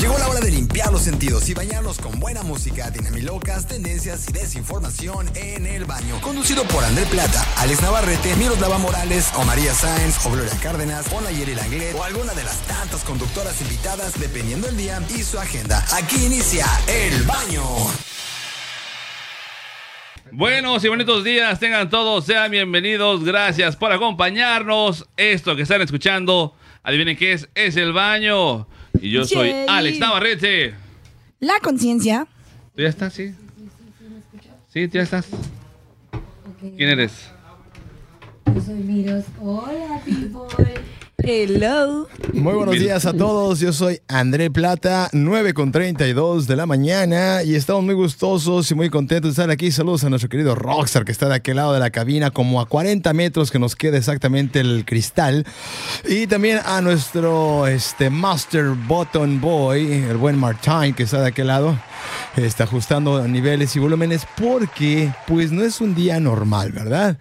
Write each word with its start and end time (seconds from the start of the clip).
Llegó 0.00 0.18
la 0.18 0.28
hora 0.28 0.40
de 0.40 0.50
limpiar 0.50 0.90
los 0.92 1.02
sentidos 1.02 1.48
y 1.48 1.54
bañarlos 1.54 1.98
con 1.98 2.18
buena 2.18 2.42
música, 2.42 2.90
dinamilocas, 2.90 3.68
tendencias 3.68 4.28
y 4.28 4.32
desinformación 4.32 5.30
en 5.36 5.66
el 5.66 5.84
baño. 5.84 6.20
Conducido 6.20 6.64
por 6.64 6.82
André 6.82 7.06
Plata, 7.06 7.46
Alex 7.58 7.80
Navarrete, 7.80 8.34
Miroslava 8.34 8.78
Morales, 8.78 9.30
o 9.36 9.44
María 9.44 9.72
Sáenz, 9.72 10.26
o 10.26 10.30
Gloria 10.30 10.52
Cárdenas, 10.60 11.06
o 11.12 11.20
Nayeli 11.20 11.54
Langlet, 11.54 11.94
o 11.94 12.02
alguna 12.02 12.34
de 12.34 12.42
las 12.42 12.58
tantas 12.62 13.04
conductoras 13.04 13.60
invitadas, 13.60 14.18
dependiendo 14.18 14.68
el 14.68 14.76
día 14.76 15.00
y 15.16 15.22
su 15.22 15.38
agenda. 15.38 15.86
Aquí 15.92 16.26
inicia 16.26 16.66
El 16.88 17.22
Baño. 17.22 17.62
Buenos 20.36 20.84
y 20.84 20.88
bonitos 20.88 21.24
días, 21.24 21.58
tengan 21.58 21.88
todos, 21.88 22.26
sean 22.26 22.50
bienvenidos, 22.50 23.24
gracias 23.24 23.74
por 23.74 23.90
acompañarnos. 23.90 25.08
Esto 25.16 25.56
que 25.56 25.62
están 25.62 25.80
escuchando, 25.80 26.54
adivinen 26.82 27.16
qué 27.16 27.32
es, 27.32 27.48
es 27.54 27.74
el 27.78 27.94
baño. 27.94 28.68
Y 29.00 29.12
yo 29.12 29.24
soy 29.24 29.48
Yay. 29.48 29.66
Alex 29.66 29.98
Navarrete. 29.98 30.74
La 31.40 31.58
conciencia. 31.60 32.26
¿Tú 32.74 32.82
ya 32.82 32.88
estás? 32.90 33.14
Sí. 33.14 33.34
Sí, 34.68 34.86
tú 34.88 34.98
ya 34.98 35.04
estás. 35.04 35.26
¿Quién 36.60 36.90
eres? 36.90 37.30
Yo 38.54 38.60
soy 38.60 38.74
Miros. 38.74 39.24
Hola, 39.40 40.02
people. 40.04 40.42
Hello. 41.18 42.06
Muy 42.34 42.52
buenos 42.52 42.78
días 42.78 43.06
a 43.06 43.12
todos, 43.14 43.58
yo 43.58 43.72
soy 43.72 44.00
André 44.06 44.50
Plata, 44.50 45.08
9 45.12 45.54
con 45.54 45.72
32 45.72 46.46
de 46.46 46.56
la 46.56 46.66
mañana 46.66 47.42
y 47.42 47.54
estamos 47.54 47.82
muy 47.82 47.94
gustosos 47.94 48.70
y 48.70 48.74
muy 48.74 48.90
contentos 48.90 49.30
de 49.30 49.42
estar 49.42 49.50
aquí. 49.50 49.72
Saludos 49.72 50.04
a 50.04 50.10
nuestro 50.10 50.28
querido 50.28 50.54
Rockstar 50.54 51.04
que 51.06 51.12
está 51.12 51.28
de 51.28 51.36
aquel 51.36 51.56
lado 51.56 51.72
de 51.72 51.80
la 51.80 51.90
cabina, 51.90 52.30
como 52.30 52.60
a 52.60 52.66
40 52.66 53.12
metros 53.14 53.50
que 53.50 53.58
nos 53.58 53.74
queda 53.74 53.96
exactamente 53.96 54.60
el 54.60 54.84
cristal. 54.84 55.46
Y 56.06 56.26
también 56.26 56.60
a 56.64 56.82
nuestro 56.82 57.66
este, 57.66 58.10
Master 58.10 58.66
Button 58.86 59.40
Boy, 59.40 59.90
el 59.92 60.18
buen 60.18 60.38
Martine 60.38 60.92
que 60.92 61.04
está 61.04 61.22
de 61.22 61.28
aquel 61.28 61.46
lado, 61.46 61.78
está 62.36 62.64
ajustando 62.64 63.26
niveles 63.28 63.74
y 63.76 63.78
volúmenes 63.78 64.26
porque 64.36 65.12
pues 65.26 65.52
no 65.52 65.62
es 65.62 65.80
un 65.80 65.94
día 65.94 66.20
normal, 66.20 66.72
¿verdad? 66.72 67.18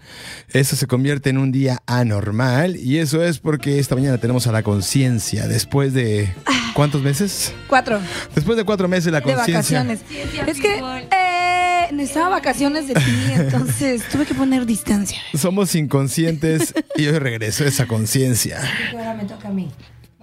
Eso 0.50 0.76
se 0.76 0.88
convierte 0.88 1.30
en 1.30 1.38
un 1.38 1.52
día 1.52 1.80
anormal 1.86 2.76
y 2.78 2.98
eso 3.00 3.24
es 3.24 3.40
porque 3.40 3.80
esta 3.80 3.96
mañana 3.96 4.18
tenemos 4.18 4.48
a 4.48 4.52
la 4.52 4.64
conciencia 4.64 5.48
después 5.48 5.94
de 5.94 6.34
¿cuántos 6.74 7.02
meses? 7.02 7.54
Cuatro. 7.68 8.00
Después 8.34 8.58
de 8.58 8.64
cuatro 8.64 8.88
meses 8.88 9.12
la 9.12 9.20
De 9.20 9.34
conciencia. 9.34 9.80
vacaciones. 9.84 10.00
Ciencia, 10.08 10.44
Es 10.46 10.60
que 10.60 10.78
eh, 11.12 11.92
necesitaba 11.94 12.30
vacaciones 12.30 12.88
de 12.88 12.96
ti, 12.96 13.02
entonces 13.36 14.04
tuve 14.12 14.26
que 14.26 14.34
poner 14.34 14.66
distancia. 14.66 15.20
Somos 15.38 15.76
inconscientes 15.76 16.74
y 16.96 17.08
hoy 17.08 17.20
regreso 17.20 17.64
esa 17.66 17.86
conciencia. 17.88 18.60
Ahora 18.92 19.14
me 19.14 19.26
toca 19.26 19.50
a 19.50 19.52
mí. 19.52 19.72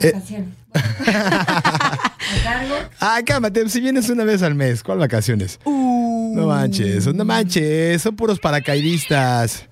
Eh. 0.00 0.12
Vacaciones. 0.12 0.48
A 0.74 2.42
cargo. 2.42 2.74
Ah, 3.00 3.20
cálmate, 3.24 3.68
si 3.68 3.80
vienes 3.80 4.08
una 4.08 4.24
vez 4.24 4.42
al 4.42 4.54
mes, 4.54 4.82
¿cuál 4.82 4.98
vacaciones? 4.98 5.58
No 5.66 6.46
manches, 6.46 7.12
no 7.12 7.24
manches, 7.24 8.00
son 8.00 8.16
puros 8.16 8.38
paracaidistas. 8.38 9.68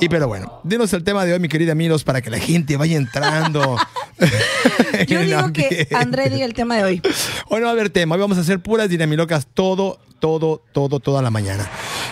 Y 0.00 0.08
pero 0.08 0.26
bueno, 0.26 0.60
dinos 0.64 0.92
el 0.92 1.04
tema 1.04 1.24
de 1.24 1.34
hoy, 1.34 1.38
mi 1.38 1.48
querida 1.48 1.74
Miros, 1.74 2.02
para 2.02 2.20
que 2.20 2.30
la 2.30 2.38
gente 2.38 2.76
vaya 2.76 2.96
entrando. 2.96 3.76
Yo 5.06 5.20
en 5.20 5.26
digo 5.26 5.52
que. 5.52 5.88
André 5.94 6.30
diga 6.30 6.44
el 6.44 6.54
tema 6.54 6.76
de 6.76 6.84
hoy. 6.84 7.02
Hoy 7.48 7.60
no 7.60 7.66
va 7.66 7.70
a 7.70 7.72
haber 7.72 7.90
tema, 7.90 8.14
hoy 8.14 8.20
vamos 8.20 8.38
a 8.38 8.40
hacer 8.40 8.60
puras 8.60 8.88
dinamilocas 8.88 9.46
todo, 9.52 9.98
todo, 10.18 10.62
todo, 10.72 11.00
toda 11.00 11.22
la 11.22 11.30
mañana. 11.30 11.68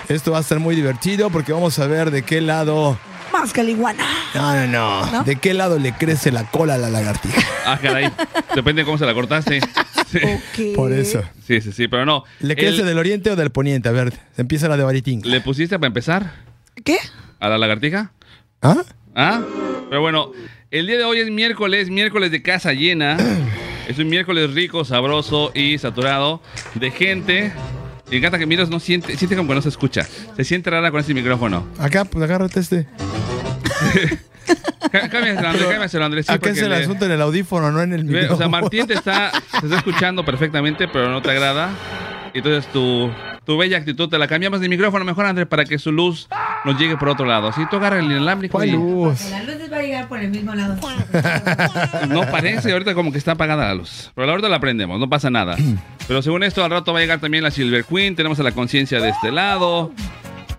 Esto 0.08 0.32
va 0.32 0.38
a 0.38 0.40
estar 0.42 0.58
muy 0.58 0.76
divertido 0.76 1.30
porque 1.30 1.52
vamos 1.52 1.78
a 1.78 1.86
ver 1.86 2.10
de 2.10 2.22
qué 2.22 2.40
lado. 2.40 2.98
Más 3.32 3.52
caliguana. 3.52 4.04
No, 4.34 4.54
no, 4.54 4.66
no. 4.66 5.12
¿No? 5.12 5.24
¿De 5.24 5.36
qué 5.36 5.54
lado 5.54 5.78
le 5.78 5.92
crece 5.92 6.32
la 6.32 6.44
cola 6.50 6.74
a 6.74 6.78
la 6.78 6.88
lagartija? 6.90 7.40
Ah, 7.66 7.78
caray. 7.80 8.10
Depende 8.54 8.82
de 8.82 8.86
cómo 8.86 8.98
se 8.98 9.06
la 9.06 9.14
cortaste. 9.14 9.60
Sí. 10.54 10.72
Por 10.74 10.92
eso. 10.92 11.22
sí, 11.46 11.60
sí, 11.60 11.70
sí, 11.72 11.86
pero 11.88 12.06
no. 12.06 12.24
¿Le 12.40 12.56
crece 12.56 12.80
El- 12.80 12.86
del 12.86 12.98
oriente 12.98 13.30
o 13.30 13.36
del 13.36 13.50
poniente? 13.50 13.88
A 13.88 13.92
ver, 13.92 14.12
empieza 14.36 14.68
la 14.68 14.76
de 14.76 14.84
Baritín. 14.84 15.20
¿Le 15.24 15.40
pusiste 15.42 15.78
para 15.78 15.88
empezar 15.88 16.32
¿Qué? 16.84 16.96
a 17.40 17.48
la 17.48 17.58
lagartija? 17.58 18.12
¿Ah? 18.62 18.82
¿Ah? 19.14 19.42
Pero 19.90 20.00
bueno, 20.00 20.32
el 20.70 20.86
día 20.86 20.96
de 20.98 21.04
hoy 21.04 21.18
es 21.20 21.30
miércoles, 21.30 21.90
miércoles 21.90 22.30
de 22.30 22.42
casa 22.42 22.72
llena. 22.72 23.16
Es 23.86 23.98
un 23.98 24.08
miércoles 24.08 24.52
rico, 24.54 24.84
sabroso 24.84 25.50
y 25.54 25.78
saturado 25.78 26.42
de 26.74 26.90
gente. 26.90 27.52
Me 28.10 28.16
encanta 28.16 28.38
que 28.38 28.46
Miros 28.46 28.70
no 28.70 28.80
siente, 28.80 29.16
siente 29.16 29.36
como 29.36 29.48
que 29.50 29.54
no 29.56 29.62
se 29.62 29.68
escucha. 29.68 30.06
Se 30.36 30.44
siente 30.44 30.70
rara 30.70 30.90
con 30.90 31.00
este 31.00 31.12
micrófono. 31.14 31.66
Acá, 31.78 32.04
pues 32.04 32.22
agárrate 32.24 32.60
este. 32.60 32.86
Cá- 34.90 35.08
Cámbiaselo, 35.10 35.48
Andrés, 35.48 35.66
cámbiaselo, 35.68 36.04
Andrés. 36.06 36.26
sí, 36.26 36.32
Acá 36.32 36.50
es 36.50 36.58
el 36.62 36.70
le- 36.70 36.76
asunto 36.76 37.04
en 37.04 37.10
el 37.12 37.20
audífono, 37.20 37.70
no 37.70 37.82
en 37.82 37.92
el 37.92 38.04
micrófono. 38.04 38.34
O 38.34 38.38
sea, 38.38 38.48
Martín 38.48 38.86
te 38.86 38.94
está, 38.94 39.30
te 39.60 39.66
está 39.66 39.76
escuchando 39.76 40.24
perfectamente, 40.24 40.88
pero 40.88 41.10
no 41.10 41.20
te 41.20 41.30
agrada. 41.30 41.70
Entonces 42.32 42.70
tu, 42.72 43.10
tu 43.44 43.58
bella 43.58 43.76
actitud 43.78 44.08
te 44.08 44.16
la 44.18 44.26
cambiamos 44.26 44.60
de 44.60 44.68
micrófono 44.68 45.04
mejor, 45.04 45.26
Andrés, 45.26 45.46
para 45.46 45.64
que 45.66 45.78
su 45.78 45.92
luz 45.92 46.28
nos 46.64 46.78
llegue 46.78 46.96
por 46.96 47.10
otro 47.10 47.26
lado. 47.26 47.52
Si 47.52 47.66
tú 47.68 47.76
agarras 47.76 48.00
el 48.00 48.06
inalámbrico 48.06 48.52
¿Cuál 48.52 48.68
y 48.68 48.72
luz? 48.72 49.30
La 49.30 49.42
luz 49.42 49.58
a 49.98 50.08
por 50.08 50.20
el 50.20 50.30
mismo 50.30 50.54
lado. 50.54 50.76
no 52.08 52.22
parece 52.30 52.72
ahorita 52.72 52.94
como 52.94 53.12
que 53.12 53.18
está 53.18 53.32
apagada 53.32 53.66
la 53.66 53.74
luz. 53.74 54.10
Pero 54.14 54.30
ahorita 54.30 54.48
la 54.48 54.60
prendemos, 54.60 54.98
no 54.98 55.08
pasa 55.08 55.30
nada. 55.30 55.56
Pero 56.08 56.22
según 56.22 56.42
esto, 56.42 56.64
al 56.64 56.70
rato 56.70 56.92
va 56.92 57.00
a 57.00 57.02
llegar 57.02 57.20
también 57.20 57.44
la 57.44 57.50
Silver 57.50 57.84
Queen. 57.84 58.16
Tenemos 58.16 58.40
a 58.40 58.42
la 58.42 58.52
conciencia 58.52 59.00
de 59.00 59.10
este 59.10 59.30
lado. 59.30 59.92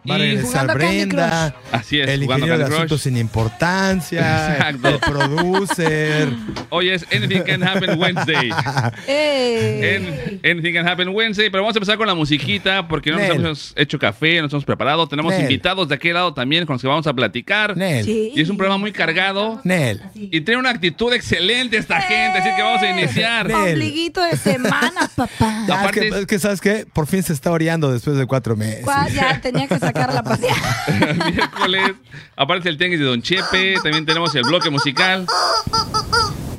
Va 0.10 0.16
a 0.16 0.18
regresar 0.18 0.74
Brenda. 0.74 1.56
así 1.72 2.00
es, 2.00 2.08
El 2.10 2.24
ingeniero 2.24 2.58
de 2.58 2.64
asuntos 2.66 3.02
sin 3.02 3.18
importancia. 3.18 4.56
Exacto. 4.56 4.88
El 4.90 5.00
producer. 5.00 6.30
Hoy 6.70 6.90
es 6.90 7.06
Anything 7.14 7.42
Can 7.44 7.64
Happen 7.64 8.00
Wednesday. 8.00 8.50
En 9.08 10.40
Anything 10.44 10.74
Can 10.74 10.88
Happen 10.88 11.10
Wednesday. 11.10 11.50
Pero 11.50 11.64
vamos 11.64 11.76
a 11.76 11.80
empezar 11.80 11.98
con 11.98 12.08
la 12.08 12.16
musiquita 12.16 12.88
porque 12.88 13.12
no 13.12 13.18
nos 13.20 13.28
Nel. 13.28 13.38
hemos 13.46 13.74
hecho 13.76 14.00
café, 14.00 14.42
nos 14.42 14.52
hemos 14.54 14.66
preparado. 14.66 15.08
Tenemos 15.08 15.32
Nel. 15.34 15.42
invitados 15.42 15.88
de 15.90 15.96
aquel 15.96 16.14
lado 16.14 16.34
también 16.34 16.66
con 16.66 16.76
los 16.76 16.82
que 16.82 16.88
vamos 16.88 17.08
a 17.08 17.14
platicar. 17.14 17.76
Nel. 17.78 18.06
Sí. 18.06 18.32
Y 18.36 18.42
es 18.42 18.50
un 18.50 18.58
programa 18.58 18.78
muy 18.80 18.92
cargado. 18.92 19.62
Nel. 19.64 20.02
Y 20.16 20.42
tiene 20.42 20.58
una 20.60 20.70
actitud 20.70 21.14
excelente 21.14 21.78
esta 21.78 22.02
gente, 22.02 22.40
así 22.40 22.50
que 22.56 22.62
vamos 22.62 22.82
a 22.82 22.90
iniciar. 22.90 23.48
Nel. 23.48 23.56
Ombliguito 23.56 24.22
de 24.24 24.38
semana, 24.38 25.10
papá. 25.16 25.30
Ah, 25.50 25.64
es, 25.66 25.72
Aparte 25.72 26.00
que, 26.00 26.08
es- 26.20 26.26
que, 26.26 26.40
¿sabes 26.40 26.62
qué? 26.62 26.86
Por 26.92 27.06
fin 27.08 27.22
se 27.24 27.34
está 27.34 27.52
oreando 27.52 27.92
después 27.92 28.18
de 28.18 28.26
cuatro 28.26 28.56
meses. 28.56 28.84
Cuá, 28.84 29.08
Ya 29.10 29.40
tenía 29.42 29.68
que 29.68 29.78
sacar 29.78 29.99
la 30.08 30.24
paseada. 30.24 30.86
Miércoles 31.32 31.92
aparece 32.36 32.70
el 32.70 32.78
tenis 32.78 33.00
de 33.00 33.06
Don 33.06 33.22
Chepe. 33.22 33.76
También 33.84 34.06
tenemos 34.06 34.34
el 34.36 34.44
bloque 34.44 34.70
musical. 34.70 35.26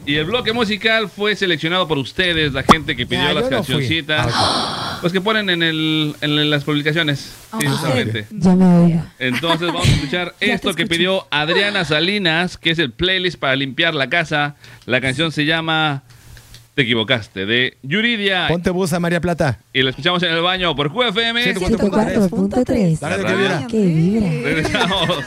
Y 0.07 0.17
el 0.17 0.25
bloque 0.25 0.53
musical 0.53 1.09
fue 1.09 1.37
seleccionado 1.37 1.87
por 1.87 1.97
ustedes, 1.99 2.53
la 2.53 2.63
gente 2.65 2.97
que 2.97 3.07
pidió 3.07 3.23
Ya, 3.23 3.33
las 3.35 3.45
yo 3.45 3.51
no 3.51 3.57
cancioncitas. 3.59 4.27
Ah, 4.35 4.99
Los 5.03 5.13
que 5.13 5.21
ponen 5.21 5.49
en, 5.51 5.63
el, 5.63 6.17
en 6.21 6.51
las 6.51 6.65
publicaciones. 6.65 7.21
Sí, 7.21 7.67
Ah, 7.67 7.71
justamente. 7.71 8.27
Ya 8.31 8.57
me 8.57 8.65
oigo. 8.87 9.05
Entonces 9.21 9.69
vamos 9.69 9.87
a 9.89 9.93
escuchar 9.93 10.35
esto 10.41 10.75
que 10.75 10.87
pidió 10.87 11.29
Adriana 11.31 11.85
Salinas, 11.85 12.57
que 12.57 12.71
es 12.71 12.79
el 12.81 12.91
playlist 12.93 13.39
para 13.39 13.55
limpiar 13.55 13.95
la 13.95 14.09
casa. 14.09 14.57
La 14.87 15.01
canción 15.01 15.31
se 15.33 15.45
llama 15.45 16.03
Te 16.75 16.83
equivocaste, 16.83 17.47
de 17.47 17.77
Yuridia. 17.83 18.47
Ponte 18.49 18.71
busa, 18.71 19.01
María 19.01 19.21
Plata. 19.21 19.59
Y 19.73 19.83
la 19.83 19.91
escuchamos 19.91 20.23
en 20.23 20.31
el 20.33 20.41
baño 20.41 20.75
por 20.77 20.93
QFM. 20.93 21.55
104.3. 21.55 22.99
Dale 23.01 23.19
de 23.19 23.25
que 23.25 23.35
vibra. 23.35 23.67
Que 23.67 23.85
vibra. 23.85 24.31
Regresamos. 24.31 25.25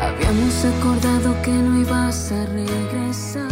Habíamos 0.00 0.64
acordado 0.64 1.42
que 1.42 1.50
no 1.52 1.80
ibas 1.80 2.32
a 2.32 2.46
regresar. 2.46 3.48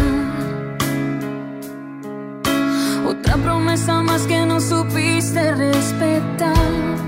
Otra 3.06 3.36
promesa 3.36 4.02
más 4.02 4.26
que 4.26 4.44
no 4.44 4.60
supiste 4.60 5.54
respetar. 5.54 7.07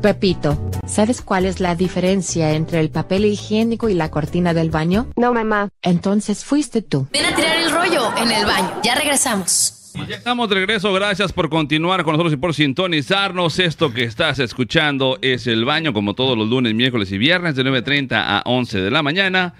Pepito, 0.00 0.56
¿sabes 0.86 1.20
cuál 1.22 1.44
es 1.44 1.58
la 1.58 1.74
diferencia 1.74 2.52
entre 2.52 2.78
el 2.78 2.88
papel 2.88 3.24
higiénico 3.24 3.88
y 3.88 3.94
la 3.94 4.12
cortina 4.12 4.54
del 4.54 4.70
baño? 4.70 5.08
No, 5.16 5.32
mamá. 5.32 5.70
Entonces 5.82 6.44
fuiste 6.44 6.82
tú. 6.82 7.08
Ven 7.10 7.24
a 7.24 7.34
tirar 7.34 7.56
el 7.56 7.68
rollo 7.72 8.16
en 8.16 8.30
el 8.30 8.46
baño. 8.46 8.80
Ya 8.84 8.94
regresamos. 8.94 9.90
Y 9.96 10.06
ya 10.06 10.14
estamos 10.14 10.48
de 10.50 10.54
regreso. 10.54 10.92
Gracias 10.92 11.32
por 11.32 11.50
continuar 11.50 12.04
con 12.04 12.12
nosotros 12.12 12.32
y 12.32 12.36
por 12.36 12.54
sintonizarnos. 12.54 13.58
Esto 13.58 13.92
que 13.92 14.04
estás 14.04 14.38
escuchando 14.38 15.18
es 15.20 15.48
El 15.48 15.64
Baño, 15.64 15.92
como 15.92 16.14
todos 16.14 16.38
los 16.38 16.46
lunes, 16.46 16.74
miércoles 16.74 17.10
y 17.10 17.18
viernes, 17.18 17.56
de 17.56 17.64
9.30 17.64 18.12
a 18.12 18.42
11 18.44 18.80
de 18.80 18.90
la 18.92 19.02
mañana. 19.02 19.54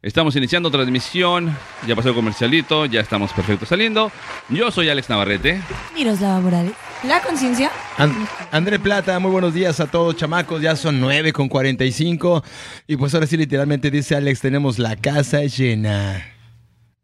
Estamos 0.00 0.36
iniciando 0.36 0.70
transmisión. 0.70 1.56
Ya 1.88 1.96
pasó 1.96 2.10
el 2.10 2.14
comercialito. 2.14 2.86
Ya 2.86 3.00
estamos 3.00 3.32
perfecto 3.32 3.66
saliendo. 3.66 4.12
Yo 4.48 4.70
soy 4.70 4.90
Alex 4.90 5.08
Navarrete. 5.08 5.60
Miroslava 5.92 6.38
Morales. 6.38 6.72
La 7.04 7.20
conciencia. 7.20 7.70
An- 7.98 8.28
André 8.52 8.78
Plata, 8.78 9.18
muy 9.18 9.30
buenos 9.32 9.52
días 9.54 9.80
a 9.80 9.86
todos, 9.88 10.16
chamacos. 10.16 10.62
Ya 10.62 10.76
son 10.76 11.00
9 11.00 11.32
con 11.32 11.48
45. 11.48 12.44
Y 12.86 12.96
pues 12.96 13.12
ahora 13.14 13.26
sí, 13.26 13.36
literalmente 13.36 13.90
dice 13.90 14.14
Alex, 14.14 14.40
tenemos 14.40 14.78
la 14.78 14.94
casa 14.96 15.40
llena. 15.42 16.24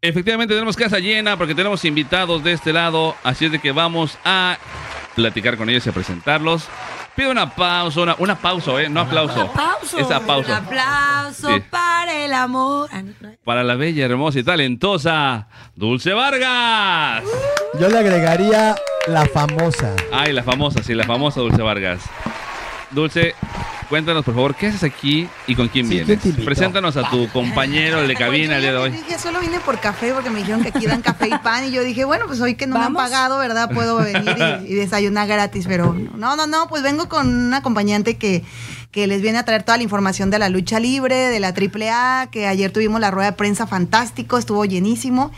Efectivamente, 0.00 0.54
tenemos 0.54 0.76
casa 0.76 1.00
llena 1.00 1.36
porque 1.36 1.54
tenemos 1.56 1.84
invitados 1.84 2.44
de 2.44 2.52
este 2.52 2.72
lado. 2.72 3.16
Así 3.24 3.46
es 3.46 3.52
de 3.52 3.58
que 3.58 3.72
vamos 3.72 4.16
a 4.24 4.56
platicar 5.16 5.56
con 5.56 5.68
ellos 5.68 5.84
y 5.86 5.90
a 5.90 5.92
presentarlos. 5.92 6.68
Pido 7.16 7.32
una 7.32 7.52
pausa, 7.52 8.00
una, 8.00 8.14
una 8.20 8.36
pausa, 8.36 8.80
¿eh? 8.80 8.88
No 8.88 9.00
aplauso. 9.00 9.40
Aplauso. 9.42 9.98
Esa 9.98 10.20
pausa. 10.20 10.60
Un 10.60 10.66
aplauso 10.66 11.56
Sí. 11.56 11.62
para 11.68 12.24
el 12.24 12.32
amor. 12.32 12.88
Para 13.42 13.64
la 13.64 13.74
bella, 13.74 14.04
hermosa 14.04 14.38
y 14.38 14.44
talentosa 14.44 15.48
Dulce 15.74 16.12
Vargas. 16.12 17.24
Yo 17.78 17.88
le 17.88 17.98
agregaría 17.98 18.74
la 19.06 19.26
famosa. 19.26 19.94
Ay, 20.12 20.32
la 20.32 20.42
famosa, 20.42 20.82
sí, 20.82 20.94
la 20.94 21.04
famosa 21.04 21.40
Dulce 21.40 21.62
Vargas. 21.62 22.00
Dulce, 22.90 23.34
cuéntanos 23.90 24.24
por 24.24 24.34
favor, 24.34 24.54
¿qué 24.54 24.68
haces 24.68 24.82
aquí 24.82 25.28
y 25.46 25.54
con 25.54 25.68
quién 25.68 25.84
Sí, 25.86 25.90
vienes? 25.90 26.06
¿quién 26.06 26.20
te 26.20 26.28
invitó? 26.30 26.46
Preséntanos 26.46 26.96
a 26.96 27.10
tu 27.10 27.28
compañero 27.28 28.00
el 28.00 28.08
de 28.08 28.14
cabina 28.16 28.56
el 28.56 28.62
día 28.62 28.72
de 28.72 28.78
hoy. 28.78 28.90
Dije, 28.90 29.18
solo 29.18 29.40
vine 29.40 29.60
por 29.60 29.78
café 29.78 30.12
porque 30.14 30.30
me 30.30 30.38
dijeron 30.38 30.62
que 30.62 30.68
aquí 30.68 30.86
dan 30.86 31.02
café 31.02 31.28
y 31.28 31.38
pan 31.38 31.64
y 31.66 31.70
yo 31.70 31.82
dije, 31.84 32.04
bueno, 32.06 32.24
pues 32.26 32.40
hoy 32.40 32.54
que 32.54 32.66
no 32.66 32.78
me 32.78 32.84
han 32.86 32.94
pagado, 32.94 33.38
¿verdad? 33.38 33.70
Puedo 33.72 33.96
venir 33.98 34.36
y, 34.64 34.72
y 34.72 34.74
desayunar 34.74 35.28
gratis, 35.28 35.66
pero 35.68 35.94
no, 36.14 36.36
no, 36.36 36.46
no, 36.46 36.66
pues 36.68 36.82
vengo 36.82 37.08
con 37.10 37.28
un 37.28 37.52
acompañante 37.54 38.16
que, 38.16 38.42
que 38.90 39.06
les 39.06 39.20
viene 39.20 39.38
a 39.38 39.44
traer 39.44 39.62
toda 39.62 39.76
la 39.76 39.82
información 39.82 40.30
de 40.30 40.38
la 40.38 40.48
lucha 40.48 40.80
libre, 40.80 41.14
de 41.14 41.40
la 41.40 41.48
AAA, 41.48 42.30
que 42.30 42.46
ayer 42.46 42.72
tuvimos 42.72 43.00
la 43.00 43.10
rueda 43.10 43.30
de 43.30 43.36
prensa 43.36 43.66
fantástico, 43.66 44.38
estuvo 44.38 44.64
llenísimo 44.64 45.30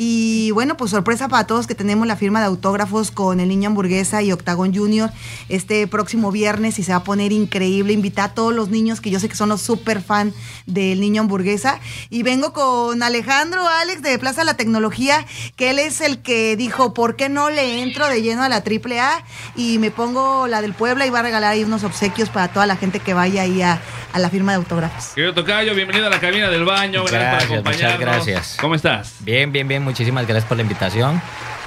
y 0.00 0.52
bueno, 0.52 0.76
pues 0.76 0.92
sorpresa 0.92 1.26
para 1.26 1.44
todos 1.44 1.66
que 1.66 1.74
tenemos 1.74 2.06
la 2.06 2.14
firma 2.14 2.38
de 2.38 2.46
autógrafos 2.46 3.10
con 3.10 3.40
el 3.40 3.48
Niño 3.48 3.70
Hamburguesa 3.70 4.22
y 4.22 4.30
Octagon 4.30 4.74
Junior 4.74 5.10
este 5.48 5.86
próximo 5.88 6.30
viernes 6.30 6.78
y 6.78 6.84
se 6.84 6.92
va 6.92 6.98
a 6.98 7.04
poner 7.04 7.32
increíble. 7.32 7.94
Invita 7.94 8.24
a 8.24 8.34
todos 8.34 8.54
los 8.54 8.68
niños 8.68 9.00
que 9.00 9.10
yo 9.10 9.18
sé 9.18 9.28
que 9.28 9.34
son 9.34 9.48
los 9.48 9.60
súper 9.60 10.00
fan 10.00 10.32
del 10.66 11.00
Niño 11.00 11.22
Hamburguesa. 11.22 11.80
Y 12.10 12.22
vengo 12.22 12.52
con 12.52 13.02
Alejandro 13.02 13.66
Alex 13.66 14.02
de 14.02 14.18
Plaza 14.18 14.44
La 14.44 14.54
Tecnología, 14.54 15.26
que 15.56 15.70
él 15.70 15.78
es 15.78 16.00
el 16.00 16.20
que 16.22 16.56
dijo, 16.56 16.94
¿por 16.94 17.16
qué 17.16 17.28
no 17.28 17.50
le 17.50 17.82
entro 17.82 18.06
de 18.08 18.22
lleno 18.22 18.42
a 18.42 18.48
la 18.48 18.56
AAA? 18.56 19.24
Y 19.56 19.78
me 19.78 19.90
pongo 19.90 20.46
la 20.46 20.62
del 20.62 20.74
Puebla 20.74 21.06
y 21.06 21.10
va 21.10 21.20
a 21.20 21.22
regalar 21.22 21.52
ahí 21.52 21.64
unos 21.64 21.82
obsequios 21.82 22.30
para 22.30 22.48
toda 22.48 22.66
la 22.66 22.76
gente 22.76 22.97
que 23.00 23.14
vaya 23.14 23.42
ahí 23.42 23.62
a, 23.62 23.80
a 24.12 24.18
la 24.18 24.30
firma 24.30 24.52
de 24.52 24.56
autógrafos. 24.56 25.12
Querido 25.14 25.34
Tocayo, 25.34 25.74
bienvenido 25.74 26.06
a 26.06 26.10
la 26.10 26.20
cabina 26.20 26.48
del 26.48 26.64
baño. 26.64 27.02
Gracias, 27.04 27.20
Gracias, 27.22 27.48
por 27.48 27.52
acompañarnos. 27.58 27.98
muchas 27.98 28.26
gracias. 28.26 28.56
¿Cómo 28.60 28.74
estás? 28.74 29.16
Bien, 29.20 29.52
bien, 29.52 29.68
bien. 29.68 29.82
Muchísimas 29.82 30.26
gracias 30.26 30.44
por 30.46 30.56
la 30.56 30.62
invitación. 30.62 31.20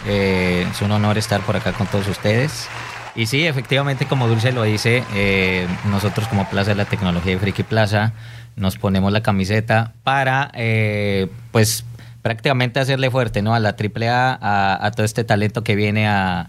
Eh, 0.07 0.65
es 0.71 0.81
un 0.81 0.91
honor 0.91 1.17
estar 1.17 1.41
por 1.41 1.55
acá 1.55 1.73
con 1.73 1.87
todos 1.87 2.07
ustedes. 2.07 2.67
Y 3.15 3.25
sí, 3.25 3.45
efectivamente, 3.45 4.05
como 4.05 4.27
Dulce 4.27 4.51
lo 4.53 4.63
dice, 4.63 5.03
eh, 5.13 5.67
nosotros 5.85 6.27
como 6.27 6.49
Plaza 6.49 6.69
de 6.71 6.75
la 6.75 6.85
Tecnología 6.85 7.33
de 7.33 7.39
Friki 7.39 7.63
Plaza 7.63 8.13
nos 8.55 8.77
ponemos 8.77 9.11
la 9.11 9.21
camiseta 9.21 9.93
para, 10.03 10.49
eh, 10.53 11.27
pues, 11.51 11.83
prácticamente 12.21 12.79
hacerle 12.79 13.09
fuerte, 13.11 13.41
¿no? 13.41 13.53
A 13.53 13.59
la 13.59 13.69
AAA, 13.77 14.37
a, 14.41 14.85
a 14.85 14.91
todo 14.91 15.05
este 15.05 15.23
talento 15.23 15.63
que 15.63 15.75
viene 15.75 16.07
a... 16.07 16.47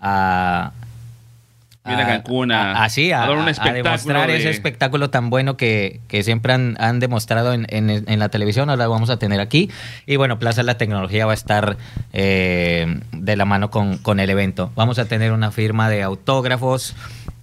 a 0.00 0.72
Viene 1.86 2.02
a 2.02 2.06
Cancún 2.06 2.50
a- 2.50 2.82
así, 2.82 3.12
a, 3.12 3.24
a 3.24 3.26
dar 3.28 3.36
un 3.36 3.48
espectáculo 3.50 3.82
demostrar 3.84 4.26
de- 4.28 4.36
ese 4.38 4.50
espectáculo 4.50 5.10
tan 5.10 5.28
bueno 5.30 5.56
que, 5.58 6.00
que 6.08 6.22
siempre 6.22 6.52
han, 6.54 6.76
han 6.80 6.98
demostrado 6.98 7.52
en, 7.52 7.66
en- 7.68 7.90
en 7.90 8.18
la 8.18 8.28
televisión, 8.30 8.70
ahora 8.70 8.84
lo 8.84 8.90
vamos 8.90 9.10
a 9.10 9.18
tener 9.18 9.40
aquí. 9.40 9.70
Y 10.06 10.16
bueno, 10.16 10.38
Plaza 10.38 10.62
de 10.62 10.66
la 10.66 10.78
Tecnología 10.78 11.26
va 11.26 11.32
a 11.32 11.34
estar 11.34 11.76
eh, 12.14 13.00
de 13.12 13.36
la 13.36 13.44
mano 13.44 13.70
con, 13.70 13.98
con 13.98 14.18
el 14.20 14.30
evento. 14.30 14.72
Vamos 14.76 14.98
a 14.98 15.04
tener 15.04 15.32
una 15.32 15.50
firma 15.50 15.90
de 15.90 16.02
autógrafos 16.02 16.94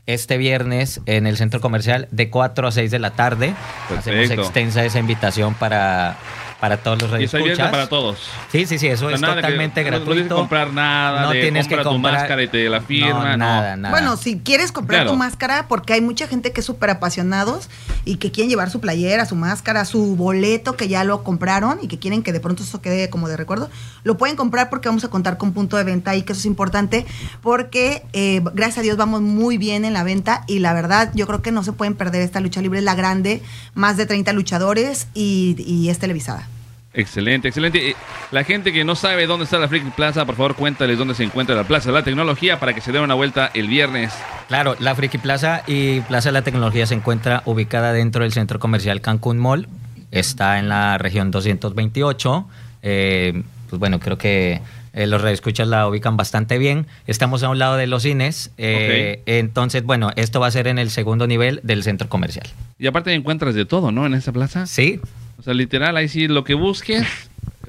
este 0.07 0.37
viernes 0.37 0.99
en 1.05 1.27
el 1.27 1.37
centro 1.37 1.61
comercial 1.61 2.07
de 2.11 2.29
4 2.31 2.67
a 2.67 2.71
6 2.71 2.89
de 2.89 2.99
la 2.99 3.11
tarde. 3.11 3.53
Hacemos 3.99 4.17
extensa 4.41 4.83
esa 4.83 4.97
invitación 4.99 5.53
para, 5.53 6.17
para 6.61 6.77
todos 6.77 7.01
los 7.01 7.11
Y 7.11 7.15
abierta 7.15 7.37
radioescuchas. 7.39 7.71
para 7.71 7.89
todos. 7.89 8.19
Sí, 8.51 8.65
sí, 8.65 8.77
sí, 8.79 8.87
eso 8.87 9.07
O 9.07 9.09
sea, 9.09 9.15
es 9.15 9.21
nada 9.21 9.35
que- 9.35 9.41
totalmente 9.41 9.81
no- 9.83 9.85
No 9.89 9.91
gratuito. 9.97 10.13
tienes 10.13 10.29
que 10.29 10.35
comprar 10.35 10.71
nada, 10.73 11.21
No 11.23 11.31
de 11.31 11.41
tienes 11.41 11.67
que 11.67 11.75
compra 11.75 11.83
tu 11.83 11.89
comprar- 11.95 12.13
máscara 12.13 12.43
y 12.43 12.47
te 12.47 12.69
la 12.69 12.81
firma. 12.81 13.31
No, 13.31 13.37
nada, 13.37 13.75
nada. 13.75 13.91
Bueno, 13.93 14.15
si 14.15 14.37
quieres 14.39 14.71
comprar 14.71 14.99
Claro. 15.01 15.11
tu 15.11 15.17
máscara, 15.17 15.65
porque 15.67 15.93
hay 15.93 16.01
mucha 16.01 16.27
gente 16.27 16.53
que 16.53 16.59
es 16.61 16.65
súper 16.65 16.91
apasionados 16.91 17.67
y 18.05 18.17
que 18.17 18.31
quieren 18.31 18.49
llevar 18.49 18.69
su 18.69 18.79
playera, 18.79 19.25
su 19.25 19.35
máscara, 19.35 19.83
su 19.85 20.15
boleto 20.15 20.77
que 20.77 20.87
ya 20.87 21.03
lo 21.03 21.23
compraron 21.23 21.79
y 21.81 21.87
que 21.87 21.97
quieren 21.99 22.21
que 22.23 22.31
de 22.31 22.39
pronto 22.39 22.63
eso 22.63 22.79
quede 22.81 23.09
como 23.09 23.27
de 23.27 23.37
recuerdo, 23.37 23.69
lo 24.03 24.17
pueden 24.17 24.35
comprar 24.35 24.69
porque 24.69 24.87
vamos 24.87 25.03
a 25.03 25.07
contar 25.09 25.37
con 25.37 25.53
punto 25.53 25.77
de 25.77 25.83
venta 25.83 26.15
y 26.15 26.21
que 26.21 26.33
eso 26.33 26.39
es 26.39 26.45
importante 26.45 27.05
porque 27.41 28.03
eh, 28.13 28.41
gracias 28.53 28.77
a 28.79 28.81
Dios 28.81 28.97
vamos 28.97 29.21
muy 29.21 29.57
bien 29.57 29.83
en 29.85 29.93
la 29.93 30.03
venta 30.03 30.43
y 30.47 30.59
la 30.59 30.73
verdad 30.73 31.11
yo 31.15 31.25
creo 31.27 31.41
que 31.41 31.51
no 31.51 31.63
se 31.63 31.73
pueden 31.73 31.95
perder 31.95 32.21
esta 32.21 32.39
lucha 32.39 32.61
libre, 32.61 32.79
es 32.79 32.85
la 32.85 32.95
grande, 32.95 33.41
más 33.73 33.97
de 33.97 34.05
30 34.05 34.31
luchadores 34.33 35.07
y, 35.13 35.55
y 35.65 35.89
es 35.89 35.97
televisada. 35.99 36.47
Excelente, 36.93 37.47
excelente. 37.47 37.95
La 38.31 38.43
gente 38.43 38.73
que 38.73 38.83
no 38.83 38.95
sabe 38.95 39.25
dónde 39.25 39.45
está 39.45 39.57
la 39.57 39.69
Friki 39.69 39.91
Plaza, 39.91 40.25
por 40.25 40.35
favor, 40.35 40.55
cuéntales 40.55 40.97
dónde 40.97 41.15
se 41.15 41.23
encuentra 41.23 41.55
la 41.55 41.63
Plaza 41.63 41.89
de 41.89 41.93
la 41.93 42.03
Tecnología 42.03 42.59
para 42.59 42.73
que 42.73 42.81
se 42.81 42.91
den 42.91 43.01
una 43.01 43.13
vuelta 43.13 43.49
el 43.53 43.67
viernes. 43.67 44.13
Claro, 44.49 44.75
la 44.79 44.93
Friki 44.93 45.17
Plaza 45.17 45.63
y 45.67 46.01
Plaza 46.01 46.29
de 46.29 46.33
la 46.33 46.41
Tecnología 46.41 46.85
se 46.85 46.95
encuentra 46.95 47.43
ubicada 47.45 47.93
dentro 47.93 48.23
del 48.23 48.33
centro 48.33 48.59
comercial 48.59 48.99
Cancún 48.99 49.37
Mall. 49.37 49.69
Está 50.11 50.59
en 50.59 50.67
la 50.67 50.97
región 50.97 51.31
228. 51.31 52.47
Eh, 52.83 53.41
pues 53.69 53.79
bueno, 53.79 53.99
creo 54.01 54.17
que 54.17 54.59
eh, 54.93 55.07
los 55.07 55.21
redescuchas 55.21 55.67
la 55.67 55.87
ubican 55.87 56.17
bastante 56.17 56.57
bien. 56.57 56.87
Estamos 57.07 57.43
a 57.43 57.49
un 57.49 57.59
lado 57.59 57.75
de 57.77 57.87
los 57.87 58.03
cines. 58.03 58.51
eh, 58.57 59.21
Entonces, 59.25 59.83
bueno, 59.83 60.11
esto 60.15 60.39
va 60.39 60.47
a 60.47 60.51
ser 60.51 60.67
en 60.67 60.77
el 60.79 60.89
segundo 60.89 61.27
nivel 61.27 61.59
del 61.63 61.83
centro 61.83 62.09
comercial. 62.09 62.47
Y 62.79 62.87
aparte 62.87 63.13
encuentras 63.13 63.55
de 63.55 63.65
todo, 63.65 63.91
¿no? 63.91 64.05
En 64.05 64.13
esa 64.13 64.31
plaza. 64.31 64.65
Sí. 64.67 64.99
O 65.39 65.43
sea, 65.43 65.53
literal, 65.53 65.95
ahí 65.97 66.07
sí, 66.07 66.27
lo 66.27 66.43
que 66.43 66.53
busques. 66.53 67.07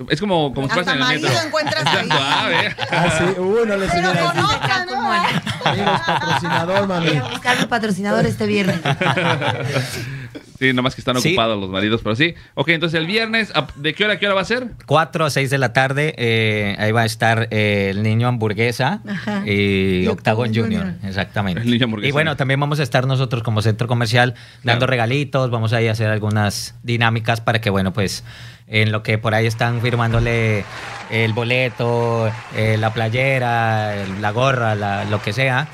Es 0.09 0.21
como, 0.21 0.55
como 0.55 0.69
si 0.69 0.75
fueras 0.75 0.95
en 0.95 1.01
el 1.01 1.07
marido 1.07 1.29
metro. 1.29 1.47
encuentras 1.47 1.83
Exacto, 1.83 2.15
ahí. 2.15 2.67
ah. 2.81 2.87
Ah, 2.91 3.19
sí, 3.19 3.41
uh, 3.41 3.67
no 3.67 3.77
les 3.77 3.91
Pero 3.91 4.09
conozcan, 4.09 4.87
¿no? 4.87 5.13
Amigos, 5.65 6.01
patrocinador, 6.07 6.87
mami. 6.89 7.07
Voy 7.09 7.17
a 7.19 7.25
buscar 7.29 7.61
mi 7.61 7.67
patrocinador 7.67 8.27
este 8.27 8.47
viernes. 8.47 8.81
Sí, 10.63 10.73
nomás 10.73 10.95
que 10.95 11.01
están 11.01 11.21
Sí. 11.21 11.31
ocupados 11.31 11.61
los 11.61 11.69
maridos, 11.71 12.03
pero 12.05 12.15
sí. 12.15 12.35
Ok, 12.55 12.69
entonces 12.69 13.01
el 13.01 13.07
viernes, 13.09 13.51
¿a- 13.57 13.67
¿de 13.75 13.95
qué 13.95 14.05
hora 14.05 14.15
a 14.15 14.19
qué 14.21 14.27
hora 14.27 14.37
va 14.37 14.43
a 14.43 14.45
ser? 14.45 14.69
4 14.87 15.25
a 15.25 15.31
6 15.31 15.51
de 15.51 15.59
la 15.59 15.73
tarde, 15.73 16.15
eh, 16.19 16.77
ahí 16.79 16.93
va 16.93 17.01
a 17.03 17.05
estar 17.05 17.49
eh, 17.51 17.89
el 17.91 18.05
niño 18.05 18.29
hamburguesa 18.29 19.01
Ajá. 19.09 19.43
y, 19.45 20.05
Y 20.05 20.07
Octagon 20.07 20.47
Junior. 20.55 20.83
Junior. 20.85 20.95
Exactamente. 21.03 21.63
El 21.63 21.71
niño 21.73 21.87
hamburguesa. 21.87 22.09
Y 22.09 22.13
bueno, 22.13 22.37
también 22.37 22.61
vamos 22.61 22.79
a 22.79 22.85
estar 22.85 23.09
nosotros 23.09 23.43
como 23.43 23.61
centro 23.61 23.89
comercial 23.89 24.35
dando 24.63 24.87
Claro. 24.87 24.91
regalitos, 24.91 25.51
vamos 25.51 25.73
a 25.73 25.83
ir 25.83 25.89
a 25.89 25.93
hacer 25.93 26.09
algunas 26.11 26.77
dinámicas 26.85 27.41
para 27.41 27.61
que, 27.61 27.69
bueno, 27.71 27.93
pues 27.93 28.23
en 28.69 28.93
lo 28.93 29.03
que 29.03 29.19
por 29.19 29.35
ahí 29.35 29.47
están 29.47 29.81
firmándole 29.81 30.65
el 31.11 31.33
boleto, 31.33 32.31
eh, 32.57 32.77
la 32.79 32.93
playera, 32.95 33.95
la 34.21 34.31
gorra, 34.31 34.77
la- 34.77 35.05
lo 35.07 35.21
que 35.21 35.33
sea, 35.33 35.67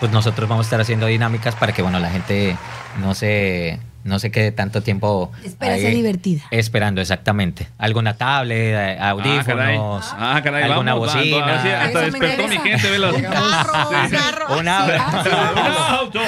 pues 0.00 0.12
nosotros 0.12 0.48
vamos 0.50 0.66
a 0.66 0.68
estar 0.68 0.80
haciendo 0.82 1.06
dinámicas 1.06 1.54
para 1.54 1.72
que, 1.72 1.80
bueno, 1.80 1.98
la 1.98 2.10
gente 2.10 2.56
no 3.00 3.14
se, 3.14 3.78
no 4.04 4.18
se 4.18 4.30
quede 4.30 4.52
tanto 4.52 4.82
tiempo 4.82 5.30
Espera 5.44 5.74
ahí 5.74 5.82
ser 5.82 5.94
divertida. 5.94 6.42
Esperando, 6.50 7.00
exactamente. 7.00 7.68
Alguna 7.78 8.16
tablet, 8.16 8.74
eh, 8.74 8.98
audífonos, 9.00 10.06
Ah, 10.16 10.40
caray, 10.42 10.62
alguna 10.64 10.94
vamos, 10.94 11.08
va, 11.08 11.14
bocina. 11.16 11.62
sí, 11.62 11.68
hasta 11.68 12.00
despertó 12.02 12.48
mi 12.48 12.56
gente, 12.58 12.90
velos. 12.90 13.14
Un 13.16 13.22
carro, 13.22 13.90
un 13.90 14.10
carro. 14.10 14.58
¡Un 14.58 14.68
auto! 14.68 16.20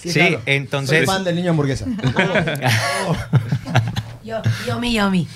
Sí, 0.00 0.12
claro. 0.12 0.30
Soy 0.30 0.38
entonces. 0.46 1.04
fan 1.06 1.24
del 1.24 1.36
niño 1.36 1.50
hamburguesa. 1.50 1.84
Yo, 4.24 4.42
yomi, 4.66 4.92
yomi. 4.92 5.28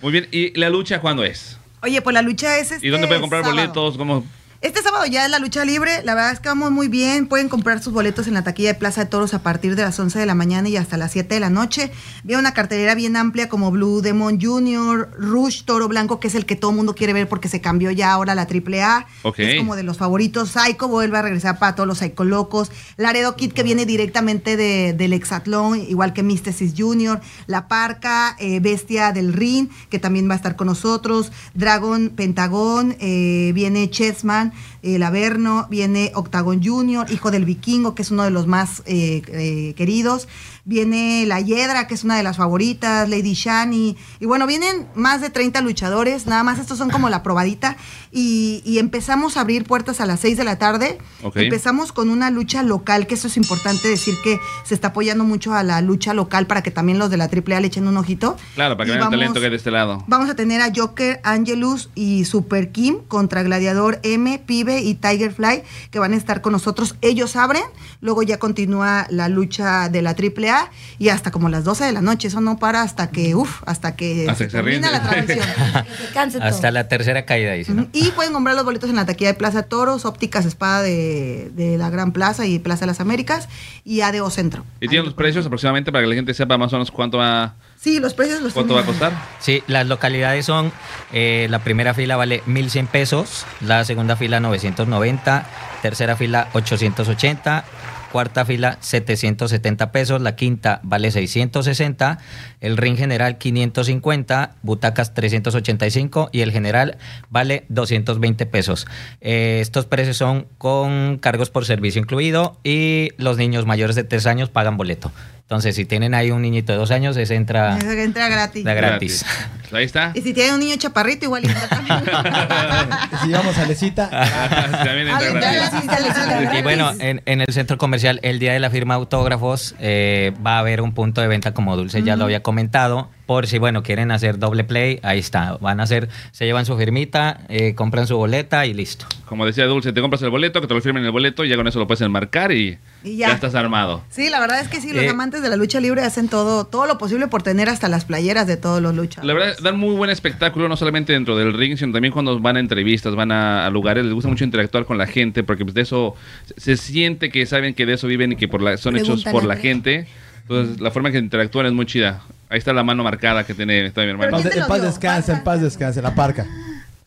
Muy 0.00 0.12
bien, 0.12 0.28
¿y 0.30 0.56
la 0.58 0.70
lucha 0.70 1.00
cuándo 1.00 1.24
es? 1.24 1.58
Oye, 1.82 2.00
pues 2.00 2.14
la 2.14 2.22
lucha 2.22 2.58
es 2.58 2.70
este 2.72 2.86
¿Y 2.86 2.90
dónde 2.90 3.06
pueden 3.08 3.20
comprar 3.22 3.42
sábado. 3.42 3.60
boletos? 3.60 3.96
¿Cómo? 3.96 4.24
Este 4.60 4.82
sábado 4.82 5.06
ya 5.06 5.24
es 5.24 5.30
la 5.30 5.38
lucha 5.38 5.64
libre. 5.64 6.02
La 6.02 6.16
verdad 6.16 6.32
es 6.32 6.40
que 6.40 6.48
vamos 6.48 6.72
muy 6.72 6.88
bien. 6.88 7.28
Pueden 7.28 7.48
comprar 7.48 7.80
sus 7.80 7.92
boletos 7.92 8.26
en 8.26 8.34
la 8.34 8.42
taquilla 8.42 8.70
de 8.70 8.74
Plaza 8.74 9.04
de 9.04 9.06
Toros 9.10 9.32
a 9.32 9.40
partir 9.40 9.76
de 9.76 9.82
las 9.82 9.96
11 10.00 10.18
de 10.18 10.26
la 10.26 10.34
mañana 10.34 10.68
y 10.68 10.76
hasta 10.76 10.96
las 10.96 11.12
7 11.12 11.32
de 11.32 11.38
la 11.38 11.48
noche. 11.48 11.92
Viene 12.24 12.40
una 12.40 12.54
cartelera 12.54 12.96
bien 12.96 13.14
amplia 13.14 13.48
como 13.48 13.70
Blue 13.70 14.00
Demon 14.00 14.40
Jr., 14.40 15.10
Rush, 15.16 15.62
Toro 15.62 15.86
Blanco, 15.86 16.18
que 16.18 16.26
es 16.26 16.34
el 16.34 16.44
que 16.44 16.56
todo 16.56 16.72
el 16.72 16.76
mundo 16.76 16.96
quiere 16.96 17.12
ver 17.12 17.28
porque 17.28 17.46
se 17.46 17.60
cambió 17.60 17.92
ya 17.92 18.10
ahora 18.10 18.32
a 18.32 18.34
la 18.34 18.48
AAA. 18.50 19.06
Ok. 19.22 19.38
Es 19.38 19.58
como 19.58 19.76
de 19.76 19.84
los 19.84 19.96
favoritos. 19.96 20.50
Psycho 20.50 20.88
vuelve 20.88 21.18
a 21.18 21.22
regresar 21.22 21.60
para 21.60 21.76
todos 21.76 21.86
los 21.86 21.98
Psycho 21.98 22.24
locos. 22.24 22.72
Laredo 22.96 23.36
Kid, 23.36 23.52
que 23.52 23.62
viene 23.62 23.86
directamente 23.86 24.56
de, 24.56 24.92
del 24.92 25.12
Exatlón, 25.12 25.80
igual 25.80 26.12
que 26.12 26.24
Mysticis 26.24 26.74
Jr., 26.76 27.20
La 27.46 27.68
Parca, 27.68 28.34
eh, 28.40 28.58
Bestia 28.58 29.12
del 29.12 29.34
Ring, 29.34 29.68
que 29.88 30.00
también 30.00 30.28
va 30.28 30.32
a 30.32 30.36
estar 30.36 30.56
con 30.56 30.66
nosotros. 30.66 31.30
Dragon 31.54 32.10
Pentagón, 32.10 32.96
eh, 32.98 33.52
viene 33.54 33.88
Chessman, 33.88 34.47
el 34.82 35.02
Averno, 35.02 35.66
viene 35.70 36.12
Octagon 36.14 36.62
Jr., 36.62 37.10
Hijo 37.10 37.30
del 37.30 37.44
Vikingo, 37.44 37.94
que 37.94 38.02
es 38.02 38.10
uno 38.10 38.24
de 38.24 38.30
los 38.30 38.46
más 38.46 38.82
eh, 38.86 39.22
eh, 39.28 39.74
queridos. 39.76 40.28
Viene 40.64 41.24
La 41.26 41.40
Hiedra, 41.40 41.86
que 41.86 41.94
es 41.94 42.04
una 42.04 42.16
de 42.16 42.22
las 42.22 42.36
favoritas, 42.36 43.08
Lady 43.08 43.32
Shani. 43.32 43.96
Y 44.20 44.26
bueno, 44.26 44.46
vienen 44.46 44.86
más 44.94 45.22
de 45.22 45.30
30 45.30 45.62
luchadores, 45.62 46.26
nada 46.26 46.42
más 46.42 46.58
estos 46.58 46.76
son 46.76 46.90
como 46.90 47.08
la 47.08 47.22
probadita. 47.22 47.76
Y, 48.12 48.62
y 48.66 48.78
empezamos 48.78 49.36
a 49.36 49.40
abrir 49.40 49.64
puertas 49.64 50.02
a 50.02 50.06
las 50.06 50.20
6 50.20 50.36
de 50.36 50.44
la 50.44 50.58
tarde. 50.58 50.98
Empezamos 51.34 51.92
con 51.92 52.10
una 52.10 52.30
lucha 52.30 52.62
local, 52.62 53.06
que 53.06 53.14
eso 53.14 53.28
es 53.28 53.36
importante 53.38 53.88
decir 53.88 54.14
que 54.22 54.38
se 54.64 54.74
está 54.74 54.88
apoyando 54.88 55.24
mucho 55.24 55.54
a 55.54 55.62
la 55.62 55.80
lucha 55.80 56.12
local 56.12 56.46
para 56.46 56.62
que 56.62 56.70
también 56.70 56.98
los 56.98 57.10
de 57.10 57.16
la 57.16 57.24
AAA 57.24 57.60
le 57.60 57.68
echen 57.68 57.88
un 57.88 57.96
ojito. 57.96 58.36
Claro, 58.54 58.76
para 58.76 58.86
que 58.86 58.92
vean 58.92 59.04
el 59.04 59.10
talento 59.10 59.40
que 59.40 59.46
hay 59.46 59.50
de 59.50 59.56
este 59.56 59.70
lado. 59.70 60.04
Vamos 60.06 60.28
a 60.28 60.36
tener 60.36 60.60
a 60.60 60.70
Joker, 60.74 61.20
Angelus 61.24 61.90
y 61.94 62.24
Super 62.24 62.72
Kim 62.72 62.98
contra 63.08 63.42
Gladiador 63.42 64.00
M, 64.02 64.37
Pibe 64.38 64.80
y 64.80 64.94
Tiger 64.94 65.32
Fly, 65.32 65.62
que 65.90 65.98
van 65.98 66.12
a 66.12 66.16
estar 66.16 66.40
con 66.40 66.52
nosotros. 66.52 66.96
Ellos 67.00 67.36
abren, 67.36 67.62
luego 68.00 68.22
ya 68.22 68.38
continúa 68.38 69.06
la 69.10 69.28
lucha 69.28 69.88
de 69.88 70.02
la 70.02 70.10
AAA 70.10 70.70
y 70.98 71.08
hasta 71.10 71.30
como 71.30 71.48
las 71.48 71.64
12 71.64 71.84
de 71.84 71.92
la 71.92 72.00
noche. 72.00 72.28
Eso 72.28 72.40
no 72.40 72.58
para 72.58 72.82
hasta 72.82 73.10
que, 73.10 73.34
uff, 73.34 73.62
hasta 73.66 73.96
que 73.96 74.26
Hasta 74.28 74.44
que 74.44 74.50
se 74.50 74.56
termina 74.56 74.88
rinde. 74.88 74.90
la 74.90 75.02
transmisión. 75.02 75.46
Que 75.88 76.06
se 76.06 76.12
canse 76.12 76.38
todo. 76.38 76.48
Hasta 76.48 76.70
la 76.70 76.88
tercera 76.88 77.24
caída, 77.24 77.52
dice. 77.52 77.72
Y 77.92 78.10
pueden 78.10 78.32
comprar 78.32 78.56
los 78.56 78.64
boletos 78.64 78.90
en 78.90 78.96
la 78.96 79.06
taquilla 79.06 79.32
de 79.32 79.38
Plaza 79.38 79.62
Toros, 79.64 80.04
Ópticas 80.04 80.44
Espada 80.44 80.82
de, 80.82 81.50
de 81.54 81.78
la 81.78 81.90
Gran 81.90 82.12
Plaza 82.12 82.46
y 82.46 82.58
Plaza 82.58 82.80
de 82.80 82.86
las 82.88 83.00
Américas 83.00 83.48
y 83.84 84.00
ADO 84.00 84.28
Centro. 84.30 84.64
¿Y 84.80 84.88
tienen 84.88 85.04
los 85.04 85.14
precios 85.14 85.46
aproximadamente 85.46 85.92
para 85.92 86.02
que 86.04 86.08
la 86.08 86.14
gente 86.14 86.34
sepa 86.34 86.58
más 86.58 86.72
o 86.72 86.76
menos 86.76 86.90
cuánto 86.90 87.18
va, 87.18 87.54
Sí, 87.80 88.00
los 88.00 88.14
precios 88.14 88.42
los 88.42 88.54
cuánto 88.54 88.74
va 88.74 88.80
a 88.80 88.84
costar? 88.84 89.12
Sí, 89.38 89.62
las 89.68 89.86
localidades 89.86 90.44
son, 90.44 90.72
eh, 91.12 91.46
la 91.48 91.60
primera 91.60 91.94
fila 91.94 92.16
vale 92.16 92.42
1.100 92.46 92.88
pesos, 92.88 93.46
la 93.60 93.84
segunda 93.84 94.16
fila 94.16 94.40
990, 94.40 95.46
tercera 95.80 96.16
fila 96.16 96.48
880, 96.54 97.64
cuarta 98.10 98.44
fila 98.44 98.78
770 98.80 99.92
pesos, 99.92 100.20
la 100.20 100.34
quinta 100.34 100.80
vale 100.82 101.12
660, 101.12 102.18
el 102.60 102.76
ring 102.76 102.96
general 102.96 103.38
550, 103.38 104.56
butacas 104.62 105.14
385 105.14 106.30
y 106.32 106.40
el 106.40 106.50
general 106.50 106.98
vale 107.30 107.64
220 107.68 108.44
pesos. 108.46 108.88
Eh, 109.20 109.58
estos 109.60 109.86
precios 109.86 110.16
son 110.16 110.48
con 110.58 111.18
cargos 111.18 111.50
por 111.50 111.64
servicio 111.64 112.00
incluido 112.00 112.58
y 112.64 113.10
los 113.18 113.36
niños 113.36 113.66
mayores 113.66 113.94
de 113.94 114.02
3 114.02 114.26
años 114.26 114.48
pagan 114.50 114.76
boleto. 114.76 115.12
Entonces, 115.48 115.74
si 115.76 115.86
tienen 115.86 116.12
ahí 116.12 116.30
un 116.30 116.42
niñito 116.42 116.72
de 116.72 116.78
2 116.78 116.90
años, 116.90 117.16
ese 117.16 117.34
entra 117.34 117.78
Ese 117.78 118.02
entra 118.04 118.28
gratis. 118.28 118.64
de 118.64 118.74
gratis. 118.74 119.24
Pues 119.62 119.72
Ahí 119.72 119.84
está. 119.86 120.12
Y 120.14 120.20
si 120.20 120.34
tienen 120.34 120.52
un 120.52 120.60
niño 120.60 120.76
chaparrito, 120.76 121.24
igual 121.24 121.46
entra 121.46 121.66
también. 121.68 122.00
Si 123.24 123.32
vamos 123.32 123.56
a 123.56 123.64
Lecita, 123.66 124.10
También 124.84 125.08
entra 125.08 125.48
Ah, 125.48 125.70
gratis. 125.70 126.58
Y 126.58 126.62
bueno, 126.62 126.92
en, 127.00 127.22
en 127.24 127.40
el 127.40 127.50
centro 127.52 127.78
comercial, 127.78 128.20
el 128.22 128.38
día 128.38 128.52
de 128.52 128.60
la 128.60 128.68
firma 128.68 128.94
de 128.94 128.98
autógrafos, 129.00 129.74
eh, 129.80 130.34
va 130.46 130.56
a 130.56 130.58
haber 130.58 130.82
un 130.82 130.92
punto 130.92 131.22
de 131.22 131.28
venta, 131.28 131.54
como 131.54 131.76
Dulce 131.76 132.02
ya 132.02 132.14
lo 132.16 132.24
había 132.24 132.42
comentado. 132.42 133.08
Por 133.28 133.46
si, 133.46 133.58
bueno, 133.58 133.82
quieren 133.82 134.10
hacer 134.10 134.38
doble 134.38 134.64
play, 134.64 135.00
ahí 135.02 135.18
está. 135.18 135.58
Van 135.60 135.80
a 135.80 135.82
hacer, 135.82 136.08
se 136.32 136.46
llevan 136.46 136.64
su 136.64 136.78
firmita, 136.78 137.42
eh, 137.50 137.74
compran 137.74 138.06
su 138.06 138.16
boleta 138.16 138.64
y 138.64 138.72
listo. 138.72 139.04
Como 139.26 139.44
decía 139.44 139.66
Dulce, 139.66 139.92
te 139.92 140.00
compras 140.00 140.22
el 140.22 140.30
boleto, 140.30 140.62
que 140.62 140.66
te 140.66 140.72
lo 140.72 140.80
firmen 140.80 141.04
el 141.04 141.10
boleto 141.10 141.44
y 141.44 141.50
ya 141.50 141.56
con 141.56 141.68
eso 141.68 141.78
lo 141.78 141.86
puedes 141.86 142.00
enmarcar 142.00 142.52
y, 142.52 142.78
Y 143.04 143.18
ya. 143.18 143.28
ya. 143.28 143.34
estás 143.34 143.54
armado. 143.54 144.02
Sí, 144.08 144.30
la 144.30 144.40
verdad 144.40 144.60
es 144.62 144.68
que 144.68 144.80
sí, 144.80 144.94
los 144.94 145.02
Eh. 145.04 145.10
amantes 145.10 145.42
de 145.42 145.50
la 145.50 145.56
lucha 145.56 145.78
libre 145.78 146.00
hacen 146.04 146.30
todo, 146.30 146.64
todo 146.64 146.86
lo 146.86 146.96
posible 146.96 147.28
por 147.28 147.42
tener 147.42 147.68
hasta 147.68 147.86
las 147.90 148.06
playeras 148.06 148.46
de 148.46 148.56
todos 148.56 148.80
los 148.80 148.94
luchadores. 148.94 149.26
La 149.26 149.34
verdad, 149.38 149.58
dan 149.62 149.78
muy 149.78 149.94
buen 149.94 150.08
espectáculo, 150.08 150.66
no 150.66 150.78
solamente 150.78 151.12
dentro 151.12 151.36
del 151.36 151.52
ring, 151.52 151.76
sino 151.76 151.92
también 151.92 152.12
cuando 152.14 152.40
van 152.40 152.56
a 152.56 152.60
entrevistas, 152.60 153.14
van 153.14 153.30
a, 153.30 153.66
a 153.66 153.68
lugares, 153.68 154.06
les 154.06 154.14
gusta 154.14 154.30
mucho 154.30 154.44
interactuar 154.44 154.86
con 154.86 154.96
la 154.96 155.06
gente, 155.06 155.42
porque 155.44 155.66
pues 155.66 155.74
de 155.74 155.82
eso 155.82 156.14
se 156.56 156.78
siente 156.78 157.28
que 157.28 157.44
saben 157.44 157.74
que 157.74 157.84
de 157.84 157.92
eso 157.92 158.06
viven 158.06 158.32
y 158.32 158.36
que 158.36 158.48
por 158.48 158.62
la, 158.62 158.78
son 158.78 158.96
hechos 158.96 159.22
por 159.24 159.44
la 159.44 159.56
gente. 159.56 160.06
Entonces, 160.42 160.80
la 160.80 160.90
forma 160.90 161.10
en 161.10 161.12
que 161.12 161.18
interactúan 161.18 161.66
es 161.66 161.74
muy 161.74 161.84
chida. 161.84 162.22
Ahí 162.50 162.58
está 162.58 162.72
la 162.72 162.82
mano 162.82 163.02
marcada 163.04 163.44
que 163.44 163.54
tiene 163.54 163.86
está 163.86 164.00
mi 164.02 164.06
en 164.06 164.10
hermano. 164.12 164.30
paz, 164.32 164.40
¿quién 164.42 164.52
te 164.54 164.60
en 164.60 164.66
paz 164.66 164.78
dio? 164.80 164.86
descanse, 164.88 165.32
en 165.32 165.44
paz 165.44 165.60
descanse, 165.60 166.00
la 166.02 166.14
parca. 166.14 166.46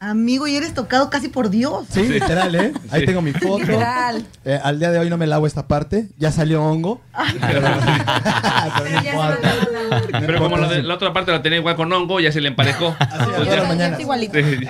Amigo, 0.04 0.48
y 0.48 0.56
eres 0.56 0.74
tocado 0.74 1.12
casi 1.12 1.28
por 1.28 1.52
Dios. 1.52 1.86
Sí, 1.92 2.02
literal, 2.08 2.56
¿eh? 2.56 2.74
Ahí 2.90 3.02
Sí. 3.02 3.06
tengo 3.06 3.22
mi 3.22 3.34
foto. 3.34 3.60
Literal. 3.60 4.26
Eh, 4.46 4.60
al 4.64 4.80
día 4.80 4.90
de 4.90 4.98
hoy 4.98 5.12
no 5.12 5.18
me 5.18 5.28
lavo 5.28 5.46
esta 5.46 5.68
parte. 5.68 6.08
Ya 6.18 6.32
salió 6.32 6.64
hongo. 6.64 7.02
Pero, 10.20 10.40
como 10.40 10.58
la, 10.58 10.68
de- 10.68 10.82
la 10.84 10.96
otra 10.96 11.14
parte 11.14 11.32
la 11.32 11.42
tenía 11.44 11.60
igual 11.60 11.76
con 11.76 11.92
hongo, 11.94 12.20
ya 12.20 12.32
se 12.32 12.42
le 12.42 12.48
emparejó. 12.48 12.96
Así, 13.00 13.30
Pues 13.36 13.48
ya-. 13.48 13.88
Es 13.90 14.00
igualito. 14.00 14.34
Sí, 14.34 14.42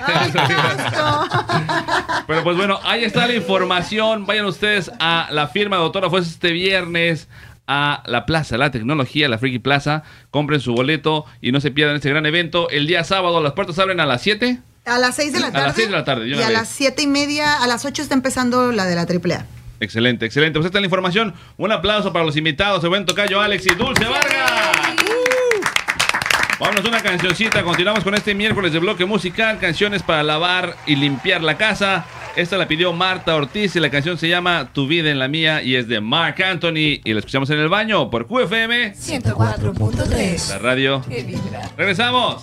Pero 2.26 2.44
pues 2.44 2.56
bueno, 2.56 2.78
ahí 2.84 3.04
está 3.04 3.26
la 3.26 3.34
información. 3.34 4.26
Vayan 4.26 4.44
ustedes 4.46 4.90
a 5.00 5.28
la 5.30 5.48
firma 5.48 5.76
de 5.76 5.82
autógrafos 5.82 6.26
este 6.26 6.52
viernes 6.52 7.28
a 7.74 8.02
la 8.06 8.26
Plaza, 8.26 8.58
la 8.58 8.70
tecnología, 8.70 9.28
la 9.28 9.38
Friki 9.38 9.58
Plaza. 9.58 10.02
Compren 10.30 10.60
su 10.60 10.74
boleto 10.74 11.24
y 11.40 11.52
no 11.52 11.60
se 11.60 11.70
pierdan 11.70 11.96
este 11.96 12.10
gran 12.10 12.26
evento. 12.26 12.68
El 12.70 12.86
día 12.86 13.02
sábado 13.04 13.42
las 13.42 13.52
puertas 13.54 13.78
abren 13.78 13.98
a 14.00 14.06
las 14.06 14.20
7. 14.22 14.58
A 14.84 14.98
las 14.98 15.16
6 15.16 15.32
de 15.32 15.40
la 15.40 15.46
A 15.46 15.52
tarde. 15.52 15.66
las 15.66 15.76
seis 15.76 15.86
de 15.88 15.92
la 15.92 16.04
tarde, 16.04 16.24
de 16.24 16.30
Y 16.30 16.34
a 16.34 16.38
vez. 16.38 16.50
las 16.52 16.68
7 16.68 17.02
y 17.02 17.06
media, 17.06 17.62
a 17.62 17.66
las 17.66 17.84
8 17.84 18.02
está 18.02 18.14
empezando 18.14 18.72
la 18.72 18.84
de 18.84 18.94
la 18.96 19.02
AAA. 19.02 19.46
Excelente, 19.80 20.26
excelente. 20.26 20.58
Pues 20.58 20.66
esta 20.66 20.78
es 20.78 20.82
la 20.82 20.86
información. 20.86 21.34
Un 21.56 21.72
aplauso 21.72 22.12
para 22.12 22.24
los 22.24 22.36
invitados. 22.36 22.82
El 22.84 22.90
buen 22.90 23.06
tocayo 23.06 23.40
Alex 23.40 23.66
y 23.66 23.74
Dulce 23.74 24.04
Vargas. 24.04 24.76
Vámonos 26.60 26.84
a 26.84 26.88
una 26.88 27.00
cancioncita. 27.02 27.62
Continuamos 27.64 28.04
con 28.04 28.14
este 28.14 28.34
miércoles 28.34 28.72
de 28.72 28.78
bloque 28.78 29.04
musical. 29.04 29.58
Canciones 29.58 30.02
para 30.02 30.22
lavar 30.22 30.76
y 30.86 30.94
limpiar 30.96 31.42
la 31.42 31.56
casa. 31.56 32.04
Esta 32.34 32.56
la 32.56 32.66
pidió 32.66 32.94
Marta 32.94 33.36
Ortiz 33.36 33.76
y 33.76 33.80
la 33.80 33.90
canción 33.90 34.16
se 34.16 34.26
llama 34.26 34.70
Tu 34.72 34.86
vida 34.86 35.10
en 35.10 35.18
la 35.18 35.28
mía 35.28 35.62
y 35.62 35.76
es 35.76 35.86
de 35.86 36.00
Mark 36.00 36.42
Anthony. 36.42 37.00
Y 37.04 37.12
la 37.12 37.18
escuchamos 37.18 37.50
en 37.50 37.58
el 37.58 37.68
baño 37.68 38.08
por 38.08 38.26
QFM, 38.26 38.94
104.3. 38.94 40.48
la 40.48 40.58
radio. 40.58 41.04
Qué 41.08 41.24
vibra. 41.24 41.70
Regresamos. 41.76 42.42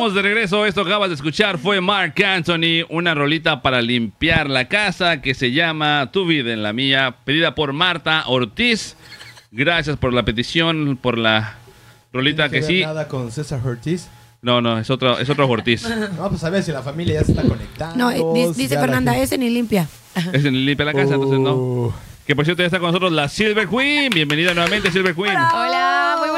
Estamos 0.00 0.14
de 0.14 0.22
regreso. 0.22 0.64
Esto 0.64 0.82
que 0.84 0.90
acabas 0.90 1.10
de 1.10 1.14
escuchar 1.14 1.58
fue 1.58 1.80
Mark 1.82 2.14
Anthony, 2.24 2.86
una 2.88 3.14
rolita 3.14 3.60
para 3.60 3.82
limpiar 3.82 4.48
la 4.48 4.66
casa 4.66 5.20
que 5.20 5.34
se 5.34 5.52
llama 5.52 6.08
Tu 6.10 6.24
vida 6.26 6.52
en 6.54 6.62
la 6.62 6.72
mía, 6.72 7.16
pedida 7.24 7.54
por 7.54 7.74
Marta 7.74 8.24
Ortiz. 8.26 8.96
Gracias 9.50 9.98
por 9.98 10.14
la 10.14 10.22
petición, 10.24 10.98
por 11.00 11.18
la 11.18 11.56
rolita 12.14 12.46
No 12.46 12.50
que 12.50 12.60
tiene 12.60 12.74
sí. 12.78 12.80
nada 12.82 13.08
con 13.08 13.30
César 13.30 13.60
Ortiz. 13.62 14.08
No, 14.40 14.62
no, 14.62 14.78
es 14.78 14.88
otro, 14.88 15.18
es 15.18 15.28
otro 15.28 15.46
Ortiz. 15.46 15.86
No, 16.16 16.30
pues 16.30 16.42
a 16.44 16.50
ver 16.50 16.62
si 16.62 16.72
la 16.72 16.82
familia 16.82 17.20
ya 17.20 17.24
se 17.24 17.32
está 17.32 17.42
conectando. 17.42 17.96
No, 17.96 18.10
eh, 18.10 18.52
si 18.54 18.62
dice 18.62 18.76
la 18.76 18.80
Fernanda, 18.80 19.18
ese 19.18 19.36
ni 19.36 19.50
limpia. 19.50 19.86
Es 20.32 20.44
en 20.46 20.64
limpia 20.64 20.86
la 20.86 20.92
casa, 20.94 21.14
entonces 21.14 21.38
Uh. 21.38 21.42
no. 21.42 22.10
Que 22.26 22.36
por 22.36 22.44
cierto 22.44 22.62
ya 22.62 22.66
está 22.66 22.78
con 22.78 22.88
nosotros 22.88 23.12
la 23.12 23.28
Silver 23.28 23.66
Queen. 23.68 24.10
Bienvenida 24.14 24.54
nuevamente, 24.54 24.90
Silver 24.92 25.14
Queen. 25.14 25.30
Hola, 25.36 25.79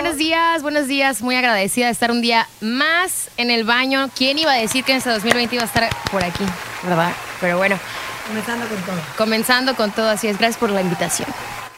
buenos 0.02 0.18
días, 0.18 0.62
buenos 0.62 0.88
días. 0.88 1.22
Muy 1.22 1.36
agradecida 1.36 1.86
de 1.86 1.92
estar 1.92 2.10
un 2.10 2.20
día 2.20 2.48
más 2.60 3.30
en 3.36 3.52
el 3.52 3.62
baño. 3.62 4.10
¿Quién 4.16 4.36
iba 4.36 4.50
a 4.50 4.56
decir 4.56 4.82
que 4.82 4.90
en 4.90 4.98
este 4.98 5.10
2020 5.10 5.54
iba 5.54 5.62
a 5.62 5.66
estar 5.66 5.88
por 6.10 6.24
aquí? 6.24 6.42
¿Verdad? 6.82 7.12
Pero 7.40 7.56
bueno, 7.56 7.78
Comenzando 8.26 8.66
con 8.66 8.82
todo. 8.82 8.96
comenzando 9.16 9.76
con 9.76 9.90
todo, 9.92 10.08
así 10.08 10.26
es. 10.26 10.38
Gracias 10.38 10.58
por 10.58 10.70
la 10.70 10.80
invitación. 10.80 11.28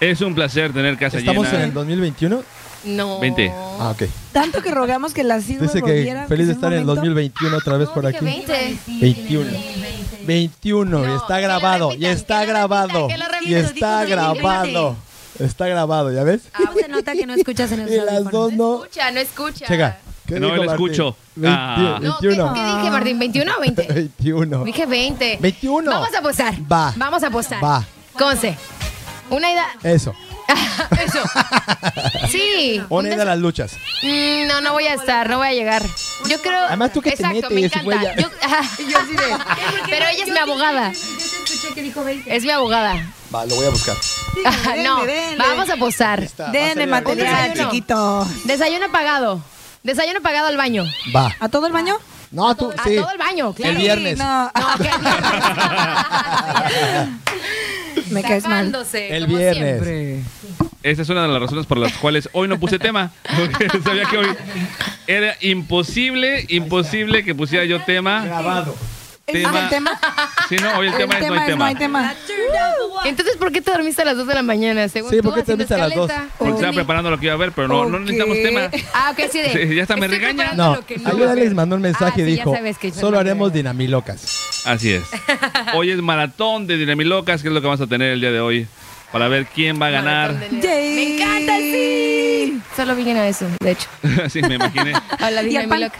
Es 0.00 0.22
un 0.22 0.34
placer 0.34 0.72
tener 0.72 0.96
casa 0.96 1.18
¿Estamos 1.18 1.52
en 1.52 1.60
el 1.60 1.74
2021? 1.74 2.42
No. 2.84 3.20
20. 3.20 3.52
Ah, 3.78 3.90
ok. 3.90 4.04
Tanto 4.32 4.62
que 4.62 4.70
rogamos 4.70 5.12
que 5.12 5.22
la 5.22 5.42
Silver 5.42 5.68
Dice 5.68 5.82
que 5.82 6.24
feliz 6.26 6.46
de 6.46 6.54
estar 6.54 6.72
en 6.72 6.78
el 6.78 6.84
momento. 6.86 7.02
2021 7.02 7.56
otra 7.58 7.76
vez 7.76 7.90
por 7.90 8.06
aquí. 8.06 8.24
20. 8.24 8.78
21. 8.86 9.50
21, 10.24 11.12
y 11.12 11.16
está 11.16 11.40
grabado, 11.40 11.92
y 11.92 12.06
está 12.06 12.46
grabado, 12.46 13.08
y 13.42 13.54
está 13.54 14.06
grabado. 14.06 14.96
Está 15.38 15.66
grabado, 15.66 16.12
¿ya 16.12 16.22
ves? 16.24 16.42
¿Cómo 16.56 16.72
se 16.74 16.88
nota 16.88 17.12
que 17.12 17.26
no 17.26 17.34
escuchas 17.34 17.72
en 17.72 17.80
el 17.80 17.88
Y 17.92 17.96
las 17.96 18.24
dos 18.30 18.52
no. 18.52 18.76
Escucha, 18.84 19.10
no 19.10 19.20
escucha. 19.20 19.66
Checa. 19.66 19.98
¿qué 20.26 20.40
No, 20.40 20.46
dijo 20.46 20.58
le 20.62 20.66
Martín? 20.66 20.86
escucho. 20.86 21.16
20, 21.36 21.58
Ah. 21.60 21.98
No, 22.00 22.18
¿qué, 22.20 22.26
21. 22.28 22.54
qué 22.54 22.60
dije, 22.64 22.90
Martín? 22.90 23.20
¿21 23.20 23.56
o 23.56 23.60
20? 23.60 23.82
21. 23.92 24.64
Dije 24.64 24.86
20. 24.86 25.38
21. 25.40 25.90
Vamos 25.90 26.14
a 26.14 26.18
apostar. 26.18 26.54
Va. 26.72 26.94
Vamos 26.96 27.22
a 27.22 27.26
apostar. 27.26 27.62
Va. 27.62 27.84
Conce. 28.18 28.56
Una 29.30 29.50
idea. 29.50 29.66
Eso. 29.82 30.14
Eso. 31.04 31.20
Sí. 32.30 32.80
Una 32.88 33.08
idea 33.08 33.18
de 33.18 33.24
las 33.24 33.38
luchas. 33.38 33.72
Mm, 34.02 34.46
no, 34.46 34.60
no 34.60 34.72
voy 34.72 34.84
a 34.86 34.94
estar, 34.94 35.28
no 35.28 35.38
voy 35.38 35.48
a 35.48 35.52
llegar. 35.52 35.82
Yo 36.28 36.40
creo. 36.40 36.64
Además, 36.66 36.92
tú 36.92 37.00
que 37.02 37.10
te 37.12 37.16
Exacto, 37.22 37.48
me 37.50 37.62
metes, 37.62 37.72
encanta. 37.82 37.84
güey, 37.84 38.00
ya. 38.02 38.16
Yo, 38.16 38.28
yo 38.90 38.98
sí 39.08 39.16
de- 39.16 39.90
Pero 39.90 40.06
ella 40.06 40.24
es 40.24 40.30
mi 40.30 40.38
abogada. 40.38 40.90
escuché 40.90 41.74
que 41.74 41.82
dijo 41.82 42.04
20. 42.04 42.34
Es 42.36 42.42
mi 42.44 42.50
abogada. 42.50 42.94
Va, 43.34 43.46
lo 43.46 43.54
voy 43.56 43.66
a 43.66 43.70
buscar. 43.70 43.96
no, 44.84 45.04
denle. 45.04 45.36
vamos 45.38 45.68
a 45.70 45.74
apostar. 45.74 46.28
Denle 46.52 46.86
material, 46.86 47.48
desayuno. 47.50 47.70
chiquito. 47.70 48.28
Desayuno 48.44 48.90
pagado. 48.92 49.42
Desayuno 49.82 50.20
pagado 50.22 50.46
al 50.48 50.56
baño. 50.56 50.84
Va. 51.14 51.34
¿A 51.40 51.48
todo 51.48 51.66
el 51.66 51.72
baño? 51.72 51.96
No, 52.30 52.54
tú, 52.56 52.72
A 52.76 52.84
sí. 52.84 52.96
todo 52.96 53.10
el 53.12 53.18
baño, 53.18 53.52
claro. 53.52 53.72
El 53.72 53.78
viernes. 53.78 54.18
No, 54.18 54.44
No, 54.46 54.52
¿qué? 54.82 54.90
me 58.14 58.22
caes 58.22 58.46
mal. 58.46 58.66
El 58.92 59.24
como 59.26 59.38
viernes. 59.38 59.82
siempre. 59.84 60.20
Esa 60.82 61.02
es 61.02 61.08
una 61.08 61.22
de 61.22 61.28
las 61.28 61.40
razones 61.40 61.66
por 61.66 61.78
las 61.78 61.92
cuales 61.94 62.28
hoy 62.32 62.48
no 62.48 62.58
puse 62.58 62.78
tema. 62.78 63.10
Porque 63.36 63.68
sabía 63.82 64.04
que 64.04 64.18
hoy 64.18 64.28
era 65.06 65.34
imposible, 65.40 66.44
imposible 66.48 67.24
que 67.24 67.34
pusiera 67.34 67.64
yo 67.64 67.82
tema. 67.84 68.24
Grabado. 68.24 68.74
¿Ese 69.26 69.42
es 69.42 69.48
el 69.48 69.68
tema? 69.70 69.98
Sí, 70.48 70.56
no, 70.56 70.78
hoy 70.78 70.88
el, 70.88 70.92
El 70.92 70.98
tema, 70.98 71.18
es 71.18 71.26
no 71.28 71.34
hay 71.64 71.74
tema. 71.74 72.14
tema. 72.14 72.14
Entonces, 73.06 73.36
¿por 73.36 73.50
qué 73.52 73.60
te 73.62 73.70
dormiste 73.70 74.02
a 74.02 74.04
las 74.04 74.16
2 74.16 74.26
de 74.26 74.34
la 74.34 74.42
mañana? 74.42 74.88
Según 74.88 75.10
Sí, 75.10 75.22
¿por 75.22 75.34
qué 75.34 75.42
te 75.42 75.52
dormiste 75.52 75.74
a 75.74 75.78
las 75.78 75.94
dos? 75.94 76.10
escaleta. 76.10 76.34
Porque 76.38 76.54
estaba 76.54 76.72
preparando 76.72 77.10
lo 77.10 77.18
que 77.18 77.26
iba 77.26 77.34
a 77.34 77.38
ver, 77.38 77.52
pero 77.52 77.68
no, 77.68 77.86
no 77.86 77.96
Ok. 77.96 78.02
necesitamos 78.02 78.36
tema. 78.42 78.70
Ah, 78.94 79.12
ok, 79.12 79.30
sí 79.30 79.38
de. 79.40 79.68
Sí, 79.68 79.74
ya 79.74 79.82
hasta 79.82 79.96
me 79.96 80.08
regaña. 80.08 80.52
No, 80.54 80.74
no 80.76 80.80
ayer 80.86 81.22
va 81.22 81.28
a 81.28 81.32
Alex 81.32 81.46
ver. 81.48 81.54
mandó 81.54 81.76
un 81.76 81.82
mensaje 81.82 82.22
Ah, 82.22 82.28
y 82.28 82.30
sí, 82.36 82.36
dijo, 82.36 82.54
solo 82.94 83.12
no 83.12 83.18
haremos 83.18 83.52
dinamilocas. 83.52 84.62
Así 84.66 84.92
es. 84.92 85.02
Hoy 85.74 85.90
es 85.90 86.00
maratón 86.02 86.66
de 86.66 86.76
Dinamilocas, 86.76 87.42
que 87.42 87.48
es 87.48 87.54
lo 87.54 87.60
que 87.60 87.66
vamos 87.66 87.80
a 87.80 87.86
tener 87.86 88.12
el 88.12 88.20
día 88.20 88.30
de 88.32 88.40
hoy. 88.40 88.66
Para 89.14 89.28
ver 89.28 89.46
quién 89.46 89.80
va 89.80 89.86
a 89.86 89.90
ganar. 89.90 90.34
Me 90.50 91.14
encanta, 91.14 91.56
sí. 91.58 92.60
Solo 92.74 92.96
vine 92.96 93.12
a 93.12 93.28
eso, 93.28 93.46
de 93.60 93.70
hecho. 93.70 93.88
sí, 94.28 94.42
me 94.42 94.56
imaginé. 94.56 94.92
A 95.20 95.30
la 95.30 95.44
¿Y 95.44 95.56
al 95.56 95.68
pan? 95.68 95.92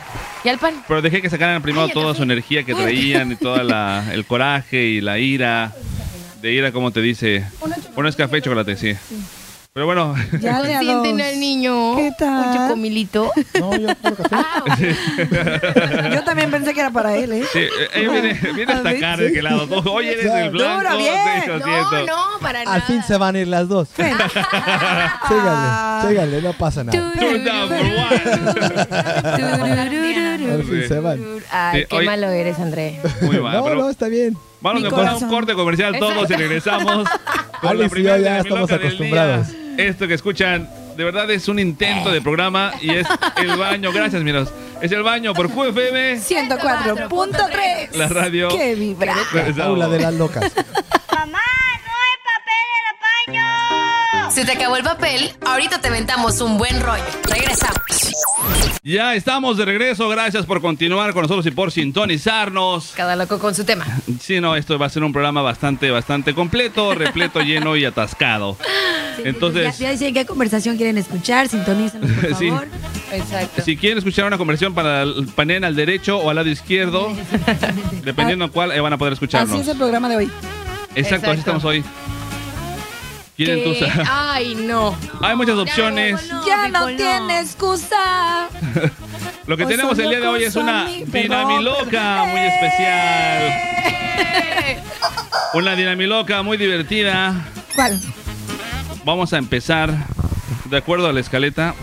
¿Y 0.43 0.49
al 0.49 0.59
pan? 0.59 0.75
Pero 0.89 1.01
dejé 1.01 1.23
que 1.23 1.31
sacaran 1.31 1.63
primero 1.63 1.85
Ay, 1.85 1.93
toda 1.93 2.07
café. 2.09 2.17
su 2.17 2.23
energía 2.25 2.65
que 2.65 2.75
traían 2.75 3.31
y 3.31 3.37
toda 3.37 3.63
la, 3.63 4.05
el 4.13 4.25
coraje 4.27 4.83
y 4.83 5.01
la 5.01 5.21
ira. 5.21 5.73
De 6.43 6.53
ira, 6.55 6.73
como 6.73 6.91
te 6.91 7.03
dice. 7.03 7.45
Bueno, 7.95 8.09
es 8.09 8.17
café 8.17 8.39
y 8.39 8.43
chocolate, 8.43 8.77
sí. 8.77 8.97
Pero 9.75 9.87
bueno, 9.87 10.15
Ya 10.41 10.63
de 10.63 10.73
a 10.73 10.77
dos. 10.79 10.87
Sienten 10.87 11.21
al 11.21 11.41
niño. 11.41 11.97
¿Qué 11.97 12.13
tal? 12.17 12.47
Un 12.47 12.55
chocomilito. 12.55 13.33
No, 13.59 13.77
yo 13.77 13.89
café. 13.89 14.95
Yo 16.15 16.23
también 16.23 16.49
pensé 16.53 16.73
que 16.73 16.79
era 16.79 16.93
para 16.93 17.17
él, 17.17 17.33
¿eh? 17.33 17.43
sí, 17.53 17.59
eh, 17.59 17.69
ella 17.93 18.11
viene, 18.13 18.35
viene 18.55 18.73
a 18.73 18.83
destacar 18.83 19.19
de 19.19 19.33
qué 19.33 19.43
lado. 19.43 19.67
Tú, 19.67 19.91
Oye, 19.91 20.13
eres 20.13 20.27
el 20.27 20.51
blanco. 20.51 20.85
Duro, 20.85 20.97
bien. 20.97 21.17
No, 21.49 21.59
siento. 21.65 22.07
no, 22.07 22.39
para 22.41 22.63
nada. 22.65 22.77
Al 22.77 22.83
fin 22.83 23.03
se 23.03 23.17
van 23.17 23.35
a 23.35 23.41
ir 23.41 23.49
las 23.49 23.67
dos. 23.67 23.89
síganle, 23.89 24.25
síganle, 26.09 26.41
no 26.43 26.53
pasa 26.53 26.85
nada. 26.85 26.97
Down 26.97 27.69
for 27.69 27.81
one. 27.81 27.91
Al 30.53 30.63
fin 30.63 30.85
se 30.87 31.01
van. 31.01 31.21
Ay, 31.51 31.85
qué 31.91 32.01
malo 32.03 32.29
eres, 32.29 32.61
André. 32.61 33.01
Muy 33.23 33.41
mal, 33.41 33.57
No, 33.57 33.65
pero 33.65 33.75
no, 33.75 33.91
está 33.91 34.07
bien. 34.07 34.37
vamos 34.61 34.85
a 34.85 35.17
un 35.17 35.29
corte 35.29 35.55
comercial 35.55 35.99
todos 35.99 36.31
y 36.31 36.35
regresamos 36.35 37.09
con 37.61 37.71
Alex 37.71 37.81
la 37.81 37.87
y 37.87 37.89
primera 37.89 38.19
yo 38.19 38.25
ya 38.25 38.39
estamos 38.39 38.69
del 38.69 38.99
día. 38.99 39.43
Esto 39.77 40.07
que 40.07 40.15
escuchan, 40.15 40.69
de 40.97 41.05
verdad 41.05 41.31
es 41.31 41.49
un 41.49 41.59
intento 41.59 42.11
de 42.11 42.21
programa 42.21 42.73
y 42.81 42.91
es 42.91 43.07
el 43.37 43.57
baño. 43.57 43.93
Gracias, 43.93 44.23
miros. 44.23 44.51
Es 44.81 44.93
el 44.93 45.03
baño 45.03 45.35
por 45.35 45.49
QFM, 45.51 46.19
104.3. 46.19 47.95
la 47.97 48.09
radio. 48.09 48.49
¡Qué 48.49 48.75
vibra! 48.75 49.15
Paula 49.57 49.89
de 49.89 50.01
las 50.01 50.15
locas. 50.15 50.53
Se 54.31 54.45
te 54.45 54.53
acabó 54.53 54.77
el 54.77 54.83
papel, 54.83 55.31
ahorita 55.47 55.81
te 55.81 55.91
ventamos 55.91 56.41
un 56.41 56.59
buen 56.59 56.81
rollo. 56.81 57.03
Regresamos. 57.29 57.79
Ya 58.83 59.15
estamos 59.15 59.57
de 59.57 59.65
regreso. 59.65 60.09
Gracias 60.09 60.45
por 60.45 60.61
continuar 60.61 61.13
con 61.13 61.23
nosotros 61.23 61.47
y 61.47 61.51
por 61.53 61.71
sintonizarnos. 61.71 62.93
Cada 62.97 63.17
loco 63.17 63.39
con 63.39 63.55
su 63.55 63.65
tema. 63.65 63.87
Sí, 64.21 64.41
no, 64.41 64.57
esto 64.57 64.79
va 64.79 64.87
a 64.87 64.91
ser 64.91 65.05
un 65.05 65.13
programa 65.13 65.41
bastante, 65.43 65.91
bastante 65.91 66.35
completo, 66.35 66.95
repleto, 66.97 67.41
lleno 67.41 67.77
y 67.77 67.85
atascado. 67.85 68.57
Entonces, 69.25 69.79
Ya, 69.79 69.87
ya 69.87 69.91
dicen 69.93 70.13
qué 70.15 70.27
conversación 70.27 70.77
quieren 70.77 70.99
escuchar, 70.99 71.49
sintonízanos, 71.49 72.11
por 72.11 72.35
Sí. 72.39 72.49
favor. 72.49 72.67
Exacto. 73.13 73.63
si 73.63 73.77
quieren 73.77 73.99
escuchar 73.99 74.27
una 74.27 74.39
conversión 74.39 74.75
para 74.75 75.03
el 75.03 75.29
panel 75.35 75.63
al 75.63 75.77
derecho 75.77 76.19
o 76.19 76.31
al 76.31 76.37
lado 76.37 76.49
izquierdo, 76.49 77.13
dependiendo 78.05 78.51
cuál, 78.51 78.73
eh, 78.73 78.81
van 78.81 78.93
a 78.93 78.99
poder 78.99 79.13
Así 79.13 79.25
escucharnos. 79.25 79.61
es 79.61 79.69
el 79.69 79.77
programa 79.77 80.09
de 80.09 80.17
hoy. 80.17 80.31
Exacto, 80.97 81.31
así 81.31 81.41
estamos 81.41 81.65
hoy. 81.65 81.85
¿Quieren 83.37 83.65
Ay, 84.09 84.55
no. 84.55 84.97
Hay 85.21 85.35
muchas 85.37 85.57
opciones. 85.59 86.29
Ya 86.47 86.69
no 86.69 86.87
tiene 86.87 87.41
excusa. 87.41 88.49
Lo 89.47 89.57
que 89.57 89.65
Hoy 89.65 89.71
tenemos 89.73 89.99
el 89.99 90.09
día 90.09 90.21
de 90.21 90.27
hoy 90.29 90.45
es 90.45 90.57
una 90.57 90.87
dinamiloca 90.87 92.25
muy 92.27 92.41
especial. 92.41 93.53
Una 95.55 95.77
dinamiloca 95.77 96.43
muy 96.43 96.57
divertida. 96.57 97.33
¿Cuál? 97.77 98.01
Vamos 99.05 99.33
a 99.33 99.39
empezar 99.39 99.93
de 100.65 100.77
acuerdo 100.77 101.07
a 101.09 101.13
la 101.13 101.21
escaleta 101.21 101.75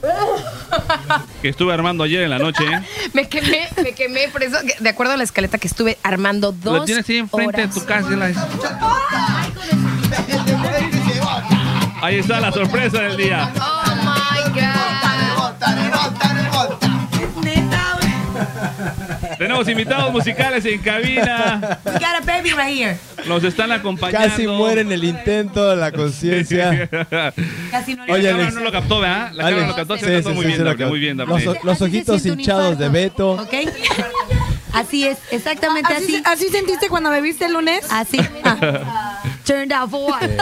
que 1.42 1.48
estuve 1.50 1.74
armando 1.74 2.04
ayer 2.04 2.22
en 2.22 2.30
la 2.30 2.38
noche. 2.38 2.64
Me 3.12 3.28
quemé, 3.28 3.68
me 3.82 3.92
quemé. 3.92 4.28
Por 4.28 4.42
eso, 4.42 4.56
de 4.78 4.88
acuerdo 4.88 5.12
a 5.12 5.16
la 5.18 5.24
escaleta 5.24 5.58
que 5.58 5.66
estuve 5.68 5.98
armando 6.02 6.52
dos 6.52 6.78
La 6.78 6.84
tienes 6.86 7.06
ahí 7.10 7.18
enfrente 7.18 7.62
horas. 7.62 7.74
de 7.74 7.80
tu 7.80 7.86
casa. 7.86 8.10
la- 8.10 8.32
Ahí 12.04 12.16
está 12.16 12.38
la 12.38 12.52
sorpresa 12.52 13.00
del 13.00 13.16
día. 13.16 13.50
Oh 13.56 13.94
my 14.02 14.60
God. 14.60 14.74
Tenemos 19.38 19.66
invitados 19.68 20.12
musicales 20.12 20.66
en 20.66 20.80
cabina. 20.80 21.78
We 21.86 21.92
got 21.92 22.20
a 22.20 22.24
baby 22.26 22.50
right 22.50 22.76
here. 22.76 22.98
Nos 23.26 23.42
están 23.42 23.72
acompañando. 23.72 24.28
Casi 24.28 24.46
muere 24.46 24.82
en 24.82 24.92
el 24.92 25.02
intento 25.02 25.70
de 25.70 25.76
la 25.76 25.92
conciencia. 25.92 26.90
Casi 27.70 27.94
no 27.94 28.04
Oye, 28.04 28.28
cámara 28.28 28.42
Alex. 28.42 28.54
no 28.54 28.60
lo 28.60 28.72
captó, 28.72 29.00
¿verdad? 29.00 29.32
La 29.32 29.44
cámara 29.44 29.56
Alex, 29.56 29.68
lo 29.68 29.76
captó, 29.76 29.96
se 29.96 30.22
sí, 30.22 30.28
muy 30.28 30.44
sí, 30.44 30.46
bien, 30.46 30.64
lo 30.64 30.88
muy 30.88 31.00
bien. 31.00 31.16
Los, 31.16 31.64
los 31.64 31.80
ojitos 31.80 32.26
hinchados 32.26 32.78
de 32.78 32.90
Beto. 32.90 33.32
¿Ok? 33.32 33.54
Así 34.74 35.06
es, 35.06 35.18
exactamente 35.30 35.94
¿Así, 35.94 36.16
así. 36.16 36.22
así 36.26 36.48
sentiste 36.48 36.88
cuando 36.88 37.08
me 37.08 37.20
viste 37.20 37.46
el 37.46 37.52
lunes? 37.52 37.86
Así. 37.90 38.18
Turned 39.44 39.72
out 39.72 39.90
for 39.90 40.10
what? 40.10 40.22
Eh, 40.22 40.36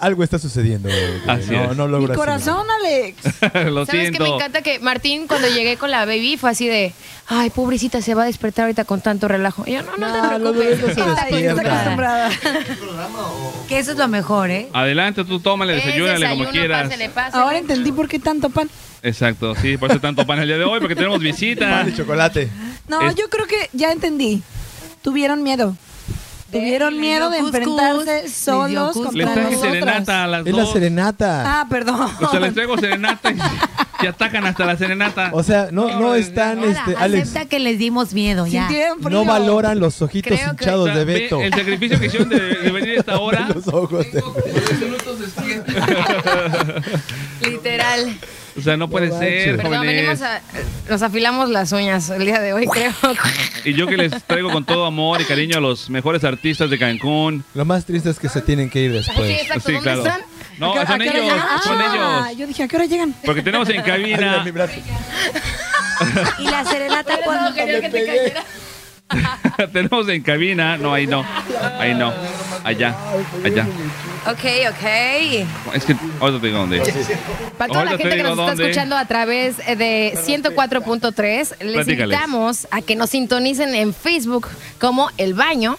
algo 0.00 0.24
está 0.24 0.38
sucediendo. 0.38 0.88
Así 1.28 1.50
no, 1.52 1.70
es. 1.70 1.76
no 1.76 1.86
Mi 1.86 1.92
logro 1.92 2.12
así. 2.12 2.18
corazón, 2.18 2.66
Alex. 2.80 3.16
lo 3.70 3.86
¿Sabes 3.86 4.10
qué? 4.10 4.10
Me 4.10 4.16
siento. 4.18 4.36
encanta 4.36 4.62
que 4.62 4.78
Martín, 4.80 5.26
cuando 5.28 5.48
llegué 5.48 5.76
con 5.76 5.90
la 5.92 6.04
baby, 6.06 6.36
fue 6.36 6.50
así 6.50 6.66
de, 6.66 6.92
ay, 7.28 7.50
pobrecita, 7.50 8.02
se 8.02 8.14
va 8.14 8.24
a 8.24 8.26
despertar 8.26 8.64
ahorita 8.64 8.84
con 8.84 9.00
tanto 9.00 9.28
relajo. 9.28 9.62
Y 9.66 9.72
yo, 9.74 9.82
no, 9.82 9.96
no, 9.96 10.38
No, 10.38 10.52
te 10.52 10.58
preocupes. 10.58 10.80
no 10.80 10.86
se 10.86 10.90
Está 10.92 11.02
Ay, 11.02 11.34
está 11.34 11.54
despiertan. 11.54 11.66
acostumbrada. 11.72 12.30
Que 13.68 13.78
eso 13.78 13.92
es 13.92 13.98
lo 13.98 14.08
mejor, 14.08 14.50
¿eh? 14.50 14.68
Adelante, 14.72 15.24
tú 15.24 15.40
tómale, 15.40 15.78
Es 15.78 15.84
desayúnale 15.84 16.28
como 16.30 16.50
quieras. 16.50 16.90
Ahora 17.32 17.58
entendí 17.58 17.92
por 17.92 18.08
qué 18.08 18.18
tanto 18.18 18.50
pan. 18.50 18.68
Exacto, 19.04 19.54
sí, 19.56 19.76
por 19.76 19.90
eso 19.90 20.00
tanto 20.00 20.24
pan 20.26 20.38
el 20.40 20.46
día 20.46 20.58
de 20.58 20.64
hoy, 20.64 20.80
porque 20.80 20.94
tenemos 20.94 21.20
visita. 21.20 21.68
Pan 21.68 21.88
y 21.88 21.96
chocolate. 21.96 22.48
No, 22.88 23.00
Es- 23.08 23.14
yo 23.14 23.28
creo 23.28 23.46
que 23.46 23.68
ya 23.72 23.92
entendí. 23.92 24.42
Tuvieron 25.02 25.42
miedo. 25.42 25.76
Tuvieron 26.52 26.92
les 26.92 27.00
miedo 27.00 27.30
de 27.30 27.38
enfrentarse 27.38 28.22
les 28.22 28.32
solos. 28.32 28.96
Les 28.96 29.04
contra 29.06 29.32
traje 29.34 29.50
nosotras. 29.50 29.72
serenata 29.72 30.24
a 30.24 30.26
las 30.26 30.46
Es 30.46 30.54
la 30.54 30.66
serenata. 30.66 31.60
Ah, 31.60 31.66
perdón. 31.68 32.08
O 32.20 32.30
sea, 32.30 32.40
les 32.40 32.54
traigo 32.54 32.78
serenata 32.78 33.30
y, 33.32 33.38
y 34.02 34.06
atacan 34.06 34.46
hasta 34.46 34.64
la 34.66 34.76
serenata. 34.76 35.30
O 35.32 35.42
sea, 35.42 35.68
no, 35.72 35.98
no 35.98 36.14
están, 36.14 36.60
Nada, 36.60 36.72
este, 36.72 36.96
Alex, 36.96 37.28
acepta 37.30 37.48
que 37.48 37.58
les 37.58 37.78
dimos 37.78 38.12
miedo 38.12 38.46
ya. 38.46 38.66
Sintieron 38.68 39.00
frío. 39.00 39.10
no 39.18 39.24
valoran 39.24 39.80
los 39.80 40.00
ojitos 40.02 40.32
Creo 40.38 40.54
que- 40.56 40.64
hinchados 40.64 40.86
sea, 40.86 40.96
de 40.98 41.04
ve 41.04 41.12
Beto. 41.14 41.40
el 41.40 41.52
sacrificio 41.54 41.98
que 41.98 42.06
hicieron 42.06 42.28
de, 42.28 42.40
de 42.40 42.70
venir 42.70 42.96
a 42.96 43.00
esta 43.00 43.18
hora. 43.18 43.48
Los 43.54 43.66
ojos 43.68 44.06
de 44.12 44.22
Literal. 47.48 48.18
O 48.56 48.60
sea, 48.60 48.76
no 48.76 48.88
puede 48.88 49.10
ser. 49.10 49.56
Perdón, 49.56 49.80
venimos 49.86 50.20
a. 50.22 50.40
Nos 50.88 51.00
afilamos 51.02 51.48
las 51.48 51.72
uñas 51.72 52.10
el 52.10 52.24
día 52.26 52.40
de 52.40 52.52
hoy, 52.52 52.66
creo. 52.66 52.92
Y 53.64 53.74
yo 53.74 53.86
que 53.86 53.96
les 53.96 54.22
traigo 54.24 54.50
con 54.50 54.64
todo 54.64 54.84
amor 54.86 55.20
y 55.20 55.24
cariño 55.24 55.58
a 55.58 55.60
los 55.60 55.88
mejores 55.88 56.22
artistas 56.24 56.68
de 56.68 56.78
Cancún. 56.78 57.44
Lo 57.54 57.64
más 57.64 57.84
triste 57.86 58.10
es 58.10 58.18
que 58.18 58.28
se 58.28 58.42
tienen 58.42 58.68
que 58.68 58.80
ir 58.80 58.90
Sí, 58.90 58.96
después. 58.96 59.30
exacto. 59.30 59.62
Sí, 59.66 59.72
¿Dónde 59.72 59.82
claro. 59.82 60.02
están? 60.02 60.20
No, 60.58 60.70
¿A 60.72 60.74
qué- 60.74 60.80
a 60.80 60.86
son 60.86 61.02
ellos, 61.02 61.14
llegan? 61.14 61.38
son 61.62 61.78
Ah, 61.80 62.26
ellos. 62.28 62.38
Yo 62.38 62.46
dije, 62.46 62.62
¿a 62.64 62.68
qué 62.68 62.76
hora 62.76 62.84
llegan? 62.86 63.14
Porque 63.24 63.42
tenemos 63.42 63.68
en 63.70 63.82
cabina, 63.82 64.44
Y 66.38 66.44
la 66.50 66.64
serenata 66.64 67.18
cuando 67.24 67.54
Quería 67.54 67.80
que 67.80 67.88
te 67.90 68.06
cayera. 68.06 68.44
tenemos 69.72 70.08
en 70.08 70.22
cabina, 70.22 70.76
no, 70.76 70.92
ahí 70.94 71.06
no, 71.06 71.24
ahí 71.78 71.94
no, 71.94 72.12
allá, 72.64 72.96
allá. 73.44 73.66
Ok, 74.26 74.44
ok. 74.70 75.74
Es 75.74 75.84
que, 75.84 75.96
ahorita 76.20 76.40
te 76.40 76.46
digo 76.46 76.58
dónde. 76.58 76.80
Para 77.58 77.72
toda 77.72 77.84
la 77.84 77.90
gente 77.98 78.16
que 78.16 78.22
nos 78.22 78.32
está 78.32 78.46
dónde. 78.46 78.62
escuchando 78.64 78.96
a 78.96 79.04
través 79.06 79.56
de 79.58 80.14
104.3, 80.16 81.36
les 81.36 81.74
Platícales. 81.74 81.88
invitamos 81.88 82.68
a 82.70 82.82
que 82.82 82.94
nos 82.94 83.10
sintonicen 83.10 83.74
en 83.74 83.92
Facebook 83.92 84.48
como 84.78 85.10
El 85.18 85.34
Baño 85.34 85.76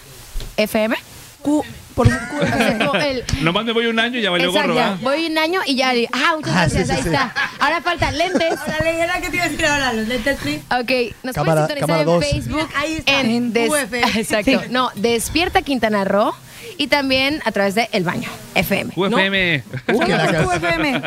FM. 0.56 0.96
Q, 1.42 1.64
por 1.94 2.08
Nomás 3.42 3.64
me 3.64 3.72
voy 3.72 3.86
un 3.86 3.98
año 3.98 4.18
y 4.18 4.22
ya 4.22 4.30
valió 4.30 4.48
Exacto, 4.48 4.68
gorro, 4.72 4.80
¿verdad? 4.80 4.98
voy 5.02 5.26
un 5.26 5.38
año 5.38 5.60
y 5.66 5.76
ya. 5.76 5.92
Ah, 6.12 6.34
muchas 6.36 6.54
Ah, 6.54 6.68
sí, 6.68 6.76
gracias, 6.76 6.86
sí, 6.86 6.92
ahí 6.92 7.02
sí. 7.02 7.08
está. 7.08 7.34
Ahora 7.60 7.80
faltan 7.82 8.18
lentes. 8.18 8.54
Órale, 8.66 9.00
¿era 9.00 9.20
qué 9.20 9.30
te 9.30 9.36
iba 9.36 9.44
a 9.44 9.48
decir 9.48 9.66
ahora? 9.66 9.92
Los 9.92 10.08
lentes, 10.08 10.38
please. 10.38 10.62
Ok, 10.70 11.14
nos 11.22 11.34
Cámara- 11.34 11.66
pueden 11.66 11.80
cámara 11.80 12.00
sintonizar 12.00 12.04
dos. 12.04 12.24
en 12.24 12.30
Facebook. 12.30 12.68
Ahí 12.74 12.94
está. 12.94 13.20
En 13.20 13.26
En 13.30 13.52
Des- 13.52 13.70
UFM. 13.70 14.02
Exacto. 14.20 14.50
Sí. 14.50 14.58
No, 14.70 14.90
Despierta 14.96 15.62
Quintana 15.62 16.04
Roo 16.04 16.34
y 16.78 16.86
también 16.88 17.40
a 17.44 17.52
través 17.52 17.74
de 17.74 17.88
El 17.92 18.04
Baño 18.04 18.28
FM. 18.54 18.92
¿no? 18.96 19.16
UFM. 19.16 19.62
QFM. 19.86 21.02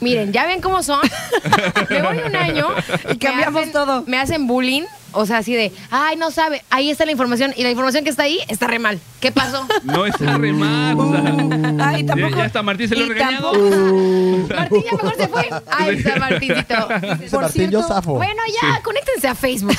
Miren, 0.00 0.32
ya 0.32 0.46
ven 0.46 0.60
cómo 0.60 0.82
son. 0.82 1.00
Me 1.88 2.02
voy 2.02 2.18
un 2.26 2.36
año 2.36 2.68
Y 3.10 3.18
cambiamos 3.18 3.62
hacen- 3.62 3.72
todo. 3.72 4.04
Me 4.06 4.18
hacen 4.18 4.46
bullying. 4.46 4.82
O 5.12 5.26
sea, 5.26 5.38
así 5.38 5.52
de, 5.56 5.72
ay, 5.90 6.14
no 6.14 6.30
sabe, 6.30 6.62
ahí 6.70 6.88
está 6.88 7.04
la 7.04 7.10
información 7.10 7.52
y 7.56 7.64
la 7.64 7.70
información 7.72 8.04
que 8.04 8.10
está 8.10 8.22
ahí 8.22 8.38
está 8.46 8.68
re 8.68 8.78
mal. 8.78 9.00
¿Qué 9.18 9.32
pasó? 9.32 9.66
No 9.82 10.06
está 10.06 10.38
re 10.38 10.52
mal. 10.52 10.96
o 10.96 11.10
sea, 11.10 11.88
Ay, 11.88 12.02
ya, 12.02 12.14
tampoco. 12.14 12.36
ya 12.36 12.44
está 12.44 12.62
Martín 12.62 12.88
se 12.88 12.94
lo 12.94 13.06
regañado. 13.06 13.50
tampoco- 13.50 14.54
Martín 14.54 14.82
ya 14.84 14.92
mejor 14.92 15.16
se 15.16 15.26
fue. 15.26 15.48
Ahí 15.68 15.96
está 15.96 16.16
Martincito. 16.16 16.88
Martín, 17.40 17.70
yo 17.72 17.82
zafo. 17.82 18.14
Bueno, 18.14 18.40
ya, 18.62 18.80
conéctense 18.82 19.26
a 19.26 19.34
Facebook. 19.34 19.76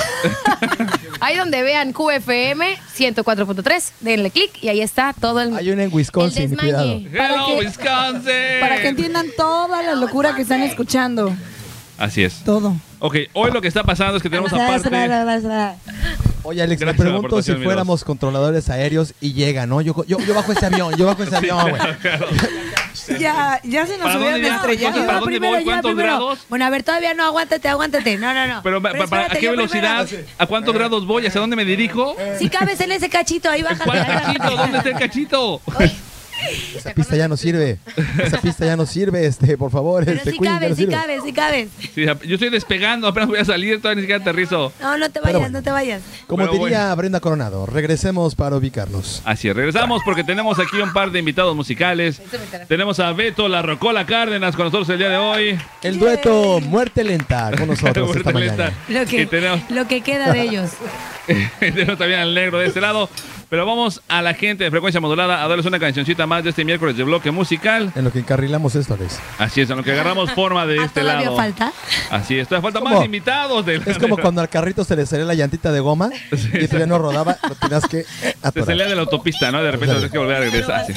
ahí 1.21 1.37
donde 1.37 1.61
vean 1.63 1.93
QFM 1.93 2.77
104.3, 2.97 3.91
denle 4.01 4.31
clic 4.31 4.51
y 4.61 4.67
ahí 4.67 4.81
está 4.81 5.13
todo 5.21 5.39
el. 5.39 5.55
Hay 5.55 5.69
una 5.71 5.83
en 5.83 5.93
Wisconsin, 5.93 6.55
cuidado. 6.57 6.83
Hello, 7.13 7.45
que- 7.47 7.65
Wisconsin. 7.65 8.59
Para 8.59 8.81
que 8.81 8.89
entiendan 8.89 9.27
toda 9.37 9.81
la 9.83 9.95
locura 9.95 10.35
que 10.35 10.41
están 10.41 10.61
escuchando. 10.63 11.33
Así 11.97 12.23
es. 12.23 12.43
Todo. 12.43 12.75
Ok, 12.99 13.15
hoy 13.33 13.51
lo 13.51 13.61
que 13.61 13.67
está 13.67 13.83
pasando 13.83 14.17
es 14.17 14.23
que 14.23 14.29
tenemos 14.29 14.51
aparte. 14.51 14.89
Oye, 16.43 16.63
Alex, 16.63 16.79
me 16.81 16.85
Gracias 16.85 16.99
a 17.01 17.03
la 17.05 17.11
pregunto 17.11 17.41
si 17.43 17.53
fuéramos 17.53 18.03
controladores 18.03 18.69
aéreos 18.69 19.13
y 19.21 19.33
llega, 19.33 19.67
¿no? 19.67 19.81
Yo, 19.81 19.93
yo, 20.07 20.17
yo 20.19 20.33
bajo 20.33 20.51
ese 20.51 20.65
avión, 20.65 20.95
yo 20.97 21.05
bajo 21.05 21.21
ese 21.21 21.35
avión, 21.37 21.69
güey. 21.69 21.81
Ya, 23.19 23.59
ya 23.63 23.85
se 23.85 23.97
nos 23.97 24.07
¿Para 24.07 24.19
hubieran 24.19 24.45
estrellado. 24.45 25.05
¿Para 25.05 25.19
dónde 25.19 25.25
primero, 25.25 25.55
voy? 25.55 25.63
¿Cuántos 25.63 25.95
grados? 25.95 26.39
Bueno, 26.49 26.65
a 26.65 26.69
ver, 26.69 26.83
todavía 26.83 27.13
no, 27.13 27.23
aguántate, 27.25 27.67
aguántate. 27.67 28.17
No, 28.17 28.33
no, 28.33 28.47
no. 28.47 28.63
Pero, 28.63 28.77
¿a 28.77 29.29
qué 29.29 29.49
velocidad? 29.49 30.05
primero. 30.07 30.27
¿A 30.37 30.45
cuántos 30.45 30.73
grados 30.73 31.05
voy? 31.05 31.25
¿Hacia 31.25 31.41
dónde 31.41 31.55
me 31.55 31.65
dirijo? 31.65 32.15
Si 32.37 32.49
cabes 32.49 32.79
en 32.81 32.91
ese 32.91 33.09
cachito, 33.09 33.49
ahí 33.49 33.61
bájate. 33.61 33.85
¿Cuál 33.85 33.99
ahí 33.99 34.07
bájate. 34.07 34.37
cachito? 34.39 34.57
¿Dónde 34.57 34.77
está 34.77 34.89
el 34.89 34.99
cachito? 34.99 35.61
Esa 36.75 36.93
pista 36.93 37.15
ya 37.15 37.27
no 37.27 37.37
sirve. 37.37 37.77
Esa 38.23 38.39
pista 38.41 38.65
ya 38.65 38.75
no 38.75 38.85
sirve, 38.85 39.25
este, 39.25 39.57
por 39.57 39.71
favor. 39.71 40.03
Pero 40.05 40.17
este 40.17 40.31
sí 40.31 40.37
Queen, 40.39 40.53
no 40.53 40.59
cabes, 40.59 40.75
sí 40.77 40.83
sirve. 40.83 40.93
cabes, 40.93 41.21
sí 41.23 41.33
cabes. 41.33 41.69
Sí, 41.93 42.05
yo 42.27 42.33
estoy 42.35 42.49
despegando, 42.49 43.07
apenas 43.07 43.29
voy 43.29 43.39
a 43.39 43.45
salir, 43.45 43.77
todavía 43.81 43.95
ni 43.97 44.01
siquiera 44.01 44.21
aterrizo. 44.21 44.71
No, 44.81 44.97
no 44.97 45.09
te 45.09 45.19
vayas, 45.19 45.39
bueno. 45.39 45.59
no 45.59 45.63
te 45.63 45.71
vayas. 45.71 46.01
Como 46.27 46.45
Pero 46.45 46.63
diría 46.63 46.93
Brenda 46.95 47.19
Coronado, 47.19 47.65
regresemos 47.65 48.35
para 48.35 48.55
ubicarnos. 48.57 49.21
Así 49.25 49.47
es, 49.49 49.55
regresamos 49.55 50.01
porque 50.03 50.23
tenemos 50.23 50.59
aquí 50.59 50.77
un 50.77 50.93
par 50.93 51.11
de 51.11 51.19
invitados 51.19 51.55
musicales. 51.55 52.21
Tenemos 52.67 52.99
a 52.99 53.11
Beto 53.13 53.47
La 53.47 53.61
Rocola 53.61 54.05
Cárdenas 54.05 54.55
con 54.55 54.65
nosotros 54.65 54.89
el 54.89 54.97
día 54.97 55.09
de 55.09 55.17
hoy. 55.17 55.59
El 55.83 55.99
dueto 55.99 56.59
Muerte 56.61 57.03
Lenta 57.03 57.51
con 57.57 57.67
nosotros 57.67 58.15
esta 58.15 58.31
Muerte 58.31 58.33
mañana. 58.33 58.65
lenta. 58.87 58.99
Lo 58.99 59.05
que, 59.05 59.21
Y 59.21 59.25
tenemos, 59.25 59.59
lo 59.69 59.87
que 59.87 60.01
queda 60.01 60.31
de 60.33 60.41
ellos. 60.41 60.71
tenemos 61.59 61.97
también 61.97 62.19
al 62.21 62.33
negro 62.33 62.59
de 62.59 62.67
este 62.67 62.81
lado. 62.81 63.09
Pero 63.51 63.65
vamos 63.65 64.01
a 64.07 64.21
la 64.21 64.33
gente 64.33 64.63
de 64.63 64.71
frecuencia 64.71 65.01
modulada 65.01 65.43
a 65.43 65.47
darles 65.49 65.65
una 65.65 65.77
cancioncita 65.77 66.25
más 66.25 66.41
de 66.41 66.51
este 66.51 66.63
miércoles 66.63 66.95
de 66.95 67.03
bloque 67.03 67.31
musical. 67.31 67.91
En 67.97 68.05
lo 68.05 68.11
que 68.13 68.19
encarrilamos 68.19 68.75
esto, 68.75 68.93
Alex. 68.93 69.19
Así 69.39 69.59
es, 69.59 69.69
en 69.69 69.75
lo 69.75 69.83
que 69.83 69.91
agarramos 69.91 70.31
forma 70.35 70.65
de 70.65 70.79
Ah, 70.79 70.85
este 70.85 71.01
¿Todavía 71.01 71.25
lado. 71.25 71.35
falta? 71.35 71.73
Así 72.11 72.39
es, 72.39 72.47
todavía 72.47 72.63
falta 72.71 72.79
¿Cómo? 72.79 72.95
más 72.95 73.03
invitados. 73.03 73.65
De 73.65 73.81
Es 73.85 73.97
como 73.97 74.15
cuando 74.15 74.39
al 74.39 74.47
carrito 74.47 74.85
se 74.85 74.95
le 74.95 75.05
salía 75.05 75.25
la 75.25 75.33
llantita 75.33 75.73
de 75.73 75.81
goma 75.81 76.09
y 76.31 76.65
todavía 76.67 76.85
no 76.87 76.97
rodaba, 76.97 77.37
lo 77.49 77.55
tenías 77.55 77.85
que 77.89 78.03
Se 78.21 78.35
atorar. 78.41 78.65
salía 78.67 78.85
de 78.87 78.95
la 78.95 79.01
autopista, 79.01 79.51
¿no? 79.51 79.61
De 79.61 79.69
repente 79.69 79.95
tienes 79.95 80.11
que 80.13 80.17
volver 80.17 80.37
a 80.37 80.39
regresar. 80.39 80.75
Así. 80.79 80.93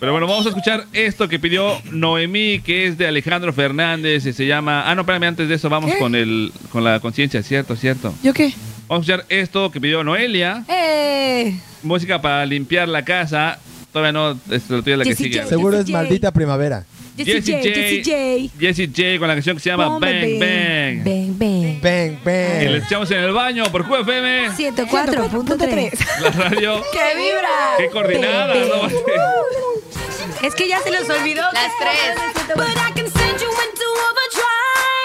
Pero 0.00 0.10
bueno, 0.10 0.26
vamos 0.26 0.46
a 0.46 0.48
escuchar 0.48 0.84
esto 0.92 1.28
que 1.28 1.38
pidió 1.38 1.80
Noemí, 1.92 2.58
que 2.58 2.88
es 2.88 2.98
de 2.98 3.06
Alejandro 3.06 3.52
Fernández 3.52 4.26
y 4.26 4.32
se 4.32 4.46
llama... 4.46 4.82
Ah, 4.90 4.96
no, 4.96 5.02
espérame, 5.02 5.28
antes 5.28 5.48
de 5.48 5.54
eso 5.54 5.68
vamos 5.68 5.92
¿Qué? 5.92 5.98
con 6.00 6.16
el 6.16 6.52
con 6.72 6.82
la 6.82 6.98
conciencia, 6.98 7.40
cierto, 7.44 7.76
cierto. 7.76 8.12
¿Yo 8.24 8.32
qué? 8.34 8.52
Vamos 8.88 9.08
a 9.08 9.12
escuchar 9.12 9.26
esto 9.28 9.70
que 9.70 9.80
pidió 9.80 10.02
Noelia, 10.02 10.64
¡Eh! 10.68 11.54
música 11.82 12.20
para 12.22 12.46
limpiar 12.46 12.88
la 12.88 13.04
casa. 13.04 13.58
Todavía 13.92 14.12
no, 14.12 14.38
es 14.50 14.68
la 14.70 14.82
tuya 14.82 14.96
la 14.96 15.04
que 15.04 15.10
Jessie 15.10 15.26
sigue. 15.26 15.38
J. 15.40 15.48
Seguro 15.48 15.74
es 15.76 15.80
Jessie 15.82 15.92
J. 15.94 16.02
maldita 16.02 16.32
primavera. 16.32 16.84
Jessie 17.16 17.40
J, 17.54 17.62
Jessie 17.62 18.02
J. 18.04 18.58
Jessie 18.60 18.86
J 18.86 19.18
con 19.18 19.28
la 19.28 19.34
canción 19.34 19.56
que 19.56 19.62
se 19.62 19.70
llama 19.70 19.88
Ponme 19.88 20.38
Bang 20.38 21.04
Bang. 21.04 21.04
Bang, 21.04 21.80
bang. 21.82 22.18
Bang, 22.24 22.62
Y 22.62 22.64
le 22.66 22.78
bang. 22.78 22.86
echamos 22.86 23.10
en 23.10 23.18
el 23.18 23.32
baño 23.32 23.64
por 23.72 23.84
QFM, 23.86 24.50
104.3. 24.50 26.20
la 26.22 26.30
radio. 26.30 26.82
¡Que 26.92 27.18
vibra! 27.18 27.76
¡Qué 27.78 27.88
coordinada! 27.90 28.54
¿no? 28.54 28.88
Es 30.46 30.54
que 30.54 30.68
ya 30.68 30.78
se 30.80 30.90
los 30.92 31.08
olvidó. 31.10 31.42
Las 31.52 31.72
tres. 31.80 32.54
But 32.54 32.68
I 32.68 32.92
can 32.94 33.10
send 33.10 33.40
you 33.40 33.48
into 33.50 33.84
overdrive. 34.06 34.97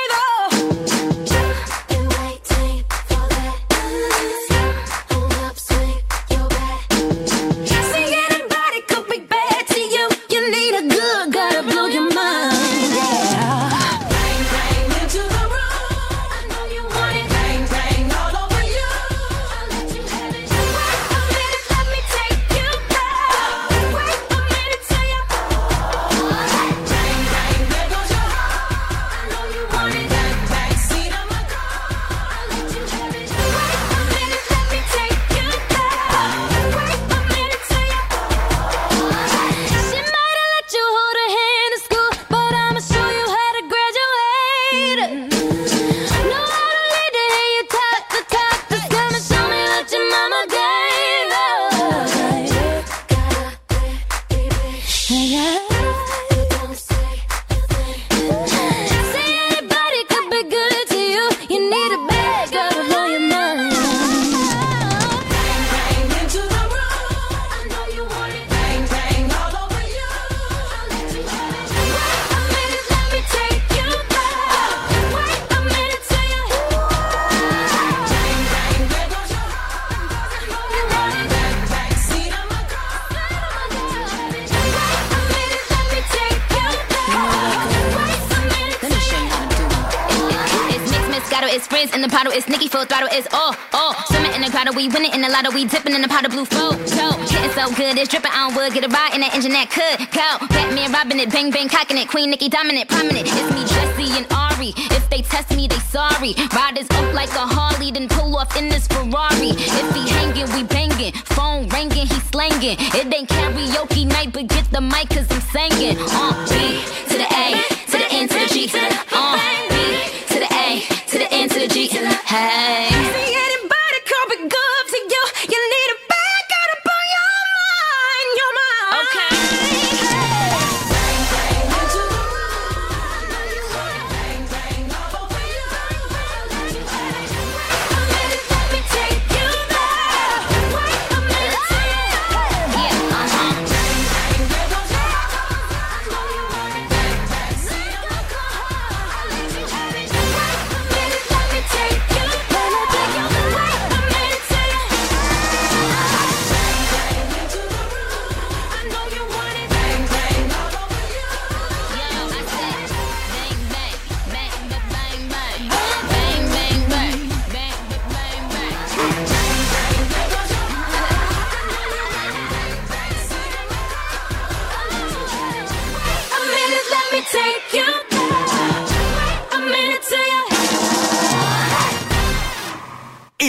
Good, 97.72 97.98
it's 97.98 98.10
dripping 98.10 98.32
on 98.32 98.56
wood, 98.56 98.74
get 98.74 98.84
a 98.84 98.90
ride 98.90 99.14
in 99.14 99.22
that 99.22 99.34
engine 99.36 99.52
that 99.54 99.70
could 99.72 100.00
go. 100.12 100.28
Batman 100.48 100.92
robbing 100.92 101.20
it, 101.20 101.32
bang 101.32 101.52
bang 101.52 101.70
cocking 101.70 101.98
it, 101.98 102.10
Queen 102.10 102.30
Nikki 102.30 102.50
dominant, 102.50 102.90
prominent. 102.90 103.24
It's 103.24 103.50
me, 103.56 103.64
Jesse 103.64 104.18
and 104.18 104.28
Ari. 104.34 104.74
If 104.92 105.10
they 105.10 105.22
test 105.22 105.56
me, 105.56 105.68
they 105.68 105.80
sorry. 105.88 106.36
Riders 106.52 106.90
up 106.92 107.14
like 107.14 107.30
a 107.30 107.46
Harley, 107.48 107.92
then 107.92 108.10
pull 108.10 108.36
off 108.36 108.58
in 108.58 108.70
this 108.70 108.88
Ferrari. 108.88 109.56
If 109.56 109.96
he 109.96 110.10
hanging, 110.10 110.52
we 110.52 110.64
banging. 110.64 111.14
Phone 111.36 111.70
ringing, 111.70 112.08
he 112.08 112.20
slanging. 112.32 112.78
It 112.80 113.14
ain't 113.14 113.30
karaoke 113.30 114.08
night, 114.08 114.34
but 114.34 114.48
get 114.48 114.70
the 114.72 114.82
mic, 114.82 115.10
cause 115.10 115.28
I'm 115.32 115.42
singing. 115.54 115.98
Uh, 116.00 116.93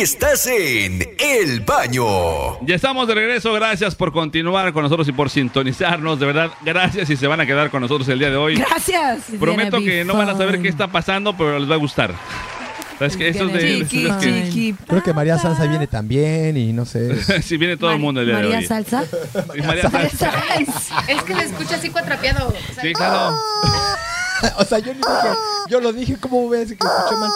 Estás 0.04 0.46
en 0.48 1.02
El 1.18 1.60
Baño. 1.62 2.60
Ya 2.66 2.74
estamos 2.74 3.08
de 3.08 3.14
regreso, 3.14 3.54
gracias 3.54 3.94
por 3.94 4.12
continuar 4.12 4.70
con 4.74 4.82
nosotros 4.82 5.08
y 5.08 5.12
por 5.12 5.30
sintonizarnos, 5.30 6.20
de 6.20 6.26
verdad, 6.26 6.50
gracias 6.62 7.08
y 7.08 7.16
se 7.16 7.26
van 7.26 7.40
a 7.40 7.46
quedar 7.46 7.70
con 7.70 7.80
nosotros 7.80 8.06
el 8.10 8.18
día 8.18 8.28
de 8.28 8.36
hoy. 8.36 8.56
Gracias. 8.56 9.22
Prometo 9.40 9.78
que 9.78 10.04
no 10.04 10.14
van 10.14 10.28
a 10.28 10.36
saber 10.36 10.60
qué 10.60 10.68
está 10.68 10.88
pasando, 10.88 11.34
pero 11.34 11.58
les 11.58 11.70
va 11.70 11.76
a 11.76 11.78
gustar. 11.78 12.14
Es 13.00 13.16
que 13.16 13.30
esto 13.30 13.46
es 13.48 13.52
de... 13.54 13.78
es 13.80 13.88
que- 13.88 14.74
Creo 14.86 15.02
que 15.02 15.14
María 15.14 15.38
Sansa 15.38 15.64
viene 15.64 15.86
también 15.86 16.58
y 16.58 16.74
no 16.74 16.84
sé. 16.84 17.42
sí, 17.42 17.56
viene 17.56 17.78
todo 17.78 17.90
el 17.90 17.98
mundo 17.98 18.20
el 18.20 18.26
día 18.26 18.36
de 18.36 18.42
María 18.42 18.58
hoy. 18.58 18.66
Salsa. 18.66 19.04
María 19.64 19.88
Salsa. 19.88 20.32
Es 21.08 21.22
que 21.22 21.34
me 21.34 21.44
escucha 21.44 21.76
así 21.76 21.88
cuatrapeado. 21.88 22.52
Sí, 22.82 22.92
claro. 22.92 23.34
o 24.58 24.64
sea, 24.64 24.78
yo 24.78 24.92
ni 24.92 25.00
dije, 25.00 25.28
yo 25.68 25.80
lo 25.80 25.92
dije, 25.92 26.16
¿cómo 26.18 26.48
ves 26.48 26.68
que 26.68 26.74
escuché 26.74 27.16
mal? 27.16 27.30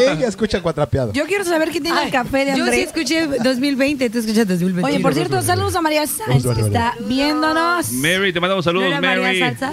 Ella 0.00 0.28
escucha 0.28 0.62
cuatrapeado. 0.62 1.12
Yo 1.12 1.26
quiero 1.26 1.44
saber 1.44 1.70
qué 1.70 1.80
tiene 1.80 2.02
el 2.02 2.10
café 2.10 2.44
de 2.44 2.56
Yo 2.56 2.64
André. 2.64 2.76
sí 2.76 2.82
escuché 2.82 3.26
2020, 3.26 4.10
tú 4.10 4.18
escuchas 4.18 4.46
2021. 4.48 4.86
Oye, 4.86 5.00
por 5.00 5.14
cierto, 5.14 5.42
saludos 5.42 5.74
a 5.76 5.80
María 5.80 6.06
Sáenz, 6.06 6.46
que 6.54 6.60
está 6.60 6.94
viéndonos. 7.00 7.90
Mary, 7.92 8.32
te 8.32 8.40
mandamos 8.40 8.64
¿No 8.64 8.70
saludos, 8.70 9.00
María 9.00 9.22
Mary. 9.22 9.40
Salsa? 9.40 9.72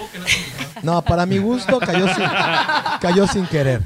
No, 0.84 1.02
para 1.04 1.26
mi 1.26 1.38
gusto 1.38 1.80
cayó 1.80 2.08
sin, 2.14 2.26
cayó 3.02 3.28
sin 3.28 3.46
querer. 3.48 3.82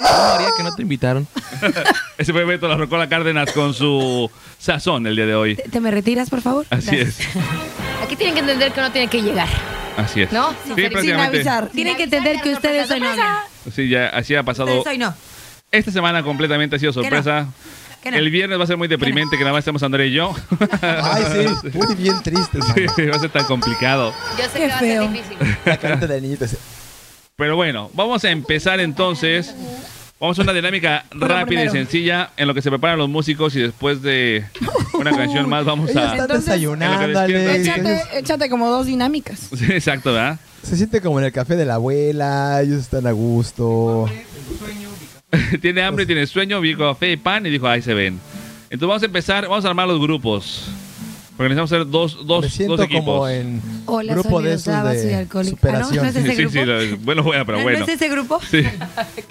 María, 0.00 0.48
que 0.56 0.62
no 0.62 0.74
te 0.74 0.82
invitaron. 0.82 1.26
Ese 2.18 2.32
fue 2.32 2.44
Beto 2.44 2.68
La 2.68 2.76
Rocola 2.76 3.08
Cárdenas 3.08 3.52
con 3.52 3.74
su 3.74 4.30
sazón 4.58 5.06
el 5.06 5.16
día 5.16 5.26
de 5.26 5.34
hoy. 5.34 5.56
¿Te, 5.56 5.68
te 5.68 5.80
me 5.80 5.90
retiras, 5.90 6.30
por 6.30 6.40
favor? 6.40 6.66
Así 6.70 6.96
es, 6.96 7.18
Aquí 8.02 8.16
tienen 8.16 8.34
que 8.34 8.40
entender 8.40 8.72
que 8.72 8.80
no 8.80 8.92
tiene 8.92 9.08
que 9.08 9.22
llegar. 9.22 9.48
así 9.96 10.22
es. 10.22 10.32
¿No? 10.32 10.50
Sí, 10.64 10.72
prácticamente. 10.74 11.44
Tienen 11.74 11.96
que 11.96 12.04
entender 12.04 12.40
que 12.40 12.52
ustedes 12.52 12.90
hoy 12.90 13.00
no. 13.00 13.08
Sí, 13.74 13.88
ya 13.88 14.08
así 14.08 14.34
ha 14.34 14.42
pasado. 14.42 14.78
Ustedes 14.78 14.86
hoy 14.86 14.98
no. 14.98 15.14
Esta 15.70 15.90
semana 15.90 16.22
completamente 16.22 16.76
ha 16.76 16.78
sido 16.78 16.92
sorpresa. 16.92 17.42
No. 17.42 17.52
El 18.04 18.30
viernes 18.30 18.58
va 18.58 18.64
a 18.64 18.66
ser 18.66 18.76
muy 18.76 18.88
deprimente 18.88 19.36
que 19.36 19.42
nada 19.42 19.52
más 19.52 19.60
estemos 19.60 19.82
André 19.82 20.06
y 20.06 20.12
yo. 20.12 20.34
Ay, 20.80 21.24
sí, 21.62 21.68
muy 21.76 21.94
bien 21.96 22.22
triste. 22.22 22.58
Sí, 22.96 23.02
va 23.06 23.16
a 23.16 23.18
ser 23.18 23.30
tan 23.30 23.44
complicado. 23.44 24.14
Yo 24.38 24.44
sé 24.44 24.60
que 24.60 24.68
va 24.68 24.76
a 24.76 24.78
ser 24.78 25.10
difícil. 25.10 25.36
La 25.64 25.76
carita 25.76 26.06
de 26.06 26.20
niñito. 26.20 26.46
Pero 27.38 27.54
bueno, 27.54 27.88
vamos 27.94 28.24
a 28.24 28.32
empezar 28.32 28.80
entonces. 28.80 29.54
Vamos 30.18 30.36
a 30.40 30.42
una 30.42 30.52
dinámica 30.52 31.04
rápida 31.12 31.64
y 31.64 31.70
sencilla 31.70 32.30
en 32.36 32.48
lo 32.48 32.52
que 32.52 32.60
se 32.60 32.68
preparan 32.68 32.98
los 32.98 33.08
músicos 33.08 33.54
y 33.54 33.60
después 33.60 34.02
de 34.02 34.44
una 34.94 35.12
canción 35.12 35.48
más 35.48 35.64
vamos 35.64 35.94
a... 35.94 36.14
está 36.16 36.16
Entonces, 36.16 36.46
desayunando, 36.46 37.04
en 37.04 37.12
lo 37.12 37.26
que 37.26 37.32
despierta. 37.32 37.90
Alex. 37.92 38.02
Échate, 38.02 38.18
échate 38.18 38.50
como 38.50 38.68
dos 38.68 38.86
dinámicas. 38.86 39.50
Sí, 39.56 39.66
exacto, 39.70 40.12
¿verdad? 40.12 40.40
Se 40.64 40.76
siente 40.76 41.00
como 41.00 41.20
en 41.20 41.26
el 41.26 41.32
café 41.32 41.54
de 41.54 41.64
la 41.64 41.74
abuela, 41.74 42.60
ellos 42.60 42.80
están 42.80 43.06
a 43.06 43.12
gusto. 43.12 44.06
tiene 45.60 45.84
hambre, 45.84 46.06
tiene 46.06 46.26
sueño, 46.26 46.60
vio 46.60 46.76
café 46.76 47.12
y 47.12 47.16
pan 47.16 47.46
y 47.46 47.50
dijo, 47.50 47.68
ahí 47.68 47.82
se 47.82 47.94
ven. 47.94 48.18
Entonces 48.64 48.88
vamos 48.88 49.02
a 49.04 49.06
empezar, 49.06 49.46
vamos 49.46 49.64
a 49.64 49.68
armar 49.68 49.86
los 49.86 50.00
grupos. 50.00 50.64
Porque 51.38 51.54
necesitamos 51.54 51.72
hacer 51.72 51.88
dos, 51.90 52.26
dos, 52.26 52.42
Me 52.44 52.50
siento 52.50 52.76
dos 52.76 52.84
equipos. 52.86 53.04
como 53.04 53.28
en 53.28 53.62
Hola, 53.86 54.12
grupo 54.14 54.28
soy 54.40 54.44
de 54.44 54.54
esos 54.54 54.66
de 54.92 55.14
alcohólica. 55.14 55.56
Ah, 55.68 55.78
¿no? 55.78 55.86
superación. 55.88 56.04
¿No 56.04 56.10
es 56.10 56.16
ese 56.16 56.30
Sí, 56.30 56.36
sí, 56.36 56.42
grupo? 56.42 56.66
lo- 56.66 56.96
bueno, 56.98 57.22
bueno, 57.22 57.46
pero 57.46 57.58
¿No 57.58 57.62
bueno. 57.64 57.84
es 57.84 57.88
ese 57.88 58.08
grupo? 58.08 58.40
Sí. 58.50 58.62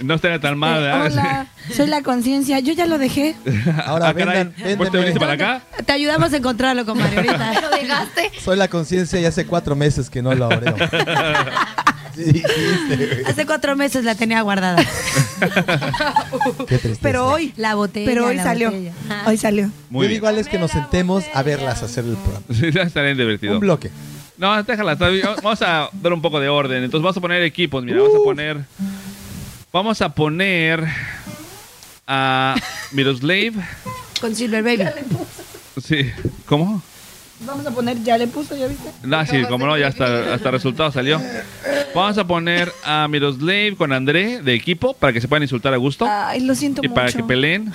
No 0.01 0.13
estaría 0.15 0.39
tan 0.39 0.57
mal, 0.57 0.81
¿verdad? 0.81 1.05
Hola, 1.11 1.47
soy 1.75 1.87
la 1.87 2.01
conciencia. 2.03 2.59
Yo 2.61 2.71
ya 2.73 2.85
lo 2.85 2.97
dejé. 2.97 3.35
Ahora 3.85 4.07
Ah, 4.07 4.13
caray. 4.13 4.37
vendan. 4.55 4.77
¿Pues 4.77 4.89
te 4.89 4.97
viniste 4.99 5.19
para 5.19 5.33
acá? 5.33 5.61
Te 5.85 5.91
ayudamos 5.91 6.31
a 6.31 6.37
encontrarlo 6.37 6.85
con 6.85 6.97
Mario 6.97 7.17
ahorita. 7.19 7.61
¿Lo 7.61 7.69
dejaste? 7.71 8.31
Soy 8.41 8.55
la 8.57 8.69
conciencia 8.69 9.19
y 9.19 9.25
hace 9.25 9.45
cuatro 9.45 9.75
meses 9.75 10.09
que 10.09 10.21
no 10.21 10.33
lo 10.33 10.47
oreo. 10.47 10.75
Dijiste. 12.17 13.23
Hace 13.25 13.45
cuatro 13.45 13.75
meses 13.75 14.03
la 14.03 14.15
tenía 14.15 14.41
guardada. 14.41 14.83
Qué 16.67 16.77
tristeza. 16.77 16.99
Pero 17.01 17.27
hoy, 17.27 17.53
La 17.57 17.75
botella. 17.75 18.05
pero 18.05 18.25
hoy 18.27 18.35
la 18.35 18.43
salió. 18.43 18.71
botella. 18.71 18.93
Hoy 19.25 19.37
salió. 19.37 19.71
Muy 19.89 20.05
Yo 20.05 20.09
bien. 20.09 20.11
digo, 20.13 20.27
Alex, 20.27 20.47
que 20.47 20.57
nos 20.59 20.71
sentemos 20.71 21.23
a 21.33 21.43
verlas 21.43 21.83
hacer 21.83 22.05
el 22.05 22.15
programa. 22.15 22.45
Sí, 22.53 23.13
divertido. 23.17 23.53
Un 23.53 23.59
bloque. 23.59 23.91
No, 24.37 24.61
déjala. 24.63 24.93
está 24.93 25.09
bien. 25.09 25.25
Vamos 25.43 25.61
a 25.61 25.89
dar 25.93 26.13
un 26.13 26.21
poco 26.21 26.39
de 26.39 26.49
orden. 26.49 26.83
Entonces 26.83 27.03
vamos 27.03 27.17
a 27.17 27.21
poner 27.21 27.41
equipos. 27.43 27.83
Mira, 27.83 27.97
vamos 28.01 28.15
a 28.15 28.23
poner. 28.23 28.57
Vamos 29.71 30.01
a 30.01 30.09
poner 30.09 30.85
a 32.07 32.55
Miroslave. 32.91 33.53
Con 34.21 34.35
Silver 34.35 34.63
Baby. 34.63 34.85
Sí. 35.83 36.11
¿Cómo? 36.45 36.81
Vamos 37.41 37.65
a 37.67 37.71
poner, 37.71 38.01
ya 38.03 38.17
le 38.17 38.27
puso, 38.27 38.55
¿ya 38.57 38.67
viste? 38.67 38.89
No, 39.03 39.23
sí, 39.25 39.43
como 39.47 39.67
no, 39.67 39.77
ya 39.77 39.87
hasta, 39.87 40.33
hasta 40.33 40.49
resultado 40.51 40.91
salió. 40.91 41.21
Vamos 41.93 42.17
a 42.17 42.25
poner 42.25 42.71
a 42.83 43.07
Miroslave 43.07 43.75
con 43.77 43.93
André 43.93 44.41
de 44.41 44.53
equipo 44.53 44.93
para 44.95 45.13
que 45.13 45.21
se 45.21 45.27
puedan 45.27 45.43
insultar 45.43 45.73
a 45.73 45.77
gusto 45.77 46.05
Ay, 46.09 46.41
lo 46.41 46.55
siento 46.55 46.81
y 46.83 46.87
mucho. 46.87 46.95
para 46.95 47.11
que 47.11 47.23
peleen. 47.23 47.71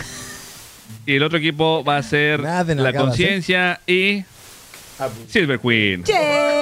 Y 1.07 1.15
el 1.17 1.23
otro 1.23 1.39
equipo 1.39 1.83
va 1.85 1.97
a 1.97 2.03
ser 2.03 2.43
Nada 2.43 2.65
de 2.65 2.75
la 2.75 2.83
nalgadas, 2.85 3.09
conciencia 3.09 3.81
y 3.87 4.25
Silver 5.29 5.59
Queen. 5.59 6.05
Che. 6.05 6.62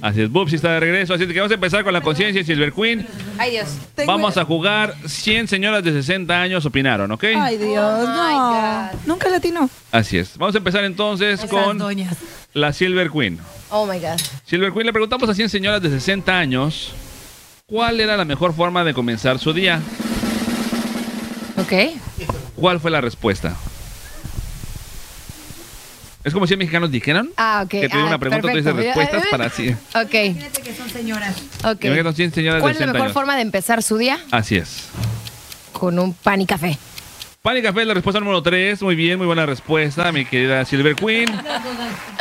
Así 0.00 0.22
es, 0.22 0.30
Bubsy 0.30 0.56
está 0.56 0.72
de 0.74 0.80
regreso. 0.80 1.14
Así 1.14 1.26
que 1.26 1.34
vamos 1.34 1.50
a 1.50 1.54
empezar 1.54 1.82
con 1.84 1.92
la 1.92 2.00
conciencia 2.00 2.40
y 2.40 2.44
Silver 2.44 2.72
Queen. 2.72 3.06
Ay, 3.36 3.52
Dios. 3.52 3.68
Vamos 4.06 4.36
a 4.36 4.44
jugar 4.44 4.94
100 5.06 5.48
señoras 5.48 5.82
de 5.82 5.92
60 5.92 6.40
años 6.40 6.64
opinaron, 6.64 7.10
¿ok? 7.10 7.24
Ay, 7.36 7.56
Dios, 7.56 8.08
no. 8.08 8.90
Nunca 9.06 9.28
latino. 9.28 9.68
Así 9.90 10.18
es. 10.18 10.36
Vamos 10.38 10.54
a 10.54 10.58
empezar 10.58 10.84
entonces 10.84 11.40
Esas 11.40 11.50
con 11.50 11.78
doñas. 11.78 12.16
la 12.54 12.72
Silver 12.72 13.10
Queen. 13.10 13.38
Oh 13.70 13.86
my 13.86 13.98
God. 13.98 14.20
Silver 14.44 14.72
Queen 14.72 14.86
le 14.86 14.92
preguntamos 14.92 15.28
a 15.28 15.34
100 15.34 15.48
señoras 15.48 15.82
de 15.82 15.90
60 15.90 16.38
años 16.38 16.92
cuál 17.66 18.00
era 18.00 18.16
la 18.16 18.24
mejor 18.24 18.54
forma 18.54 18.84
de 18.84 18.94
comenzar 18.94 19.38
su 19.38 19.52
día. 19.52 19.80
Ok. 21.56 21.72
¿Cuál 22.54 22.78
fue 22.80 22.90
la 22.90 23.00
respuesta? 23.00 23.56
Es 26.28 26.34
como 26.34 26.46
si 26.46 26.56
mexicanos 26.56 26.90
dijeran 26.90 27.30
Ah, 27.36 27.62
ok. 27.64 27.70
que 27.70 27.88
te 27.88 27.96
Ah, 27.96 28.04
una 28.04 28.18
pregunta, 28.18 28.42
tú 28.42 28.48
dices 28.56 28.64
perfecto. 28.72 29.00
respuestas 29.00 29.28
para 29.30 29.46
así. 29.46 29.70
Ok. 29.94 30.10
Fíjate 30.10 30.62
que 30.62 30.74
son 30.74 30.88
señoras. 30.90 31.34
Ok. 31.64 31.84
Imagínate, 31.84 32.02
son 32.04 32.14
100 32.14 32.32
señoras 32.34 32.56
de 32.56 32.60
¿Cuál 32.60 32.72
es 32.74 32.80
la 32.80 32.86
60 32.86 32.92
mejor 32.92 33.04
años. 33.06 33.14
forma 33.14 33.36
de 33.36 33.42
empezar 33.42 33.82
su 33.82 33.96
día? 33.98 34.18
Así 34.30 34.56
es. 34.56 34.84
Con 35.72 35.98
un 35.98 36.12
pan 36.14 36.40
y 36.40 36.46
café. 36.46 36.78
Pan 37.42 37.56
y 37.56 37.62
café, 37.62 37.84
la 37.84 37.94
respuesta 37.94 38.20
número 38.20 38.42
3. 38.42 38.82
Muy 38.82 38.94
bien, 38.96 39.16
muy 39.18 39.26
buena 39.26 39.46
respuesta, 39.46 40.10
mi 40.12 40.24
querida 40.24 40.64
Silver 40.64 40.94
Queen. 40.96 41.28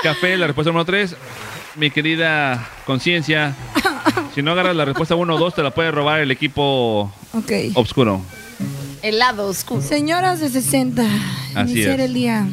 Café, 0.02 0.38
la 0.38 0.48
respuesta 0.48 0.70
número 0.72 0.86
3. 0.86 1.16
Mi 1.76 1.90
querida 1.92 2.68
conciencia. 2.86 3.56
Si 4.34 4.42
no 4.42 4.52
agarras 4.52 4.76
la 4.76 4.86
respuesta 4.86 5.16
1 5.16 5.36
o 5.36 5.38
2, 5.38 5.56
te 5.56 5.64
la 5.64 5.72
puede 5.72 5.92
robar 5.92 6.20
el 6.20 6.30
equipo 6.32 7.12
Ok. 7.34 7.52
Obscuro. 7.74 8.22
El 9.02 9.20
lado 9.20 9.48
oscuro. 9.48 9.82
Señoras 9.82 10.40
de 10.40 10.50
60. 10.50 11.04
Así 11.56 11.72
iniciar 11.74 12.00
es. 12.00 12.06
el 12.08 12.14
día. 12.14 12.46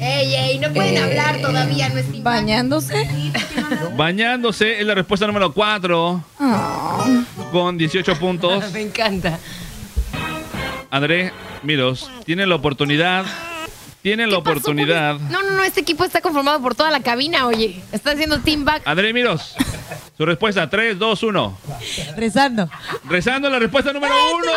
Ey, 0.00 0.34
ey, 0.34 0.58
no 0.58 0.72
pueden 0.72 0.96
Eh, 0.96 1.00
hablar 1.00 1.40
todavía, 1.40 1.88
no 1.90 1.98
es 1.98 2.22
Bañándose. 2.22 3.06
Bañándose 3.96 4.80
es 4.80 4.86
la 4.86 4.94
respuesta 4.94 5.26
número 5.26 5.52
4 5.52 6.24
Ah. 6.40 7.22
con 7.52 7.78
18 7.78 8.16
puntos. 8.18 8.64
Me 8.72 8.82
encanta. 8.82 9.38
André, 10.90 11.32
Miros, 11.62 12.10
tiene 12.24 12.46
la 12.46 12.56
oportunidad. 12.56 13.24
Tiene 14.02 14.26
la 14.26 14.38
oportunidad. 14.38 15.18
No, 15.30 15.42
no, 15.42 15.52
no, 15.52 15.62
este 15.62 15.80
equipo 15.80 16.04
está 16.04 16.20
conformado 16.20 16.60
por 16.60 16.74
toda 16.74 16.90
la 16.90 17.00
cabina, 17.00 17.46
oye. 17.46 17.80
Está 17.92 18.10
haciendo 18.10 18.40
team 18.40 18.64
back. 18.64 18.82
André, 18.84 19.12
Miros, 19.12 19.54
su 20.16 20.26
respuesta 20.26 20.68
3, 20.68 20.98
2, 20.98 21.22
1. 21.22 21.58
Rezando. 22.16 22.68
Rezando 23.04 23.48
la 23.48 23.60
respuesta 23.60 23.92
número 23.92 24.12
1. 24.36 24.52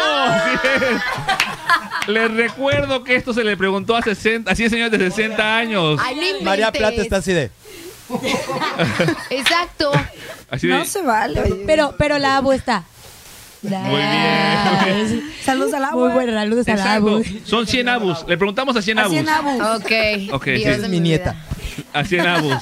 Les 2.08 2.32
recuerdo 2.34 3.04
que 3.04 3.16
esto 3.16 3.34
se 3.34 3.44
le 3.44 3.56
preguntó 3.56 3.96
a 3.96 4.02
60, 4.02 4.50
a 4.50 4.56
100 4.56 4.70
señores 4.70 4.92
de 4.92 5.12
60 5.12 5.58
años. 5.58 6.00
Ay, 6.04 6.16
no. 6.40 6.42
María 6.44 6.72
Plata 6.72 7.02
está 7.02 7.18
así 7.18 7.34
de. 7.34 7.52
Exacto. 9.30 9.92
Así 10.50 10.68
de, 10.68 10.86
se 10.86 11.02
vale. 11.02 11.42
oye. 11.42 11.64
Pero, 11.66 11.96
pero 11.98 12.18
la 12.18 12.38
abo 12.38 12.52
está. 12.54 12.84
Muy 13.70 14.02
bien. 14.02 15.32
Saludos 15.44 15.74
al 15.74 15.84
agua. 15.86 16.06
Muy 16.06 16.14
buena, 16.14 16.34
saludos 16.34 16.68
a 16.68 16.72
la 16.72 16.78
Exacto. 16.78 17.08
abo. 17.10 17.22
Son 17.46 17.68
100 17.68 17.90
abus. 17.90 18.26
Le 18.28 18.38
preguntamos 18.38 18.76
a 18.76 18.82
100 18.82 19.00
A 19.00 19.02
abus. 19.04 19.14
100 19.14 19.30
abus. 19.30 19.62
Ok. 19.82 19.92
Ok, 20.34 20.46
Dios 20.46 20.76
sí. 20.76 20.82
de 20.82 20.90
Mi 20.90 21.00
nieta. 21.00 21.36
A 21.94 22.04
100 22.04 22.28
abus. 22.28 22.58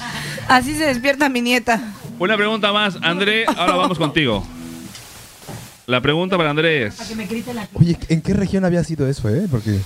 Así 0.48 0.74
se 0.74 0.86
despierta 0.86 1.28
mi 1.28 1.40
nieta. 1.40 1.80
Una 2.18 2.36
pregunta 2.36 2.72
más. 2.72 2.96
André, 3.02 3.44
ahora 3.46 3.74
vamos 3.76 3.98
contigo. 3.98 4.46
La 5.86 6.00
pregunta 6.00 6.36
para 6.36 6.50
André 6.50 6.86
es... 6.86 6.96
Oye, 7.74 7.98
¿en 8.08 8.22
qué 8.22 8.32
región 8.32 8.64
había 8.64 8.82
sido 8.84 9.06
eso, 9.08 9.28
eh? 9.28 9.46
Porque. 9.50 9.80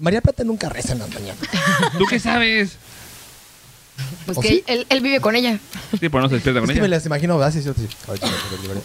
María 0.00 0.20
Plata 0.20 0.42
nunca 0.42 0.68
reza 0.68 0.92
en 0.94 1.00
las 1.00 1.10
mañanas. 1.12 1.38
¿Tú 1.98 2.06
qué 2.06 2.18
sabes? 2.18 2.78
Pues 4.26 4.38
¿O 4.38 4.40
que 4.40 4.48
sí? 4.48 4.64
él, 4.66 4.86
él 4.88 5.00
vive 5.00 5.20
con 5.20 5.36
ella. 5.36 5.58
Sí, 5.92 6.08
pero 6.08 6.20
no 6.20 6.28
se 6.28 6.34
despierta 6.34 6.60
con 6.60 6.68
Es 6.68 6.74
que 6.74 6.80
me 6.80 6.86
ella. 6.86 6.96
las 6.96 7.06
imagino, 7.06 7.38
¿verdad? 7.38 7.52
Sí, 7.52 7.62
sí, 7.62 7.70
sí. 7.76 7.88
Ahorita, 8.08 8.26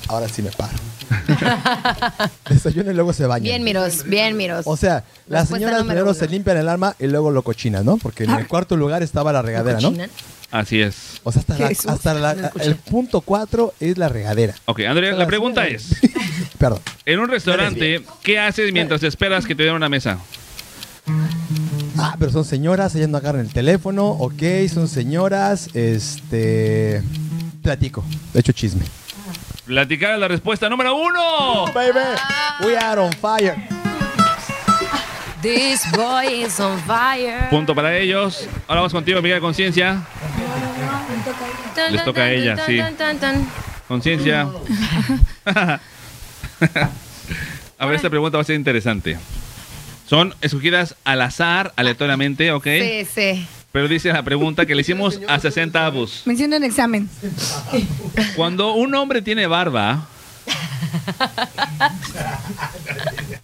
Ahora 0.08 0.30
sí 0.30 0.42
me 0.42 0.52
paro. 0.52 0.74
Desayuno 2.50 2.92
y 2.92 2.94
luego 2.94 3.14
se 3.14 3.26
baña. 3.26 3.44
Bien, 3.44 3.64
Miros, 3.64 4.04
bien, 4.06 4.38
Miros. 4.38 4.64
O 4.66 4.78
sea, 4.78 5.04
las 5.28 5.42
Respuesta 5.44 5.56
señoras 5.68 5.84
primero 5.84 6.04
uno. 6.06 6.14
se 6.14 6.28
limpian 6.28 6.58
el 6.58 6.70
alma 6.70 6.96
y 7.00 7.08
luego 7.08 7.32
lo 7.32 7.42
cochinan, 7.44 7.86
¿no? 7.86 7.98
Porque 7.98 8.24
en 8.26 8.32
el 8.32 8.48
cuarto 8.48 8.78
lugar 8.78 9.04
estaba 9.04 9.34
la 9.34 9.42
regadera, 9.42 9.80
¿no? 9.80 9.90
¿Cochinan? 9.90 10.10
Así 10.52 10.82
es. 10.82 11.22
O 11.24 11.32
sea, 11.32 11.42
hasta, 11.42 11.58
la- 11.58 11.68
hasta 11.94 12.14
la- 12.14 12.52
el 12.62 12.76
punto 12.76 13.22
cuatro 13.22 13.74
es 13.80 13.98
la 13.98 14.10
regadera. 14.10 14.54
Ok, 14.66 14.82
André, 14.82 15.14
la 15.14 15.26
pregunta 15.28 15.66
es... 15.68 15.96
Perdón. 16.58 16.80
En 17.06 17.20
un 17.20 17.30
restaurante, 17.30 18.04
¿qué 18.22 18.38
haces 18.38 18.72
mientras 18.74 19.02
esperas 19.04 19.46
que 19.46 19.56
te 19.56 19.64
den 19.64 19.74
una 19.74 19.90
mesa? 19.90 20.18
Ah, 22.04 22.16
pero 22.18 22.32
son 22.32 22.44
señoras, 22.46 22.96
ellas 22.96 23.10
no 23.10 23.18
agarran 23.18 23.42
el 23.42 23.54
teléfono, 23.54 24.08
ok, 24.08 24.42
son 24.74 24.88
señoras, 24.88 25.70
este... 25.76 27.04
Platico, 27.62 28.04
de 28.34 28.40
hecho 28.40 28.54
chisme. 28.54 28.82
Platicar 29.68 30.16
es 30.16 30.20
la 30.20 30.28
respuesta 30.28 30.68
número 30.68 30.96
uno. 30.96 31.66
Baby, 31.76 32.00
we 32.66 32.76
are 32.76 33.02
on 33.02 33.14
fire. 33.14 33.56
This 35.44 35.86
boy 35.92 36.44
is 36.44 36.60
on 36.60 36.80
fire. 36.80 37.48
Punto 37.52 37.76
para 37.76 37.96
ellos. 37.96 38.50
Ahora 38.68 38.82
vamos 38.82 38.94
contigo, 38.94 39.20
amiga 39.20 39.36
de 39.36 39.42
conciencia. 39.42 40.02
Les 41.92 42.04
toca 42.04 42.24
a 42.24 42.32
ella, 42.32 42.58
sí. 42.66 42.80
Conciencia. 43.88 44.48
a 47.78 47.86
ver, 47.86 47.96
esta 47.96 48.10
pregunta 48.10 48.40
va 48.40 48.42
a 48.42 48.46
ser 48.46 48.56
interesante. 48.56 49.20
Son 50.12 50.36
escogidas 50.42 50.98
al 51.06 51.22
azar, 51.22 51.72
aleatoriamente, 51.78 52.52
¿ok? 52.52 52.66
Sí, 52.66 53.08
sí. 53.16 53.48
Pero 53.72 53.88
dice 53.88 54.12
la 54.12 54.22
pregunta 54.24 54.66
que 54.66 54.76
le 54.76 54.82
hicimos 54.82 55.22
a 55.26 55.40
60 55.40 55.86
abus. 55.86 56.24
Menciono 56.26 56.58
en 56.58 56.66
examen. 56.66 57.10
Cuando 58.36 58.74
un 58.74 58.94
hombre 58.94 59.22
tiene 59.22 59.48
barba, 59.48 60.06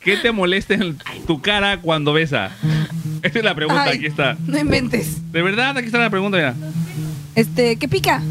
¿qué 0.02 0.18
te 0.18 0.34
molesta 0.34 0.74
en 0.74 0.98
tu 1.26 1.42
cara 1.42 1.80
cuando 1.80 2.12
besa? 2.12 2.52
Esta 3.22 3.40
es 3.40 3.46
la 3.46 3.56
pregunta, 3.56 3.84
Ay, 3.84 4.00
aquí 4.00 4.08
está. 4.08 4.36
No 4.46 4.60
inventes. 4.60 5.32
De 5.32 5.42
verdad, 5.42 5.78
aquí 5.78 5.86
está 5.86 6.00
la 6.00 6.10
pregunta 6.10 6.38
ya. 6.38 6.54
Este, 7.34 7.78
¿qué 7.78 7.88
pica? 7.88 8.22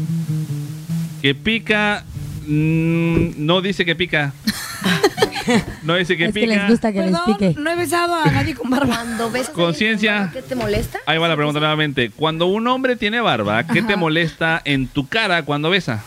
Que 1.23 1.33
pica, 1.33 2.05
mm, 2.45 3.29
no 3.37 3.61
dice 3.61 3.83
que 3.83 3.95
pica. 3.95 4.31
No 5.83 5.95
dice 5.95 6.17
que 6.17 6.25
Es 6.25 6.33
que 6.33 6.47
les 6.47 6.69
gusta 6.69 6.91
que 6.91 7.01
les 7.01 7.11
Perdón, 7.11 7.37
pique. 7.37 7.55
no 7.59 7.69
he 7.71 7.75
besado 7.75 8.15
a 8.15 8.25
nadie 8.31 8.55
con 8.55 8.69
barba. 8.69 8.87
Cuando 8.95 9.31
ves 9.31 9.49
Conciencia. 9.49 10.29
¿Qué 10.33 10.41
te 10.41 10.55
molesta? 10.55 10.99
Ahí 11.05 11.17
va 11.17 11.27
la 11.27 11.35
pregunta 11.35 11.59
nuevamente. 11.59 12.09
Cuando 12.11 12.47
un 12.47 12.67
hombre 12.67 12.95
tiene 12.95 13.21
barba, 13.21 13.65
¿qué 13.65 13.81
te 13.81 13.95
molesta 13.95 14.61
en 14.65 14.87
tu 14.87 15.07
cara 15.07 15.43
cuando 15.43 15.69
besa? 15.69 16.03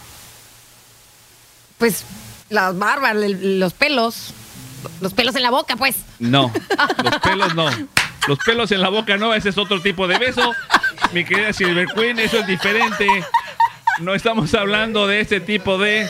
Pues 1.78 2.05
las 2.49 2.78
barbas, 2.78 3.16
los 3.16 3.72
pelos. 3.74 4.34
Los 5.01 5.12
pelos 5.12 5.36
en 5.36 5.43
la 5.43 5.51
boca, 5.51 5.76
pues. 5.76 5.97
No, 6.18 6.51
los 7.05 7.18
pelos 7.18 7.55
no. 7.55 7.68
Los 8.28 8.38
pelos 8.38 8.70
en 8.72 8.80
la 8.80 8.88
boca 8.88 9.16
no, 9.16 9.34
ese 9.34 9.49
es 9.51 9.59
otro 9.59 9.80
tipo 9.80 10.07
de 10.07 10.18
beso. 10.18 10.53
Mi 11.12 11.24
querida 11.24 11.53
Silver 11.53 11.86
Queen, 11.95 12.18
eso 12.18 12.38
es 12.38 12.47
diferente. 12.47 13.07
No 14.01 14.14
estamos 14.14 14.55
hablando 14.55 15.07
de 15.07 15.20
ese 15.20 15.40
tipo 15.40 15.76
de... 15.78 16.09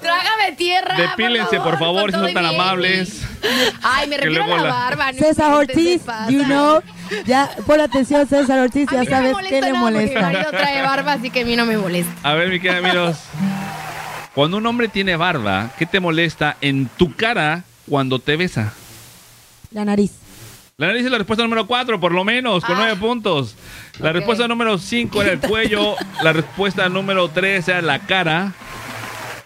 Trágame 0.00 0.52
tierra. 0.56 0.96
Depílense, 0.96 1.58
por 1.60 1.78
favor, 1.78 2.10
si 2.12 2.18
son 2.18 2.32
tan 2.34 2.42
bien. 2.48 2.60
amables. 2.60 3.22
Ay, 3.82 4.08
me 4.08 4.16
refiero 4.18 4.44
a 4.44 4.48
la 4.48 4.62
la- 4.62 4.68
barba. 4.72 5.12
no 5.12 5.18
César 5.18 5.52
Ortiz, 5.54 6.02
you 6.28 6.44
know. 6.44 6.80
Ya, 7.26 7.50
pon 7.66 7.80
atención, 7.80 8.26
César 8.26 8.58
Ortiz, 8.60 8.88
ya 8.90 8.98
no 9.04 9.10
sabes 9.10 9.36
qué 9.48 9.60
le 9.60 9.72
molesta. 9.72 10.20
marido 10.20 10.50
trae 10.50 10.82
barba, 10.82 11.12
así 11.14 11.30
que 11.30 11.40
a 11.40 11.44
mí 11.44 11.56
no 11.56 11.64
me 11.66 11.76
molesta. 11.78 12.12
A 12.22 12.34
ver, 12.34 12.48
mi 12.50 12.60
querida 12.60 12.80
Miros. 12.82 13.16
Cuando 14.34 14.56
un 14.58 14.66
hombre 14.66 14.88
tiene 14.88 15.16
barba, 15.16 15.70
¿qué 15.78 15.86
te 15.86 16.00
molesta 16.00 16.56
en 16.60 16.88
tu 16.96 17.14
cara 17.14 17.62
cuando 17.88 18.18
te 18.18 18.36
besa? 18.36 18.72
La 19.70 19.84
nariz. 19.84 20.12
La 20.76 20.88
nariz 20.88 21.04
es 21.04 21.10
la 21.12 21.18
respuesta 21.18 21.44
número 21.44 21.68
4, 21.68 22.00
por 22.00 22.10
lo 22.12 22.24
menos, 22.24 22.64
con 22.64 22.76
9 22.76 22.96
puntos. 22.96 23.54
La 24.00 24.10
Ok. 24.10 24.16
respuesta 24.16 24.48
número 24.48 24.76
5 24.76 25.22
era 25.22 25.32
el 25.32 25.38
cuello. 25.38 25.94
la 26.24 26.32
respuesta 26.32 26.88
número 26.88 27.28
3 27.28 27.68
era 27.68 27.80
la 27.82 28.00
cara. 28.00 28.52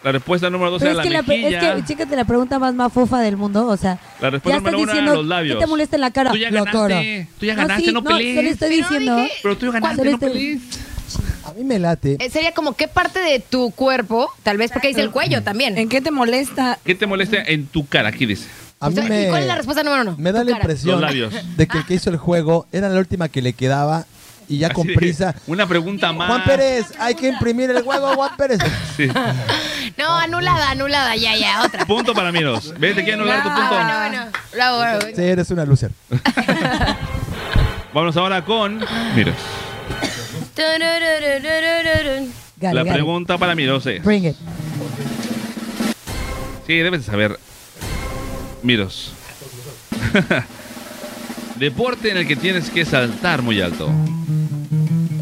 La 0.02 0.12
respuesta 0.12 0.48
número 0.48 0.70
2 0.70 0.80
Pero 0.80 0.92
era 0.92 1.02
es 1.02 1.06
que, 1.06 1.12
la 1.12 1.20
la, 1.20 1.26
mejilla. 1.28 1.74
es 1.76 1.82
que, 1.82 1.84
chécate 1.88 2.16
la 2.16 2.24
pregunta 2.24 2.58
más 2.58 2.72
mafofa 2.74 3.20
del 3.20 3.36
mundo. 3.36 3.66
O 3.66 3.76
sea, 3.76 3.98
La 4.20 4.28
ya 4.28 4.30
respuesta 4.30 4.58
número 4.60 4.78
1 4.78 4.84
eran 4.84 4.94
diciendo, 4.96 5.14
los 5.16 5.26
labios. 5.26 5.56
¿qué 5.56 5.60
te 5.60 5.66
molesta 5.66 5.96
en 5.96 6.00
la 6.00 6.10
cara? 6.12 6.30
Tú 6.30 6.36
ya 6.38 6.50
la 6.50 6.60
ganaste, 6.64 6.78
cara. 6.88 7.28
tú 7.38 7.46
ya 7.46 7.54
ganaste, 7.54 7.84
sí, 7.84 7.92
no 7.92 8.00
Se 8.00 8.04
lo 8.08 8.16
pelees. 8.16 8.46
estoy 8.52 8.68
Pero 8.70 8.88
diciendo. 8.88 9.16
dije- 9.16 9.32
Pero 9.42 9.56
tú 9.58 9.72
ganaste, 9.72 9.96
Solo 9.96 10.10
no 10.10 10.16
estoy- 10.16 10.30
pelees. 10.32 10.60
A 11.44 11.52
mí 11.52 11.64
me 11.64 11.78
late. 11.78 12.16
Eh, 12.20 12.30
Sería 12.30 12.52
como 12.52 12.74
qué 12.74 12.88
parte 12.88 13.18
de 13.20 13.40
tu 13.40 13.70
cuerpo, 13.72 14.30
tal 14.44 14.56
vez 14.56 14.70
porque 14.72 14.88
dice 14.88 15.02
el 15.02 15.10
cuello 15.10 15.42
también. 15.42 15.76
¿En 15.76 15.90
qué 15.90 16.00
te 16.00 16.10
molesta? 16.10 16.78
¿Qué 16.86 16.94
te 16.94 17.06
molesta 17.06 17.36
en 17.42 17.66
tu 17.66 17.86
cara? 17.86 18.08
Aquí 18.08 18.24
dice. 18.24 18.46
A 18.80 18.90
mí 18.90 18.94
O 18.96 19.00
sea, 19.00 19.08
me, 19.08 19.24
¿Y 19.24 19.28
cuál 19.28 19.42
es 19.42 19.48
la 19.48 19.56
respuesta 19.56 19.82
número 19.82 20.02
uno? 20.02 20.14
me 20.18 20.30
da 20.32 20.44
la 20.44 20.52
cara. 20.52 20.62
impresión 20.62 21.04
de 21.56 21.66
que 21.66 21.78
el 21.78 21.84
que 21.86 21.94
hizo 21.94 22.10
el 22.10 22.16
juego 22.16 22.66
era 22.72 22.88
la 22.88 22.98
última 23.00 23.28
que 23.28 23.42
le 23.42 23.52
quedaba 23.52 24.04
y 24.48 24.58
ya 24.58 24.70
con 24.70 24.86
Así 24.86 24.96
prisa. 24.96 25.34
Una 25.46 25.66
pregunta 25.66 26.12
más. 26.12 26.28
Juan 26.28 26.44
Pérez, 26.44 26.86
hay 26.98 27.14
que 27.14 27.28
imprimir 27.28 27.70
el 27.70 27.82
juego, 27.82 28.14
Juan 28.14 28.36
Pérez. 28.36 28.58
Sí. 28.96 29.08
No, 29.98 30.16
anulada, 30.16 30.70
anulada, 30.70 31.16
ya, 31.16 31.36
ya, 31.36 31.64
otra. 31.64 31.84
Punto 31.86 32.14
para 32.14 32.30
Miros. 32.32 32.72
¿Ves? 32.78 32.94
Te 32.94 33.04
quiero 33.04 33.22
anular 33.22 33.42
tu 33.42 33.48
punto. 33.48 33.74
Ah, 33.74 34.08
bueno, 34.08 34.18
bueno. 34.20 34.38
Bravo, 34.52 34.78
bravo. 34.78 35.00
Sí, 35.14 35.22
eres 35.22 35.50
una 35.50 35.64
loser. 35.64 35.90
Vamos 37.92 38.16
ahora 38.16 38.44
con 38.44 38.84
Miros. 39.16 39.34
La 42.60 42.84
pregunta 42.84 43.38
para 43.38 43.54
Miros 43.54 43.86
es... 43.86 44.02
Bring 44.04 44.26
it. 44.26 44.36
Sí, 46.66 46.76
debes 46.76 47.04
de 47.04 47.10
saber. 47.10 47.38
Miros. 48.62 49.12
Deporte 51.56 52.10
en 52.10 52.18
el 52.18 52.26
que 52.26 52.36
tienes 52.36 52.70
que 52.70 52.84
saltar 52.84 53.42
muy 53.42 53.60
alto. 53.60 53.90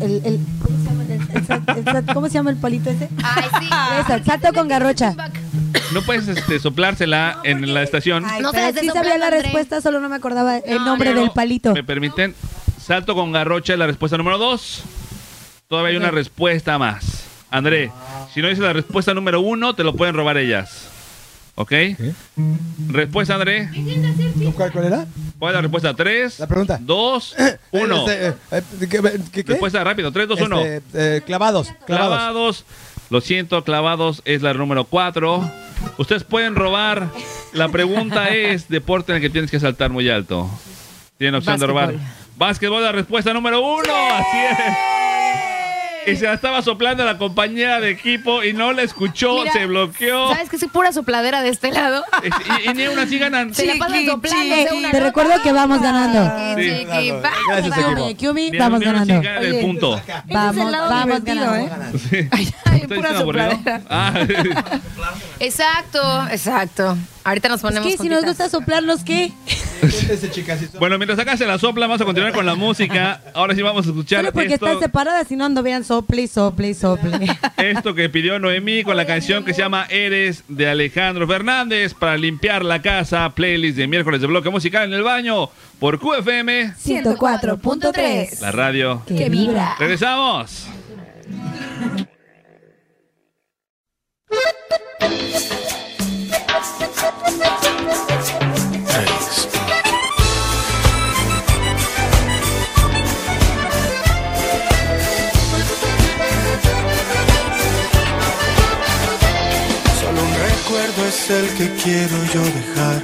El, 0.01 0.21
el, 0.25 0.41
¿cómo, 0.63 0.77
se 0.79 0.85
llama 0.85 1.03
el, 1.05 1.13
el 1.37 1.47
sal- 1.47 1.63
el 1.79 1.85
sal- 1.85 2.05
¿Cómo 2.15 2.27
se 2.29 2.35
llama 2.35 2.51
el 2.51 2.57
palito 2.59 2.91
ese? 2.91 3.09
Ay, 3.23 3.45
sí. 3.61 3.67
Esa, 4.01 4.23
salto 4.25 4.53
con 4.53 4.69
garrocha. 4.69 5.15
No 5.93 6.03
puedes 6.03 6.29
este, 6.29 6.59
soplársela 6.59 7.39
en 7.45 7.73
la 7.73 7.83
estación. 7.83 8.25
Ay, 8.27 8.43
No 8.43 8.51
se 8.51 8.59
Pero 8.59 8.81
sí 8.81 8.87
sabía 8.89 9.17
la 9.17 9.27
André. 9.27 9.43
respuesta, 9.43 9.81
solo 9.81 10.01
no 10.01 10.09
me 10.11 10.17
acordaba 10.17 10.59
el 10.59 10.79
No, 10.79 10.85
nombre 10.87 11.15
del 11.15 11.31
palito. 11.31 11.73
¿Me 11.73 11.83
permiten? 11.85 12.35
Salto 12.81 13.15
con 13.15 13.33
garrocha 13.33 13.73
es 13.73 13.79
la 13.79 13.87
respuesta 13.87 14.17
número 14.19 14.37
dos. 14.39 14.83
Todavía 15.69 15.91
hay 15.93 15.97
una 15.97 16.11
respuesta 16.11 16.79
más. 16.79 17.25
André, 17.51 17.91
si 18.35 18.43
no 18.43 18.49
dices 18.49 18.63
la 18.63 18.73
respuesta 18.75 19.15
número 19.15 19.41
uno, 19.41 19.75
te 19.75 19.83
lo 19.85 19.95
pueden 19.95 20.15
robar 20.15 20.37
ellas. 20.37 20.89
¿Ok? 21.59 21.73
Respuesta, 22.89 23.35
André. 23.35 23.69
¿Cuál, 24.55 24.85
era? 24.85 25.07
¿Cuál 25.39 25.51
es 25.53 25.55
la 25.57 25.61
respuesta? 25.63 25.95
Tres, 25.95 26.39
La 26.39 26.47
pregunta. 26.47 26.79
dos, 26.81 27.35
uno. 27.73 28.09
Este, 28.09 28.29
eh, 28.29 28.35
eh, 28.53 28.63
¿qué- 28.81 28.89
qué- 28.89 29.01
qué- 29.33 29.45
qué? 29.45 29.53
Respuesta 29.53 29.83
rápido. 29.83 30.13
Tres, 30.13 30.29
dos, 30.29 30.41
uno. 30.43 30.61
Este, 30.61 31.17
eh, 31.17 31.21
clavados, 31.23 31.69
clavados. 31.87 32.17
Clavados. 32.19 32.65
Lo 33.09 33.21
siento, 33.21 33.65
clavados 33.65 34.21
es 34.27 34.43
la 34.43 34.53
número 34.53 34.85
4. 34.85 35.51
Ustedes 35.97 36.25
pueden 36.25 36.57
robar. 36.57 37.09
La 37.55 37.69
pregunta 37.71 38.29
es 38.35 38.69
deporte 38.69 39.13
en 39.13 39.17
el 39.17 39.23
que 39.23 39.31
tienes 39.31 39.51
que 39.51 39.59
saltar 39.61 39.91
muy 39.91 40.11
alto. 40.11 40.51
Tienen 41.17 41.37
opción 41.37 41.59
de 41.59 41.67
robar. 41.67 41.95
Básquetbol, 42.37 42.83
la 42.83 42.93
respuesta 42.93 43.33
número 43.33 43.61
uno. 43.65 43.95
Así 44.13 44.37
es. 44.51 44.59
Y 46.07 46.17
se 46.17 46.27
la 46.27 46.35
estaba 46.35 46.63
soplando 46.63 47.03
a 47.03 47.07
la 47.07 47.19
compañera 47.19 47.81
de 47.81 47.91
equipo 47.91 48.43
y 48.45 48.53
no 48.53 48.73
la 48.73 48.83
escuchó, 48.83 49.41
Mira, 49.41 49.53
se 49.53 49.67
bloqueó. 49.67 50.29
¿Sabes 50.33 50.49
que 50.49 50.59
soy 50.59 50.69
pura 50.69 50.93
sopladera 50.93 51.43
de 51.43 51.49
este 51.49 51.73
lado? 51.73 52.05
Y, 52.65 52.71
y 52.71 52.75
ni 52.75 52.85
aún 52.85 52.99
así 52.99 53.19
ganan. 53.19 53.55
Se 53.55 53.67
la 53.67 53.75
pasan 53.75 54.07
soplando. 54.07 54.55
Eh, 54.55 54.69
de 54.71 54.77
una 54.77 54.91
te 54.91 54.97
nota. 54.99 55.07
recuerdo 55.07 55.43
que 55.43 55.53
vamos 55.53 55.83
ganando. 55.83 56.61
Sí. 56.61 56.71
Chiqui, 56.71 57.11
va. 57.11 57.31
Gracias, 57.49 57.77
vamos 58.59 58.77
así 58.77 58.85
ganando. 58.85 59.15
ganan 59.23 59.45
el 59.45 59.61
punto. 59.61 60.01
Vamos, 60.27 60.71
lado 60.71 60.91
vamos 60.91 61.25
ganando. 61.25 61.55
¿eh? 62.13 62.29
Sí. 62.77 62.83
Ay, 62.83 62.83
¿Estás 62.83 62.99
pura 62.99 63.19
sopladera. 63.19 63.83
Ah, 63.89 64.15
Exacto, 65.41 66.01
exacto. 66.31 66.97
Ahorita 67.25 67.49
nos 67.49 67.57
Es 67.59 67.63
ponemos 67.63 67.89
que 67.89 67.99
si 67.99 68.09
nos 68.09 68.25
gusta 68.25 68.49
soplarlos, 68.49 69.03
¿qué? 69.03 69.33
Bueno, 70.79 70.97
mientras 70.97 71.19
acá 71.19 71.37
se 71.37 71.45
la 71.45 71.59
sopla, 71.59 71.87
vamos 71.87 72.01
a 72.01 72.05
continuar 72.05 72.33
con 72.33 72.47
la 72.47 72.55
música. 72.55 73.21
Ahora 73.35 73.55
sí 73.55 73.63
vamos 73.63 73.87
a 73.87 73.91
escuchar 73.91 74.21
Solo 74.21 74.33
porque 74.33 74.55
esto, 74.55 74.67
están 74.67 74.81
separadas, 74.81 75.29
si 75.29 75.37
no 75.37 75.45
anduvieran 75.45 75.85
sople 75.85 76.23
y 76.23 76.29
sople 76.29 76.71
y 76.71 76.75
sople. 76.75 77.27
esto 77.57 77.95
que 77.95 78.09
pidió 78.09 78.39
Noemí 78.39 78.85
con 78.85 78.97
la 78.97 79.07
canción 79.07 79.45
que 79.45 79.55
se 79.55 79.63
llama 79.63 79.87
Eres 79.91 80.45
de 80.49 80.69
Alejandro 80.69 81.27
Fernández 81.27 81.95
para 81.95 82.17
limpiar 82.17 82.65
la 82.65 82.81
casa. 82.81 83.29
Playlist 83.35 83.77
de 83.77 83.87
miércoles 83.87 84.21
de 84.21 84.27
bloque 84.29 84.51
musical 84.51 84.85
en 84.85 84.95
el 84.95 85.03
baño 85.03 85.51
por 85.79 85.99
QFM, 85.99 86.75
104.3. 86.75 88.41
la 88.41 88.53
radio. 88.53 89.03
Que 89.07 89.29
vibra. 89.29 89.77
Regresamos. 89.79 90.69
Solo 110.01 110.23
un 110.23 110.35
recuerdo 110.35 111.07
es 111.09 111.31
el 111.31 111.49
que 111.55 111.75
quiero 111.83 112.17
yo 112.35 112.43
dejar. 112.43 113.03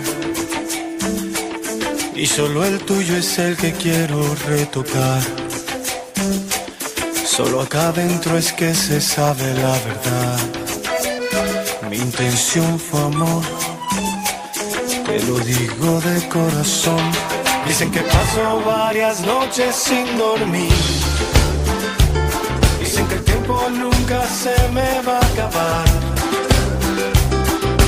Y 2.16 2.26
solo 2.26 2.64
el 2.64 2.78
tuyo 2.80 3.16
es 3.16 3.38
el 3.38 3.57
que 3.57 3.72
quiero 3.72 4.34
retocar. 4.46 5.22
Solo 7.24 7.61
acá 7.61 7.88
adentro 7.88 8.36
es 8.36 8.53
que 8.53 8.74
se 8.74 9.00
sabe 9.00 9.55
la 9.55 9.72
verdad. 9.72 10.71
Intención 12.03 12.80
fue 12.80 13.00
amor. 13.00 13.44
Te 15.07 15.22
lo 15.22 15.38
digo 15.38 16.00
de 16.00 16.28
corazón. 16.28 17.00
Dicen 17.66 17.92
que 17.92 18.00
paso 18.00 18.61
varias 18.66 19.20
noches 19.20 19.76
sin 19.76 20.18
dormir. 20.18 20.72
Dicen 22.80 23.07
que 23.07 23.14
el 23.14 23.24
tiempo 23.24 23.57
nunca 23.70 24.26
se 24.26 24.57
me 24.70 25.00
va 25.07 25.18
a 25.18 25.26
acabar. 25.26 25.88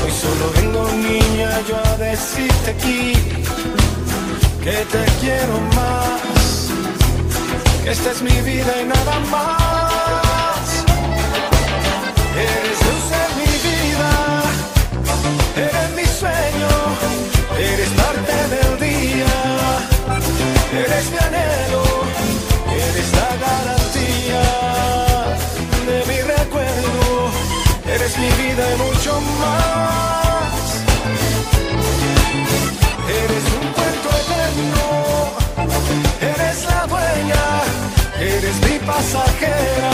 Hoy 0.05 0.12
solo 0.12 0.45
vengo 0.59 0.89
niña 0.93 1.51
yo 1.69 1.77
a 1.77 1.97
decirte 1.97 2.71
aquí 2.71 3.15
que 4.62 4.77
te 4.93 5.05
quiero 5.21 5.61
más. 5.75 6.69
Que 7.83 7.91
esta 7.91 8.12
es 8.12 8.23
mi 8.23 8.41
vida 8.43 8.81
y 8.81 8.85
nada 8.87 9.19
más. 9.33 9.65
Pasajera, 38.87 39.93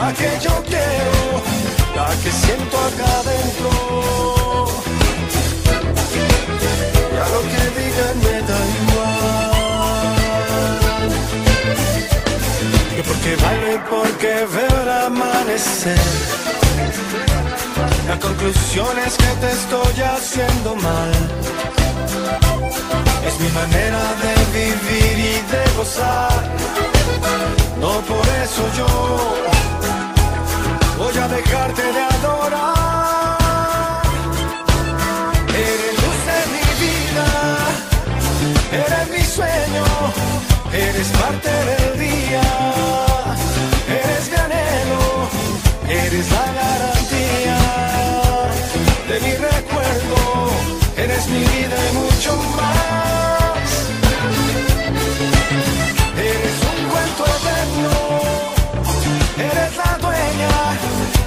la 0.00 0.12
que 0.12 0.30
yo 0.40 0.54
quiero, 0.66 1.42
la 1.96 2.08
que 2.22 2.30
siento 2.30 2.76
acá 2.78 3.08
adentro. 3.20 3.70
Ya 7.14 7.26
lo 7.34 7.40
que 7.50 7.62
digan 7.78 8.16
me 8.24 8.36
da 8.48 8.60
igual. 8.80 10.28
Que 12.94 13.02
porque 13.02 13.36
bailo 13.42 13.68
y 13.74 13.78
porque 13.90 14.32
veo 14.54 14.76
el 14.82 14.90
amanecer. 15.06 15.98
La 18.08 18.18
conclusión 18.18 18.98
es 19.06 19.14
que 19.16 19.30
te 19.40 19.50
estoy 19.52 20.02
haciendo 20.02 20.76
mal. 20.76 21.12
Es 23.26 23.40
mi 23.40 23.48
manera 23.50 24.02
de 24.22 24.32
vivir 24.58 25.16
y 25.18 25.34
de 25.52 25.62
gozar. 25.76 26.42
No 27.80 27.92
por 28.10 28.26
eso 28.44 28.62
yo 28.76 28.90
voy 30.98 31.16
a 31.16 31.28
dejarte 31.28 31.82
de 31.82 32.02
adorar. 32.16 33.38
Eres 35.66 35.94
luz 36.02 36.20
de 36.30 36.40
mi 36.54 36.66
vida, 36.84 37.28
eres 38.72 39.06
mi 39.10 39.24
sueño, 39.36 39.86
eres 40.72 41.08
parte 41.20 41.50
del 41.70 41.98
día, 41.98 42.46
eres 44.00 44.24
mi 44.30 44.36
anhelo, 44.46 45.02
eres 45.88 46.26
la 46.30 46.46
garantía 46.60 47.58
de 49.08 49.16
mi 49.20 49.32
recuerdo, 49.32 50.18
eres 51.18 51.30
mi 51.30 51.38
vida 51.40 51.76
y 51.90 51.96
mucho 51.96 52.36
más. 52.56 53.70
Eres 56.16 56.58
un 56.70 56.78
cuento 56.90 57.24
eterno, 57.38 57.92
eres 59.36 59.76
la 59.76 59.98
dueña, 59.98 60.54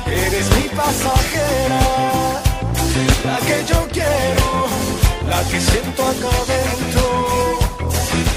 eres 0.07 0.47
mi 0.55 0.69
pasajera, 0.69 1.83
la 3.25 3.37
que 3.47 3.65
yo 3.67 3.87
quiero, 3.91 4.67
la 5.27 5.43
que 5.49 5.59
siento 5.59 6.03
acá 6.03 6.35
dentro 6.55 7.05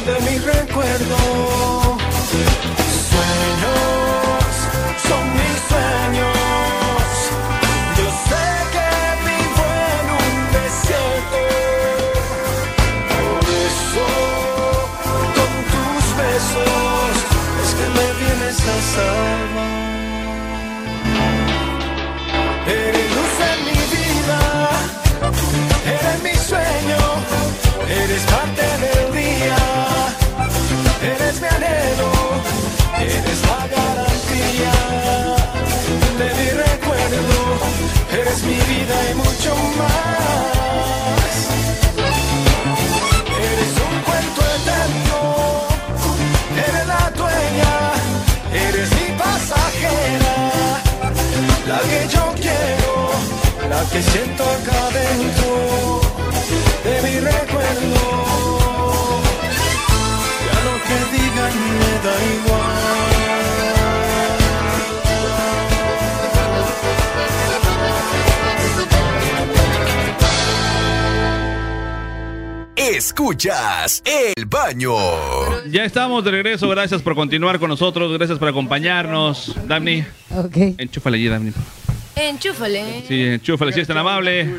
de 0.07 0.31
mi 0.31 0.39
recuerdo. 0.39 1.19
Sueños 3.11 4.14
eres 38.35 38.45
mi 38.45 38.75
vida 38.75 39.11
y 39.11 39.15
mucho 39.15 39.55
más. 39.79 40.35
Eres 43.53 43.75
un 43.87 43.95
cuento 44.03 44.41
eterno, 44.59 45.19
eres 46.67 46.87
la 46.87 47.11
dueña, 47.11 47.75
eres 48.53 48.91
mi 48.91 49.19
pasajera, 49.19 50.37
la 51.69 51.79
que 51.81 52.09
yo 52.09 52.35
quiero, 52.35 53.69
la 53.69 53.83
que 53.91 54.03
siento 54.03 54.43
acá 54.43 54.91
dentro 54.91 56.04
Escuchas 73.25 74.03
el 74.05 74.45
baño. 74.47 74.93
Ya 75.71 75.85
estamos 75.85 76.25
de 76.25 76.33
regreso. 76.33 76.69
Gracias 76.69 77.01
por 77.01 77.15
continuar 77.15 77.61
con 77.61 77.69
nosotros. 77.71 78.13
Gracias 78.13 78.41
por 78.41 78.49
acompañarnos. 78.49 79.55
Daphne, 79.69 80.05
Ok. 80.35 80.57
enchúfale 80.79 81.19
allí, 81.19 81.29
Daphne. 81.29 81.53
Enchúfale. 82.17 83.05
Sí, 83.07 83.23
enchúfale, 83.23 83.73
si 83.73 83.79
es 83.79 83.87
tan 83.87 83.99
amable. 83.99 84.57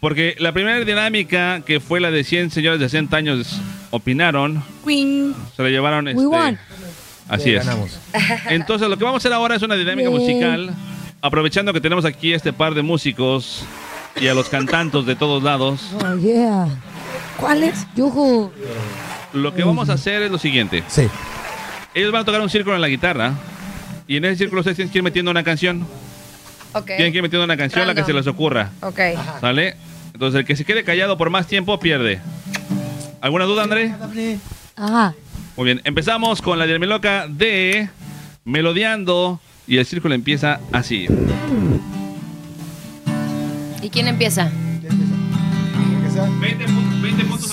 Porque 0.00 0.34
la 0.38 0.52
primera 0.52 0.82
dinámica, 0.82 1.60
que 1.60 1.78
fue 1.78 2.00
la 2.00 2.10
de 2.10 2.24
100 2.24 2.52
señores 2.52 2.80
de 2.80 2.88
60 2.88 3.18
años, 3.18 3.60
opinaron, 3.90 4.64
Queen. 4.82 5.34
se 5.54 5.62
la 5.62 5.68
llevaron. 5.68 6.08
Este, 6.08 6.24
won. 6.24 6.58
Así 7.28 7.50
es. 7.54 7.66
ganamos. 7.66 8.00
Entonces, 8.48 8.88
lo 8.88 8.96
que 8.96 9.04
vamos 9.04 9.22
a 9.22 9.28
hacer 9.28 9.34
ahora 9.34 9.56
es 9.56 9.62
una 9.62 9.74
dinámica 9.74 10.08
musical. 10.08 10.74
Aprovechando 11.20 11.70
que 11.74 11.82
tenemos 11.82 12.06
aquí 12.06 12.32
este 12.32 12.50
par 12.54 12.72
de 12.74 12.80
músicos 12.80 13.62
y 14.18 14.26
a 14.28 14.32
los 14.32 14.48
cantantes 14.48 15.04
de 15.04 15.16
todos 15.16 15.42
lados, 15.42 15.82
Oh, 16.02 16.16
yeah. 16.16 16.66
¿Cuáles? 17.38 17.86
Yuju. 17.96 18.50
lo 19.32 19.54
que 19.54 19.64
vamos 19.64 19.88
a 19.88 19.94
hacer 19.94 20.22
es 20.22 20.30
lo 20.30 20.38
siguiente. 20.38 20.82
Sí. 20.88 21.08
Ellos 21.94 22.12
van 22.12 22.22
a 22.22 22.24
tocar 22.24 22.40
un 22.40 22.50
círculo 22.50 22.74
en 22.74 22.82
la 22.82 22.88
guitarra. 22.88 23.34
Y 24.06 24.16
en 24.16 24.24
ese 24.26 24.36
círculo 24.36 24.60
ustedes 24.60 24.76
tienen 24.76 24.92
que 24.92 24.98
ir 24.98 25.04
metiendo 25.04 25.30
una 25.30 25.44
canción. 25.44 25.86
Ok. 26.72 26.86
Tienen 26.86 27.12
que 27.12 27.18
ir 27.18 27.22
metiendo 27.22 27.44
una 27.44 27.56
canción 27.56 27.86
la 27.86 27.94
que 27.94 28.04
se 28.04 28.12
les 28.12 28.26
ocurra. 28.26 28.70
Ok. 28.80 29.00
¿Sale? 29.40 29.76
Entonces, 30.12 30.40
el 30.40 30.46
que 30.46 30.56
se 30.56 30.64
quede 30.64 30.84
callado 30.84 31.16
por 31.16 31.30
más 31.30 31.46
tiempo 31.46 31.78
pierde. 31.78 32.20
¿Alguna 33.20 33.44
duda, 33.44 33.64
André? 33.64 33.94
Ajá. 34.76 35.14
Muy 35.56 35.66
bien, 35.66 35.80
empezamos 35.84 36.42
con 36.42 36.58
la 36.58 36.66
loca 36.66 37.26
de 37.28 37.88
Melodiando 38.44 39.40
y 39.66 39.78
el 39.78 39.86
círculo 39.86 40.14
empieza 40.14 40.60
así. 40.72 41.06
¿Y 43.80 43.88
quién 43.88 44.08
empieza? 44.08 44.50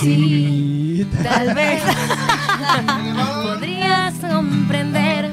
Sí. 0.00 1.06
Tal 1.22 1.54
vez 1.54 1.82
podrías 3.42 4.14
comprender. 4.14 5.30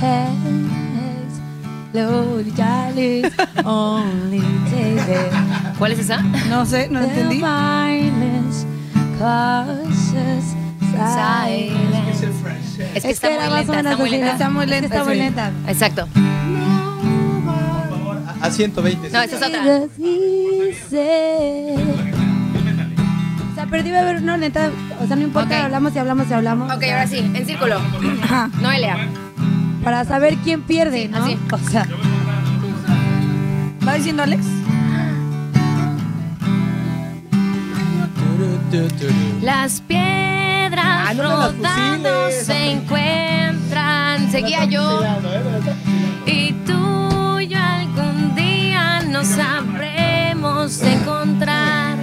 Hey. 0.00 0.34
Slowly, 1.94 2.50
Charlie, 2.56 3.22
only 3.64 4.40
take 4.68 5.08
it. 5.08 5.32
¿Cuál 5.78 5.92
es 5.92 6.00
esa? 6.00 6.20
No 6.50 6.66
sé, 6.66 6.88
no 6.88 7.00
entendí. 7.00 7.40
Es 12.94 13.02
que 13.02 13.10
Es 13.10 13.22
está 13.22 13.28
muy 13.30 13.40
lenta, 13.50 13.78
está 13.80 13.96
muy 13.96 14.10
lenta. 14.10 14.32
Está 14.32 14.50
muy 14.50 14.66
lenta, 14.66 14.86
Está 14.86 15.04
muy 15.04 15.14
sí. 15.14 15.20
lenta. 15.20 15.50
Exacto. 15.68 16.08
A 18.40 18.50
120. 18.50 19.10
No, 19.10 19.22
esa 19.22 19.36
es 19.36 19.42
otra. 19.42 19.62
O 23.50 23.54
sea, 23.54 23.66
pero 23.70 23.82
debe 23.82 23.98
haber 23.98 24.16
una 24.22 24.36
lenta. 24.36 24.70
O 25.02 25.06
sea, 25.06 25.16
no 25.16 25.22
importa, 25.22 25.56
Ok. 25.58 25.64
hablamos 25.64 25.94
y 25.94 25.98
hablamos 25.98 26.26
y 26.30 26.32
hablamos. 26.34 26.72
Ok, 26.74 26.82
ahora 26.84 27.06
sí, 27.06 27.18
en 27.18 27.46
círculo. 27.46 27.80
Noelia. 28.60 29.08
Para 29.82 30.04
saber 30.04 30.36
quién 30.38 30.62
pierde, 30.62 31.08
¿no? 31.08 31.18
así. 31.24 31.38
O 31.52 31.58
sea, 31.70 31.86
¿Va 33.86 33.94
diciendo 33.94 34.22
Alex? 34.22 34.44
Las 39.42 39.80
piedras 40.74 41.08
Ah, 41.08 41.14
no 41.14 41.22
rodando 41.22 42.30
se 42.30 42.70
encuentran. 42.72 44.30
Seguía 44.30 44.64
yo. 44.64 45.00
Y 46.26 46.52
tú 46.66 47.40
y 47.40 47.48
yo 47.48 47.58
algún 47.58 48.34
día 48.34 49.02
nos 49.02 49.26
sabremos 49.26 50.80
encontrar. 50.82 51.98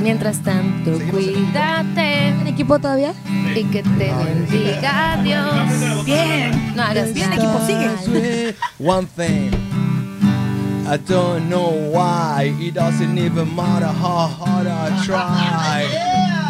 Mientras 0.00 0.42
tanto, 0.42 0.92
cuídate. 1.10 2.28
¿en 2.28 2.46
equipo 2.46 2.78
todavía? 2.78 3.14
Y 3.54 3.64
que 3.64 3.82
te 3.82 4.12
bendiga 4.12 5.18
Dios. 5.22 6.04
Bien. 6.04 6.74
No 6.76 6.82
hagas 6.82 7.12
Bien, 7.14 7.32
equipo, 7.32 7.58
sigue. 7.66 8.54
One 8.78 9.06
thing. 9.16 9.50
I 10.86 10.98
don't 10.98 11.48
know 11.48 11.70
why. 11.90 12.54
It 12.60 12.74
doesn't 12.74 13.16
even 13.16 13.54
matter 13.56 13.86
how 13.86 14.26
hard 14.26 14.66
I 14.66 14.90
try. 15.04 16.43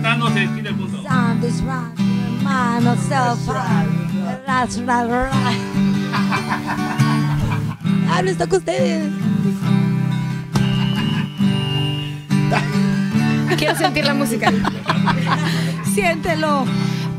Tratando 0.00 0.28
se 0.28 0.46
tira 0.48 0.70
el 0.70 0.76
right. 4.78 5.32
Hablo, 8.10 8.30
está 8.30 8.46
con 8.46 8.58
ustedes. 8.58 9.10
Quiero 13.56 13.74
sentir 13.76 14.04
la 14.04 14.14
música. 14.14 14.52
Siéntelo. 15.94 16.66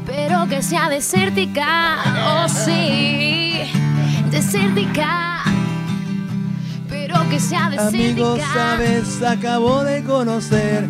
Pero 0.06 0.48
que 0.48 0.62
sea 0.62 0.88
desértica, 0.88 1.98
oh 2.28 2.48
sí, 2.48 3.60
desértica. 4.30 5.42
Pero 6.88 7.28
que 7.30 7.40
sea 7.40 7.66
Amigos, 7.66 8.38
desértica. 8.38 8.54
sabes, 8.54 9.22
acabo 9.24 9.84
de 9.84 10.04
conocer 10.04 10.88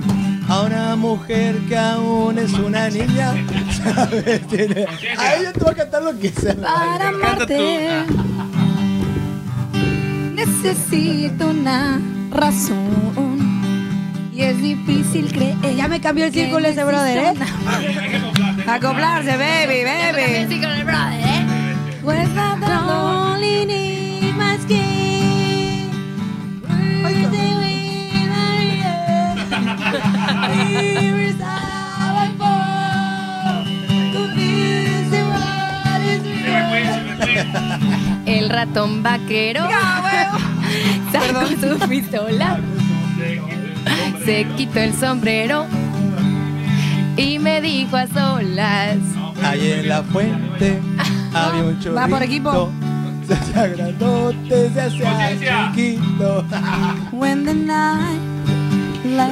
a 0.50 0.62
una 0.62 0.96
mujer 0.96 1.58
que 1.68 1.78
aún 1.78 2.38
es 2.40 2.54
una 2.54 2.90
niña. 2.90 3.34
¿Sabes? 3.84 4.42
A 5.18 5.36
ella 5.36 5.54
te 5.54 5.60
va 5.64 5.72
a 5.72 5.76
cantar 5.76 6.04
lo 6.04 6.18
que 6.18 6.30
sea. 6.30 6.56
Para 6.56 7.10
amarte. 7.10 8.06
Necesito 10.34 11.48
una 11.50 12.00
razón. 12.32 13.48
Y 14.34 14.42
es 14.44 14.62
difícil 14.62 15.32
creer. 15.32 15.56
Ya 15.76 15.88
me 15.88 16.00
cambió 16.00 16.26
el 16.26 16.34
círculo 16.34 16.68
ese 16.68 16.84
brother, 16.84 17.18
¿eh? 17.18 17.34
Acoplarse, 18.68 19.36
baby, 19.38 19.82
Ya 19.84 20.12
me 20.12 20.12
cambié 20.12 20.42
el 20.42 20.48
baby. 20.48 20.84
brother, 20.84 21.22
¿eh? 21.22 21.46
Pues 22.04 22.30
El 38.26 38.50
ratón 38.50 39.04
vaquero 39.04 39.62
sacó 41.12 41.48
su 41.48 41.88
pistola, 41.88 42.60
se 44.26 44.46
quitó 44.58 44.80
el 44.80 44.94
sombrero 44.94 45.66
y 47.16 47.40
me 47.40 47.62
dijo 47.62 47.96
a 47.96 48.08
solas. 48.08 48.98
Ahí 49.44 49.72
en 49.72 49.88
la 49.88 50.04
fuente 50.04 50.80
había 51.34 51.64
un 51.64 51.80
chorrito. 51.80 51.96
Va 51.96 52.08
por 52.08 52.24
equipo. 52.24 52.72
Se 53.26 53.34
hacía 53.34 53.68
grandote, 53.68 54.70
se 54.72 54.82
hacía 54.82 55.72
chiquito. 55.74 56.46
When 57.12 57.46
the 57.46 57.54
night 57.54 58.38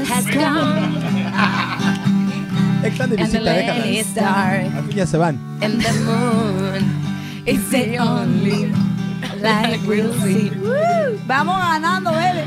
Has 0.10 0.26
gone. 0.26 0.98
Están 2.84 3.10
de 3.10 3.22
And 3.22 3.32
the 3.32 3.90
visita, 3.90 4.52
Al 4.52 4.84
fin 4.86 4.96
ya 4.96 5.06
se 5.06 5.18
van. 5.18 5.40
and 5.62 5.82
the 5.82 5.92
moon 6.06 7.05
is 7.46 7.70
the 7.70 7.98
only 7.98 8.74
light 9.42 9.80
we'll 9.86 10.14
see. 10.14 10.50
Vamos 11.28 11.58
ganando, 11.58 12.12
baby. 12.12 12.46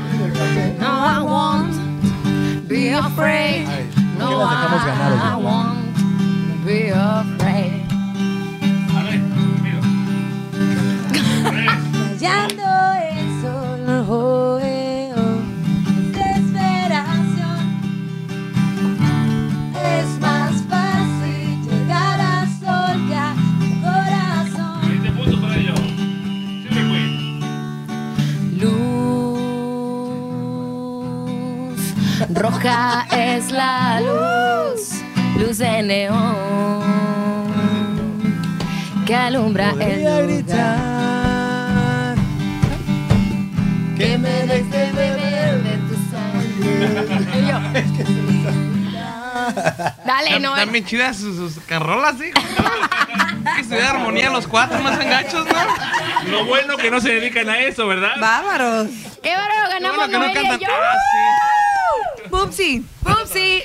No, 0.79 0.87
I 0.87 1.21
won't 1.23 2.67
be 2.67 2.89
afraid. 2.89 3.65
¿Por 3.65 3.75
qué 3.75 4.17
No, 4.17 4.41
I 4.41 5.35
won't 5.41 6.65
be 6.65 6.89
afraid. 6.89 7.85
Hallando 11.43 12.63
el 12.73 12.78
roja 32.39 33.05
es 33.11 33.51
la 33.51 33.99
luz, 33.99 35.01
luz 35.37 35.57
de 35.57 35.83
neón 35.83 36.79
que 39.05 39.13
alumbra 39.15 39.71
Podría 39.71 39.95
el 39.95 40.01
lugar. 40.01 40.23
gritar 40.23 42.15
que 43.97 44.17
me 44.17 44.29
dejes 44.29 44.71
de 44.71 44.91
beber 44.93 45.63
de 45.63 45.77
tu 45.89 45.95
sangre. 46.09 47.39
Y 47.39 47.47
yo, 47.47 47.59
Dale, 50.05 50.39
no. 50.39 50.55
Están 50.55 50.71
bien 50.71 50.85
chidas 50.85 51.17
sus, 51.17 51.35
sus 51.35 51.63
carrolas, 51.65 52.15
¿sí? 52.17 52.31
Que 53.55 53.61
estudiar 53.61 53.95
armonía 53.97 54.29
los 54.29 54.47
cuatro, 54.47 54.79
no 54.79 54.89
sean 54.95 55.09
gachos, 55.09 55.45
¿no? 55.45 56.31
Lo 56.31 56.45
bueno 56.45 56.77
que 56.77 56.89
no 56.91 57.01
se 57.01 57.09
dedican 57.09 57.49
a 57.49 57.59
eso, 57.59 57.87
¿verdad? 57.87 58.11
Bárbaros. 58.19 58.87
¡Qué 59.21 59.35
bárbaro! 59.35 59.69
Ganamos 59.69 59.97
bueno 59.97 60.11
que 60.11 60.13
no 60.13 60.19
Noelia 60.19 60.41
y 60.41 60.43
cantan. 60.45 60.59
yo. 60.59 60.67
Ah, 60.71 60.95
Pupsi. 62.29 62.85
Pupsi. 63.03 63.63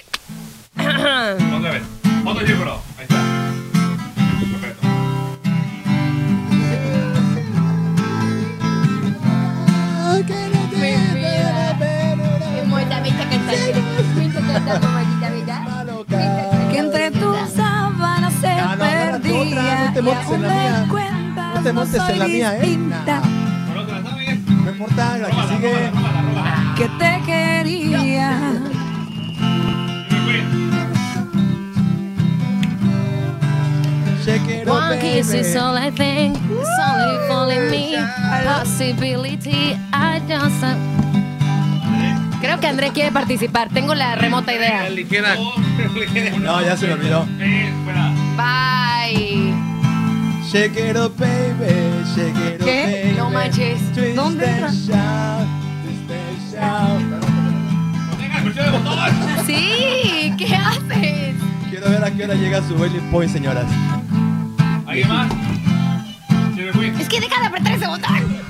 Otra 0.77 1.71
vez. 1.73 1.83
Otro 2.25 2.47
círculo. 2.47 2.81
Ahí 2.99 3.05
está. 3.05 3.21
Perfecto. 4.53 4.89
Que 16.71 16.79
entre 16.79 17.11
tus 17.11 17.37
sábanas 17.55 18.33
se 18.41 18.55
No, 18.57 18.65
no, 18.65 18.73
te 18.73 18.77
perdía. 18.79 19.93
montes 20.03 20.31
en 20.33 20.43
la 20.43 20.49
mía. 20.49 20.87
No 21.55 21.62
te 21.62 21.73
montes 21.73 22.03
en 22.09 22.19
la 22.19 22.27
mía, 22.27 22.59
¿eh? 22.59 22.79
Importa, 24.85 25.18
la 25.18 25.28
que 25.28 25.43
sigue. 25.49 25.91
Que 26.76 26.89
te 26.99 27.22
quería. 27.26 28.61
One 34.66 34.99
kiss 34.99 35.35
is 35.35 35.55
all 35.55 35.76
I 35.76 35.91
think. 35.91 36.37
It's 36.37 36.68
only 36.80 37.28
falling 37.28 37.70
me. 37.70 37.97
Possibility. 38.45 39.76
I 39.93 40.20
just. 40.26 40.64
Creo 42.41 42.61
que 42.61 42.66
André 42.66 42.91
quiere 42.91 43.12
participar. 43.12 43.68
Tengo 43.70 43.95
la 43.95 44.16
remota 44.16 44.53
idea. 44.53 44.89
Ligera. 44.89 45.37
No, 46.41 46.62
ya 46.62 46.76
se 46.76 46.87
me 46.87 46.95
olvidó. 46.95 47.26
Bye. 48.37 49.55
Shake 50.51 50.76
it 50.76 50.97
up, 50.97 51.16
baby. 51.18 51.93
¿Qué? 52.15 53.15
No 53.17 53.31
manches. 53.31 53.81
Twist 53.93 54.15
¿Dónde 54.15 54.47
and 54.47 54.55
entra? 54.57 54.71
shout, 54.73 55.47
twist 55.83 56.11
and 56.11 56.39
shout. 56.53 57.25
Sí, 59.47 60.33
¿qué 60.37 60.55
haces? 60.55 61.35
Quiero 61.71 61.91
ver 61.91 62.05
a 62.05 62.11
qué 62.11 62.25
hora 62.25 62.35
llega 62.35 62.63
su 62.69 62.75
boiling 62.75 63.11
point, 63.11 63.33
señoras. 63.33 63.65
¿Alguien 64.87 65.09
más? 65.09 65.33
Es 67.01 67.09
que 67.09 67.21
deja 67.21 67.41
de 67.41 67.47
apretar 67.47 67.73
ese 67.75 67.87
botón. 67.87 68.45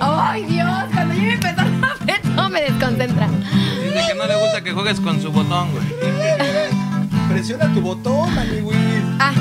Ay, 0.00 0.44
Dios, 0.44 0.84
cuando 0.92 1.14
yo 1.14 1.22
me 1.22 1.32
empezó 1.34 1.60
a 1.60 1.64
apretar 1.92 2.50
me 2.50 2.60
desconcentra. 2.62 3.28
Dice 3.28 4.04
que 4.08 4.14
no 4.16 4.26
le 4.26 4.36
gusta 4.36 4.62
que 4.62 4.72
juegues 4.72 5.00
con 5.00 5.20
su 5.20 5.32
botón, 5.32 5.70
güey. 5.72 5.84
Presiona 7.28 7.72
tu 7.74 7.80
botón, 7.80 8.28
amigüis. 8.38 8.78
Ah. 9.18 9.32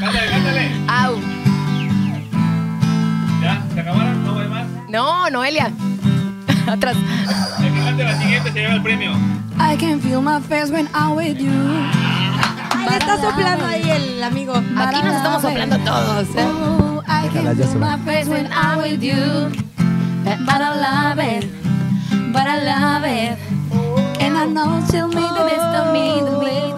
Cántale, 0.00 0.30
cántale. 0.30 0.70
Au. 0.88 1.20
¿Ya? 3.42 3.62
¿Se 3.72 3.80
acabaron? 3.80 4.24
¿No 4.24 4.38
hay 4.38 4.48
más? 4.48 4.66
No, 4.88 5.30
Noelia. 5.30 5.70
Atrás. 6.66 6.96
El 7.62 7.72
que 7.74 7.80
cante 7.84 8.04
la 8.04 8.18
siguiente 8.18 8.52
se 8.52 8.58
lleva 8.60 8.74
el 8.74 8.82
premio. 8.82 9.12
I 9.58 9.76
can 9.76 10.00
feel 10.00 10.20
my 10.20 10.40
face 10.40 10.70
when 10.70 10.88
I'm 10.94 11.16
with 11.16 11.38
you. 11.38 11.50
Ay, 11.50 12.88
le 12.90 12.96
está 12.96 13.20
soplando 13.20 13.66
ahí 13.66 13.90
el 13.90 14.22
amigo. 14.22 14.54
Aquí 14.54 15.02
nos 15.02 15.14
estamos 15.14 15.42
soplando 15.42 15.78
todos. 15.78 16.28
¿eh? 16.36 16.44
Oh, 16.44 17.02
I 17.06 17.28
can 17.28 17.56
feel 17.56 17.78
my 17.78 17.96
face 18.04 18.28
when 18.28 18.46
I'm 18.52 18.78
with 18.82 19.02
you. 19.02 19.50
But 20.24 20.60
I 20.60 20.74
love 20.80 21.18
it. 21.18 21.46
But 22.32 22.46
I 22.46 22.58
love 22.64 23.04
it. 23.04 23.38
And 24.20 24.36
I 24.36 24.46
know 24.46 24.82
she'll 24.90 25.08
be 25.08 25.16
the 25.16 25.44
best 25.44 25.76
of 25.76 25.92
me. 25.92 26.20
The 26.20 26.38
way 26.38 26.72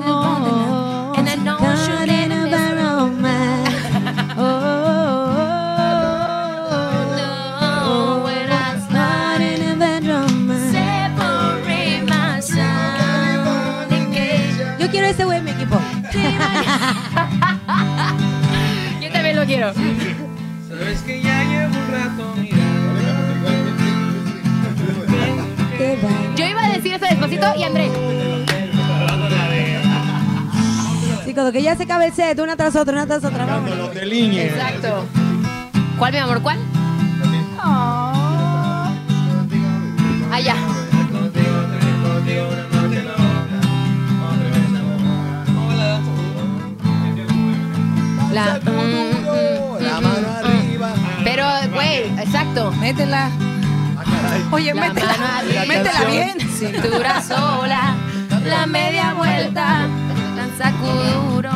quiero. 19.57 19.73
Sabes 20.69 21.01
que 21.03 21.23
ya 21.23 21.45
llevo 21.45 21.75
un 21.77 21.91
rato 21.91 22.35
mirando. 22.37 22.77
Yo 26.37 26.47
iba 26.47 26.65
a 26.65 26.69
decir 26.73 26.93
eso 26.95 27.07
despacito 27.07 27.47
y 27.57 27.63
André. 27.63 27.91
Sí, 31.25 31.33
cuando 31.33 31.53
que 31.53 31.63
ya 31.63 31.77
se 31.77 31.85
acabe 31.85 32.07
el 32.07 32.13
set, 32.13 32.39
una 32.39 32.57
tras 32.57 32.77
otra, 32.77 32.93
una 32.93 33.07
tras 33.07 33.25
otra. 33.25 33.47
Vamos. 33.47 33.77
Los 33.77 33.95
de 33.95 34.07
línea. 34.07 34.45
Exacto. 34.45 35.05
¿Cuál, 35.99 36.13
mi 36.13 36.19
amor? 36.19 36.43
¿Cuál? 36.43 36.59
Allá. 40.33 40.57
La. 48.33 48.61
mm, 48.61 49.16
exacto. 52.19 52.71
Métela. 52.81 53.31
Oye, 54.51 54.73
La 54.75 54.81
métela. 54.89 55.13
mano 55.13 55.25
arriba. 55.39 55.65
Métela 55.67 56.05
bien. 56.11 56.39
Cintura 56.59 57.23
sola. 57.23 57.95
La 58.45 58.67
media 58.67 59.15
vuelta. 59.15 59.87
Tan 60.37 60.59
sacuduro. 60.59 61.51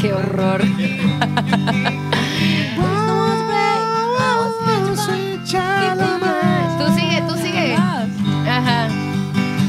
Qué 0.00 0.12
horror. 0.12 0.60
Tú 6.78 6.94
sigue, 6.98 7.22
tú 7.28 7.34
sigue. 7.36 7.74
Ajá. 7.76 8.88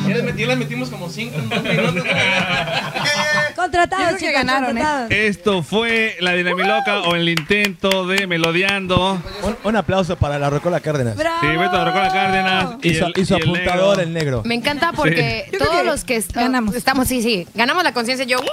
Ya 0.08 0.56
metimos 0.56 0.90
como 0.90 1.10
cinco 1.10 1.38
minutos. 1.64 2.04
Contratados, 3.64 4.20
chicos, 4.20 4.34
ganaron, 4.34 4.78
¿eh? 4.78 5.28
Esto 5.28 5.64
fue 5.64 6.18
la 6.20 6.34
Dinamiloca 6.34 7.02
o 7.02 7.16
el 7.16 7.30
intento 7.30 8.06
de 8.06 8.28
Melodiando. 8.28 9.22
Un, 9.42 9.58
un 9.64 9.76
aplauso 9.78 10.18
para 10.18 10.38
la 10.38 10.50
Rocola 10.50 10.80
Cárdenas. 10.82 11.16
Sí, 11.16 11.48
Beto 11.48 11.86
Rocola 11.86 12.10
Cárdenas. 12.12 12.76
Y 12.82 12.94
su, 12.96 13.06
el- 13.06 13.14
y 13.16 13.26
su 13.26 13.34
y 13.34 13.38
el 13.38 13.44
apuntador, 13.44 13.98
negro. 13.98 14.02
el 14.04 14.14
negro. 14.14 14.42
Me 14.46 14.56
encanta 14.56 14.92
porque 14.92 15.50
todos 15.58 15.78
que 15.78 15.84
los 15.86 16.04
que 16.04 16.16
est- 16.18 16.34
ganamos. 16.34 16.76
estamos, 16.76 17.08
sí, 17.08 17.22
sí, 17.22 17.48
ganamos 17.56 17.84
la 17.84 17.94
conciencia. 17.94 18.26
Yo, 18.26 18.40
¡uh! 18.40 18.44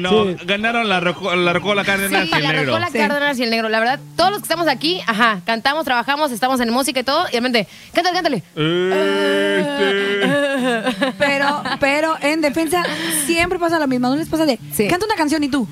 No, 0.00 0.24
Sí. 0.24 0.36
ganaron 0.46 0.88
la, 0.88 1.00
Roco- 1.00 1.34
la 1.34 1.52
Rocola 1.52 1.84
Cárdenas 1.84 2.24
Sí, 2.24 2.30
y 2.32 2.36
el 2.36 2.42
la 2.42 2.52
negro. 2.52 2.66
Rocola 2.78 2.88
Cárdenas 2.92 3.38
y 3.38 3.42
el 3.44 3.50
negro. 3.50 3.68
La 3.68 3.78
verdad, 3.80 3.98
todos 4.16 4.30
los 4.30 4.38
que 4.40 4.44
estamos 4.44 4.66
aquí, 4.68 5.00
ajá, 5.06 5.40
cantamos, 5.44 5.84
trabajamos, 5.84 6.32
estamos 6.32 6.60
en 6.60 6.70
música 6.70 7.00
y 7.00 7.04
todo. 7.04 7.26
Y 7.28 7.32
de 7.32 7.40
repente, 7.40 7.68
cántale, 7.92 8.14
cántale. 8.14 8.42
Este. 9.60 11.14
Pero, 11.18 11.62
pero 11.80 12.16
en 12.20 12.40
defensa 12.40 12.82
siempre 13.26 13.58
pasa 13.58 13.78
lo 13.78 13.86
mismo. 13.86 14.08
No 14.08 14.16
les 14.16 14.28
pasa 14.28 14.46
de 14.46 14.58
Sí. 14.72 14.88
canta 14.88 15.06
una 15.06 15.14
canción 15.16 15.42
y 15.44 15.48
tú. 15.48 15.66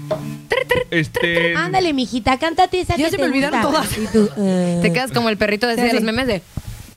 Este. 0.91 1.55
Ándale, 1.57 1.93
mijita, 1.93 2.39
cántate 2.39 2.81
esa 2.81 2.97
Ya 2.97 3.07
que 3.07 3.11
se 3.13 3.17
te 3.17 3.23
me 3.23 3.29
olvidaron 3.29 3.63
gusta. 3.63 3.73
todas. 3.81 3.99
Y 3.99 4.07
tú, 4.07 4.29
eh. 4.39 4.79
Te 4.83 4.93
quedas 4.93 5.11
como 5.13 5.29
el 5.29 5.37
perrito 5.37 5.67
de, 5.67 5.75
ese 5.75 5.83
Sí, 5.83 5.89
de 5.89 5.93
los 5.95 6.01
sí. 6.01 6.07
memes 6.07 6.27
de. 6.27 6.43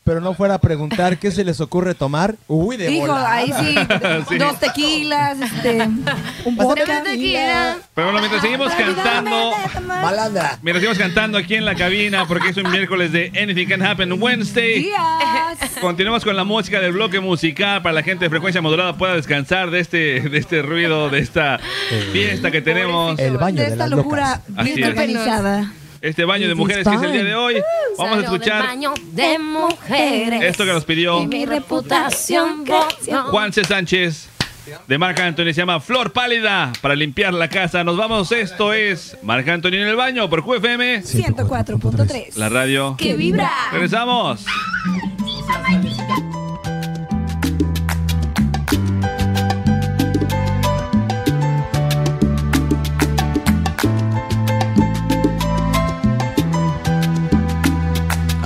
Pero 0.06 0.22
no 0.22 0.36
fuera 0.36 0.53
a 0.53 0.58
preguntar 0.60 1.18
qué 1.18 1.32
se 1.32 1.43
les 1.43 1.60
ocurre 1.60 1.95
tomar. 1.95 2.36
Uy, 2.47 2.78
de 2.78 2.91
Hijo, 2.91 3.08
volada. 3.08 3.34
ahí 3.34 3.51
sí, 3.60 3.76
Sí. 4.30 4.38
dos 4.38 4.60
tequilas, 4.60 5.36
este, 5.41 5.82
un 6.45 6.56
vodka. 6.56 7.01
tequila. 7.01 7.78
Pero 7.95 8.12
bueno, 8.12 8.20
mientras 8.20 8.43
seguimos 8.43 8.72
cantando. 8.76 9.51
Malandra. 9.88 10.60
Mientras 10.62 10.82
seguimos 10.82 10.99
cantando 10.99 11.39
aquí 11.39 11.56
en 11.56 11.66
la 11.66 11.74
cabina, 11.74 12.28
porque 12.28 12.49
es 12.49 12.58
un 12.58 12.70
miércoles 12.70 13.12
de 13.12 13.32
Anything 13.36 13.68
Can 13.68 13.82
Happen 13.82 14.22
Wednesday. 14.22 14.84
Días. 14.84 15.72
Continuamos 15.82 16.24
con 16.24 16.36
la 16.36 16.43
música 16.43 16.80
del 16.80 16.91
bloque 16.91 17.20
musical 17.20 17.82
para 17.82 17.93
la 17.93 18.03
gente 18.03 18.26
de 18.26 18.30
frecuencia 18.30 18.62
modulada 18.62 18.95
pueda 18.97 19.16
descansar 19.16 19.72
de 19.72 19.80
este, 19.80 20.22
de 20.22 20.38
este 20.38 20.62
ruido, 20.62 21.10
de 21.10 21.18
esta 21.18 21.60
fiesta 22.14 22.51
que 22.51 22.62
tenemos. 22.62 23.18
El 23.18 23.38
baño 23.38 23.58
de 23.58 23.64
de, 23.64 23.72
esta 23.72 23.88
las 23.88 23.97
locura 23.97 24.41
locas. 24.49 25.85
Este 26.02 26.26
baño 26.26 26.48
de 26.48 26.56
mujeres 26.56 26.88
que 26.88 26.96
es 26.96 27.02
el 27.02 27.12
día 27.12 27.24
de 27.24 27.36
hoy. 27.36 27.62
Vamos 27.98 28.18
a 28.18 28.22
escuchar 28.22 28.68
baño 28.68 28.93
de 29.12 29.39
mujeres. 29.39 30.43
esto 30.43 30.66
que 30.66 30.74
nos 30.74 30.86
pidió 30.86 31.22
Y 31.22 31.28
mi 31.28 31.46
reputación 31.46 32.64
creció. 32.66 33.24
Juan 33.24 33.54
C. 33.54 33.64
Sánchez 33.64 34.30
de 34.88 34.98
Marc 34.98 35.20
Anthony. 35.20 35.46
Se 35.46 35.54
llama 35.54 35.80
Flor 35.80 36.12
Pálida 36.12 36.74
para 36.82 36.96
limpiar 36.96 37.34
la 37.34 37.48
casa. 37.50 37.84
Nos 37.84 37.98
vamos. 37.98 38.32
Esto 38.32 38.74
es 38.74 39.18
Marc 39.24 39.48
Anthony 39.48 39.76
en 39.76 39.88
el 39.88 39.96
baño 39.96 40.30
por 40.30 40.43
QFM, 40.43 41.04
104.3. 41.04 42.36
la 42.36 42.50
radio. 42.50 42.96
Que 42.98 43.16
vibra. 43.16 43.52
Regresamos. 43.72 44.46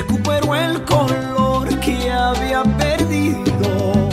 recupero 0.00 0.54
el 0.54 0.82
color 0.84 1.68
que 1.80 2.10
había 2.10 2.62
perdido, 2.62 4.08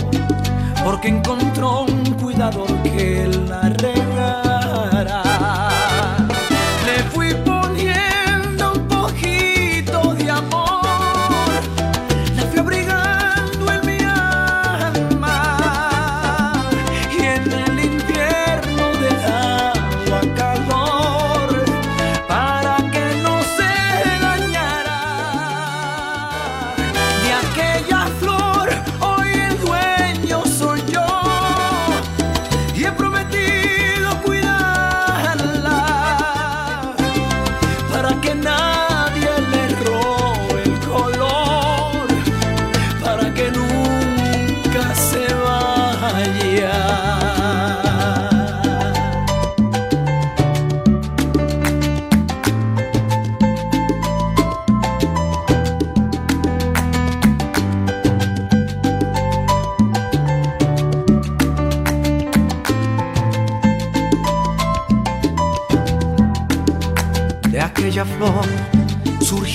porque 0.84 1.08
encontró 1.08 1.84
un 1.84 2.04
cuidador 2.16 2.68
que 2.84 3.26
la 3.48 3.70
regara. 3.70 4.07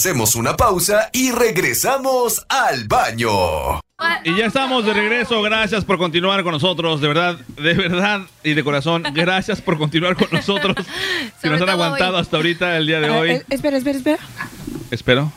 Hacemos 0.00 0.34
una 0.34 0.56
pausa 0.56 1.10
y 1.12 1.30
regresamos 1.30 2.46
al 2.48 2.88
baño. 2.88 3.28
Y 4.24 4.34
ya 4.34 4.46
estamos 4.46 4.86
de 4.86 4.94
regreso. 4.94 5.42
Gracias 5.42 5.84
por 5.84 5.98
continuar 5.98 6.42
con 6.42 6.52
nosotros. 6.52 7.02
De 7.02 7.08
verdad, 7.08 7.38
de 7.62 7.74
verdad 7.74 8.22
y 8.42 8.54
de 8.54 8.64
corazón, 8.64 9.02
gracias 9.12 9.60
por 9.60 9.76
continuar 9.76 10.16
con 10.16 10.28
nosotros. 10.32 10.74
que 11.42 11.50
nos 11.50 11.60
han 11.60 11.68
aguantado 11.68 12.14
hoy. 12.14 12.22
hasta 12.22 12.38
ahorita 12.38 12.78
el 12.78 12.86
día 12.86 13.00
de 13.00 13.10
hoy. 13.10 13.30
Eh, 13.30 13.34
eh, 13.34 13.44
espera, 13.50 13.76
espera, 13.76 13.98
espera. 13.98 14.18
Espero. 14.90 15.30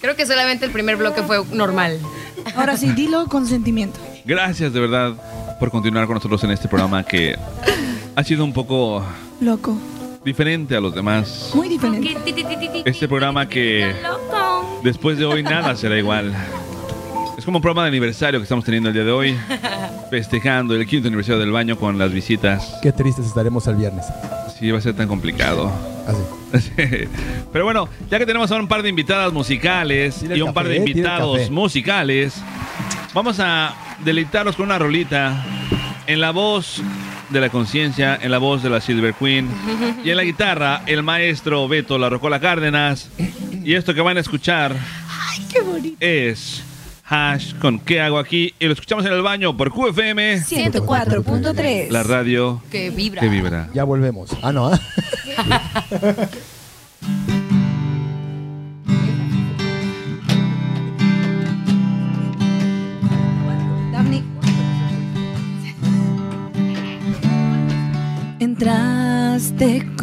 Creo 0.00 0.14
que 0.14 0.24
solamente 0.24 0.66
el 0.66 0.70
primer 0.70 0.94
bloque 0.94 1.24
fue 1.24 1.44
normal. 1.46 1.98
Ahora 2.54 2.76
sí, 2.76 2.92
dilo 2.92 3.26
con 3.26 3.44
sentimiento. 3.44 3.98
Gracias 4.24 4.72
de 4.72 4.78
verdad 4.78 5.58
por 5.58 5.72
continuar 5.72 6.06
con 6.06 6.14
nosotros 6.14 6.44
en 6.44 6.52
este 6.52 6.68
programa 6.68 7.02
que 7.02 7.36
ha 8.14 8.22
sido 8.22 8.44
un 8.44 8.52
poco 8.52 9.04
Loco. 9.40 9.76
Diferente 10.24 10.76
a 10.76 10.80
los 10.80 10.94
demás. 10.94 11.50
Muy 11.54 11.68
diferente. 11.68 12.16
Este 12.84 13.06
programa 13.08 13.48
que 13.48 13.94
después 14.82 15.18
de 15.18 15.24
hoy 15.24 15.42
nada 15.42 15.76
será 15.76 15.98
igual. 15.98 16.34
Es 17.36 17.44
como 17.44 17.58
un 17.58 17.62
programa 17.62 17.82
de 17.82 17.88
aniversario 17.88 18.40
que 18.40 18.44
estamos 18.44 18.64
teniendo 18.64 18.88
el 18.88 18.94
día 18.94 19.04
de 19.04 19.10
hoy, 19.10 19.36
festejando 20.10 20.74
el 20.74 20.86
quinto 20.86 21.08
aniversario 21.08 21.40
del 21.40 21.50
baño 21.50 21.76
con 21.76 21.98
las 21.98 22.12
visitas. 22.12 22.78
Qué 22.80 22.92
tristes 22.92 23.26
estaremos 23.26 23.66
el 23.66 23.76
viernes. 23.76 24.06
Sí, 24.58 24.70
va 24.70 24.78
a 24.78 24.80
ser 24.80 24.94
tan 24.94 25.08
complicado. 25.08 25.70
Así. 26.52 26.70
Pero 27.52 27.64
bueno, 27.64 27.88
ya 28.08 28.18
que 28.18 28.26
tenemos 28.26 28.50
ahora 28.50 28.62
un 28.62 28.68
par 28.68 28.82
de 28.82 28.88
invitadas 28.88 29.32
musicales 29.32 30.22
y 30.22 30.40
un 30.40 30.54
par 30.54 30.68
de 30.68 30.76
invitados 30.76 31.50
musicales, 31.50 32.40
vamos 33.12 33.40
a 33.40 33.74
deleitarlos 34.04 34.54
con 34.56 34.66
una 34.66 34.78
rolita 34.78 35.44
en 36.06 36.20
la 36.20 36.30
voz 36.30 36.80
de 37.34 37.40
la 37.40 37.50
conciencia, 37.50 38.16
en 38.22 38.30
la 38.30 38.38
voz 38.38 38.62
de 38.62 38.70
la 38.70 38.80
Silver 38.80 39.12
Queen. 39.12 39.48
Y 40.04 40.10
en 40.10 40.16
la 40.16 40.22
guitarra, 40.22 40.82
el 40.86 41.02
maestro 41.02 41.66
Beto 41.68 41.98
La 41.98 42.08
Rocola 42.08 42.40
Cárdenas. 42.40 43.10
Y 43.64 43.74
esto 43.74 43.92
que 43.92 44.00
van 44.00 44.16
a 44.16 44.20
escuchar 44.20 44.76
es 46.00 46.62
Hash 47.06 47.54
con 47.58 47.80
¿Qué 47.80 48.00
hago 48.00 48.18
aquí? 48.18 48.54
Y 48.58 48.66
lo 48.66 48.72
escuchamos 48.72 49.04
en 49.04 49.12
el 49.12 49.22
baño 49.22 49.56
por 49.56 49.70
QFM. 49.72 50.38
104.3. 50.42 51.90
La 51.90 52.02
radio 52.04 52.62
Que 52.70 52.90
vibra. 52.90 53.20
que 53.20 53.28
vibra. 53.28 53.68
Ya 53.74 53.84
volvemos. 53.84 54.30
Ah, 54.40 54.52
no. 54.52 54.68
¿ah? 54.72 54.80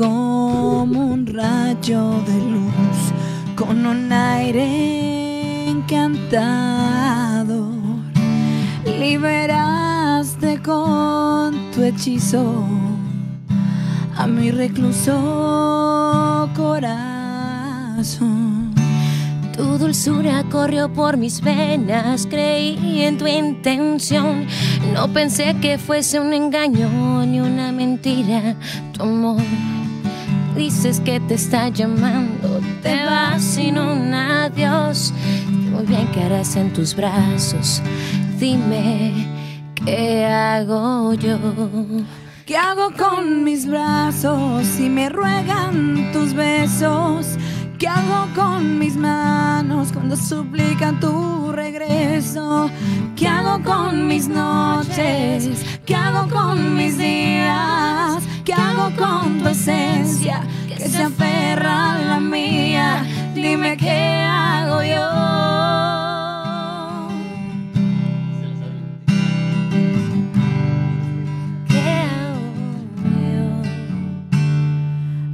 como 0.01 1.13
un 1.13 1.27
rayo 1.27 2.23
de 2.25 2.33
luz 2.33 3.13
con 3.55 3.85
un 3.85 4.11
aire 4.11 5.69
encantador. 5.69 7.61
Liberaste 8.83 10.59
con 10.63 11.69
tu 11.71 11.83
hechizo 11.83 12.65
a 14.17 14.25
mi 14.25 14.49
recluso 14.49 16.49
corazón. 16.55 18.73
Tu 19.55 19.77
dulzura 19.77 20.43
corrió 20.49 20.91
por 20.91 21.17
mis 21.17 21.41
venas, 21.41 22.25
creí 22.25 23.03
en 23.03 23.19
tu 23.19 23.27
intención. 23.27 24.47
No 24.95 25.09
pensé 25.09 25.55
que 25.61 25.77
fuese 25.77 26.19
un 26.19 26.33
engaño 26.33 27.23
ni 27.27 27.39
una 27.39 27.71
mentira. 27.71 28.55
Tu 28.93 29.03
amor, 29.03 29.43
dices 30.61 30.99
que 30.99 31.19
te 31.19 31.33
está 31.33 31.69
llamando, 31.69 32.61
te 32.83 33.03
vas 33.03 33.41
sin 33.41 33.79
un 33.79 34.13
adiós. 34.13 35.11
Muy 35.49 35.85
bien 35.87 36.07
que 36.11 36.21
harás 36.21 36.55
en 36.55 36.71
tus 36.71 36.95
brazos. 36.95 37.81
Dime, 38.37 39.27
¿qué 39.73 40.23
hago 40.23 41.15
yo? 41.15 41.39
¿Qué 42.45 42.55
hago 42.55 42.91
con 42.95 43.43
mis 43.43 43.65
brazos 43.65 44.67
si 44.67 44.87
me 44.87 45.09
ruegan 45.09 46.11
tus 46.13 46.35
besos? 46.35 47.37
¿Qué 47.81 47.87
hago 47.87 48.27
con 48.35 48.77
mis 48.77 48.95
manos 48.95 49.91
cuando 49.91 50.15
suplican 50.15 50.99
tu 50.99 51.51
regreso? 51.51 52.69
¿Qué 53.15 53.27
hago 53.27 53.63
con 53.63 54.07
mis 54.07 54.27
noches? 54.27 55.65
¿Qué 55.83 55.95
hago 55.95 56.29
con 56.29 56.75
mis 56.75 56.99
días? 56.99 58.21
¿Qué 58.45 58.53
hago 58.53 58.95
con 58.95 59.39
tu 59.39 59.47
esencia 59.47 60.43
que 60.67 60.87
se 60.89 61.01
aferra 61.01 61.93
a 61.93 61.97
la 62.01 62.19
mía? 62.19 63.03
Dime 63.33 63.75
qué 63.77 64.27
hago 64.29 64.83
yo. 64.83 65.70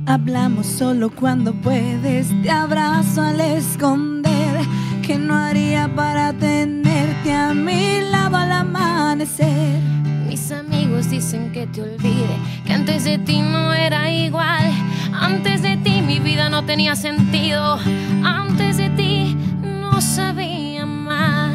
Hablamos 0.09 0.67
solo 0.67 1.09
cuando 1.09 1.53
puedes, 1.53 2.29
te 2.41 2.49
abrazo 2.49 3.21
al 3.21 3.41
esconder. 3.41 4.61
Que 5.05 5.17
no 5.17 5.35
haría 5.35 5.93
para 5.93 6.31
tenerte 6.31 7.33
a 7.33 7.53
mi 7.53 7.99
lado 8.09 8.37
al 8.37 8.53
amanecer? 8.53 9.81
Mis 10.25 10.49
amigos 10.53 11.09
dicen 11.09 11.51
que 11.51 11.67
te 11.67 11.81
olvide, 11.81 12.37
que 12.65 12.71
antes 12.71 13.03
de 13.03 13.17
ti 13.17 13.41
no 13.41 13.73
era 13.73 14.09
igual. 14.09 14.71
Antes 15.11 15.61
de 15.61 15.75
ti 15.75 16.01
mi 16.01 16.19
vida 16.21 16.49
no 16.49 16.63
tenía 16.63 16.95
sentido. 16.95 17.77
Antes 18.23 18.77
de 18.77 18.89
ti 18.91 19.35
no 19.61 19.99
sabía 19.99 20.83
amar. 20.83 21.51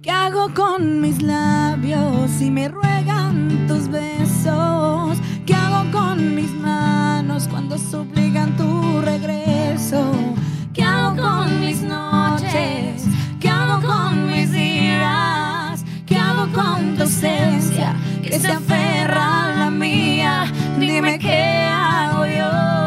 ¿Qué 0.00 0.10
hago 0.10 0.48
con 0.54 1.02
mis 1.02 1.20
labios 1.20 2.30
si 2.38 2.50
me 2.50 2.68
ruegan 2.68 3.66
tus 3.68 3.86
besos? 3.88 5.18
¿Qué 5.46 5.54
hago 5.54 5.90
con 5.92 6.34
mis 6.34 6.50
manos 6.52 7.48
cuando 7.48 7.76
suplican 7.76 8.56
tu 8.56 9.00
regreso? 9.02 10.10
¿Qué 10.72 10.82
hago 10.82 11.20
con 11.20 11.60
mis 11.60 11.82
noches? 11.82 13.04
¿Qué 13.38 13.48
hago 13.50 13.86
con 13.86 14.26
mis 14.26 14.50
días? 14.52 15.84
¿Qué 16.06 16.16
hago 16.16 16.50
con 16.52 16.96
tu 16.96 17.02
esencia 17.02 17.94
que 18.22 18.38
se 18.38 18.48
aferra 18.48 19.44
a 19.44 19.56
la 19.56 19.70
mía? 19.70 20.50
Dime 20.78 21.18
qué 21.18 21.68
hago 21.70 22.24
yo. 22.24 22.83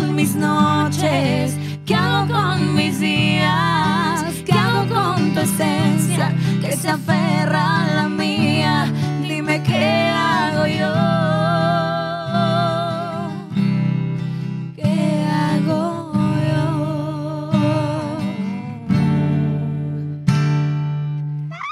Con 0.00 0.14
mis 0.14 0.34
noches? 0.34 1.54
¿Qué 1.84 1.94
hago 1.94 2.32
con 2.32 2.74
mis 2.74 2.98
días? 3.00 4.22
¿Qué 4.46 4.52
hago 4.52 4.88
con 4.94 5.34
tu 5.34 5.40
esencia 5.40 6.32
que 6.60 6.76
se 6.76 6.88
aferra 6.88 7.84
a 7.84 7.86
la 7.94 8.08
mía? 8.08 8.90
Dime 9.22 9.62
qué 9.62 10.10
hago 10.10 10.66
yo. 10.66 10.94
¿Qué 14.76 15.24
hago 15.42 16.12
yo? 16.48 16.64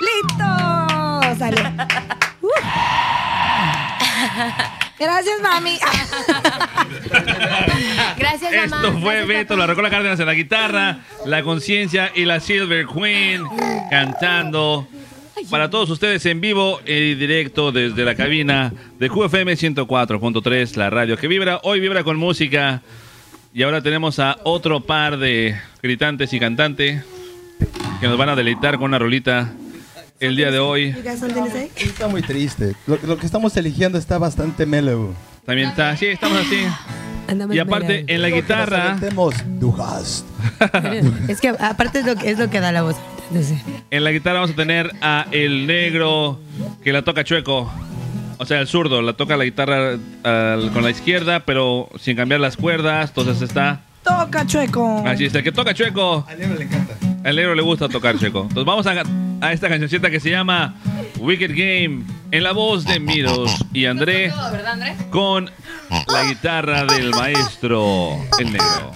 ¡Listo! 0.08 0.50
Salió. 1.38 1.64
Uh. 2.42 2.48
Gracias, 4.98 5.40
mami. 5.40 5.78
Gracias, 8.40 8.70
mamá. 8.70 8.88
Esto 8.88 9.00
fue 9.00 9.24
Beto, 9.24 9.56
la 9.56 9.66
Rocola 9.66 9.90
Cárdenas 9.90 10.20
en 10.20 10.26
la 10.26 10.34
guitarra, 10.34 11.00
la 11.26 11.42
conciencia 11.42 12.12
y 12.14 12.24
la 12.24 12.40
Silver 12.40 12.86
Queen 12.86 13.42
cantando 13.90 14.86
para 15.50 15.70
todos 15.70 15.90
ustedes 15.90 16.24
en 16.26 16.40
vivo 16.40 16.80
y 16.86 17.14
directo 17.14 17.72
desde 17.72 18.04
la 18.04 18.14
cabina 18.14 18.72
de 18.98 19.08
QFM 19.08 19.54
104.3, 19.54 20.76
la 20.76 20.90
radio 20.90 21.16
que 21.16 21.28
vibra. 21.28 21.60
Hoy 21.62 21.80
vibra 21.80 22.04
con 22.04 22.16
música 22.16 22.82
y 23.54 23.62
ahora 23.62 23.82
tenemos 23.82 24.18
a 24.18 24.38
otro 24.44 24.80
par 24.80 25.18
de 25.18 25.56
gritantes 25.82 26.32
y 26.32 26.40
cantantes 26.40 27.02
que 28.00 28.06
nos 28.06 28.18
van 28.18 28.28
a 28.28 28.36
deleitar 28.36 28.76
con 28.76 28.84
una 28.84 28.98
rolita 28.98 29.52
el 30.20 30.36
día 30.36 30.50
de 30.50 30.58
hoy. 30.58 30.94
Está 31.76 32.08
muy 32.08 32.22
triste. 32.22 32.74
Lo, 32.86 32.98
lo 33.04 33.16
que 33.16 33.26
estamos 33.26 33.56
eligiendo 33.56 33.98
está 33.98 34.18
bastante 34.18 34.66
mellow. 34.66 35.14
También 35.46 35.70
está, 35.70 35.96
sí, 35.96 36.06
estamos 36.06 36.38
así. 36.38 36.66
Y 37.52 37.58
aparte, 37.58 38.04
en 38.08 38.22
la 38.22 38.30
guitarra, 38.30 38.98
Es 41.28 41.40
que 41.40 41.48
aparte 41.48 42.00
es 42.00 42.06
lo 42.06 42.16
que, 42.16 42.30
es 42.30 42.38
lo 42.38 42.50
que 42.50 42.60
da 42.60 42.72
la 42.72 42.82
voz. 42.82 42.96
Entonces, 43.30 43.58
en 43.90 44.04
la 44.04 44.10
guitarra 44.10 44.40
vamos 44.40 44.52
a 44.52 44.56
tener 44.56 44.90
a 45.02 45.26
el 45.30 45.66
negro 45.66 46.38
que 46.82 46.92
la 46.92 47.02
toca 47.02 47.24
chueco. 47.24 47.70
O 48.38 48.46
sea, 48.46 48.60
el 48.60 48.68
zurdo, 48.68 49.02
la 49.02 49.14
toca 49.14 49.36
la 49.36 49.44
guitarra 49.44 49.98
al- 50.22 50.70
con 50.72 50.82
la 50.84 50.90
izquierda, 50.90 51.40
pero 51.40 51.88
sin 51.98 52.16
cambiar 52.16 52.40
las 52.40 52.56
cuerdas. 52.56 53.10
Entonces 53.10 53.42
está 53.42 53.80
Toca, 54.04 54.46
chueco. 54.46 55.02
Así 55.06 55.26
es, 55.26 55.34
el 55.34 55.42
que 55.42 55.52
toca 55.52 55.74
chueco. 55.74 56.24
Al 56.26 56.38
negro 56.38 56.54
le 56.56 56.64
encanta. 56.64 56.94
Al 57.24 57.36
negro 57.36 57.54
le 57.54 57.62
gusta 57.62 57.88
tocar 57.88 58.16
chueco. 58.18 58.42
Entonces 58.42 58.64
vamos 58.64 58.86
a, 58.86 59.02
a 59.40 59.52
esta 59.52 59.68
cancioncita 59.68 60.10
que 60.10 60.20
se 60.20 60.30
llama 60.30 60.76
Wicked 61.18 61.50
Game 61.50 62.04
en 62.30 62.42
la 62.42 62.52
voz 62.52 62.84
de 62.84 63.00
Miros 63.00 63.50
y 63.72 63.86
André 63.86 64.28
¿verdad, 64.28 64.66
André? 64.72 64.94
con 65.10 65.50
la 66.12 66.24
guitarra 66.24 66.84
del 66.84 67.10
maestro 67.10 68.18
El 68.38 68.52
Negro. 68.52 68.92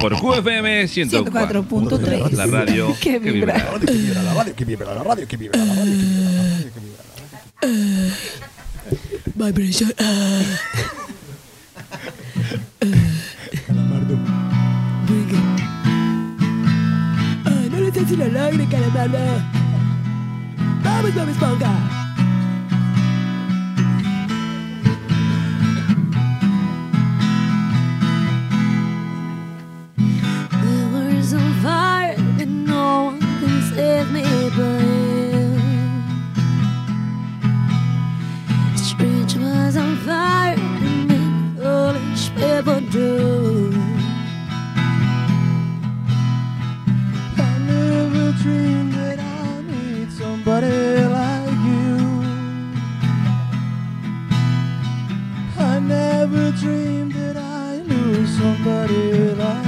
Por 0.00 0.14
QFM 0.20 0.84
104.3, 0.84 2.30
la 2.32 2.46
radio 2.46 2.94
Que 3.00 3.18
vibra. 3.18 3.54
vibra. 3.54 3.80
Que 3.86 3.92
vibra 3.92 4.22
la 4.22 4.34
radio, 4.34 4.54
que 4.54 4.64
vibra 4.64 4.94
la 4.94 5.02
radio, 5.02 5.26
que 5.28 5.36
vibra 5.36 5.64
la 5.64 5.74
radio, 5.74 5.94
que 5.94 6.00
vibra 6.00 6.24
la 6.24 6.54
radio, 6.54 6.72
que 6.74 6.80
vibra 6.80 7.04
la 7.04 7.64
radio. 7.64 8.14
Vibration. 9.34 9.92
No 17.88 17.94
sé 17.94 18.04
si 18.04 18.16
lo 18.16 18.28
logre. 18.28 18.66
Vamos, 20.82 21.28
Esponja. 21.30 21.72
No 32.46 33.04
one 33.06 33.20
can 33.20 33.62
save 33.72 34.10
me 34.12 34.22
but 34.54 34.82
you. 34.82 35.58
This 38.72 38.92
bridge 38.92 39.34
was 39.36 39.76
on 39.78 39.96
fire 40.04 40.56
and 40.58 41.56
foolish 41.56 42.30
people 42.34 42.80
do. 42.90 43.47
Dream 48.42 48.92
that 48.92 49.18
I 49.18 49.62
need 49.62 50.12
somebody 50.12 51.04
like 51.18 51.58
you. 51.70 51.96
I 55.58 55.80
never 55.80 56.52
dreamed 56.52 57.14
that 57.14 57.36
I 57.36 57.82
knew 57.84 58.26
somebody 58.26 59.34
like 59.34 59.67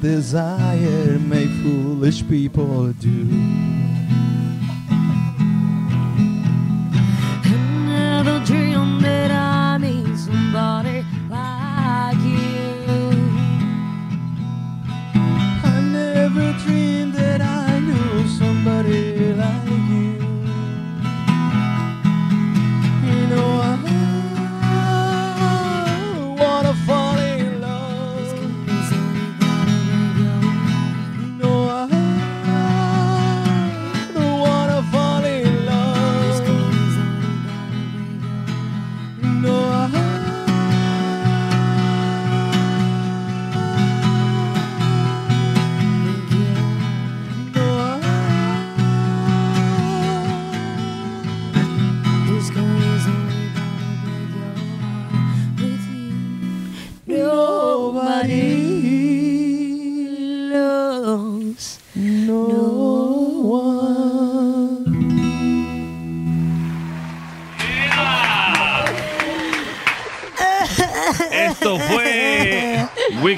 desire 0.00 1.18
make 1.18 1.50
foolish 1.62 2.26
people 2.28 2.92
do. 2.92 3.17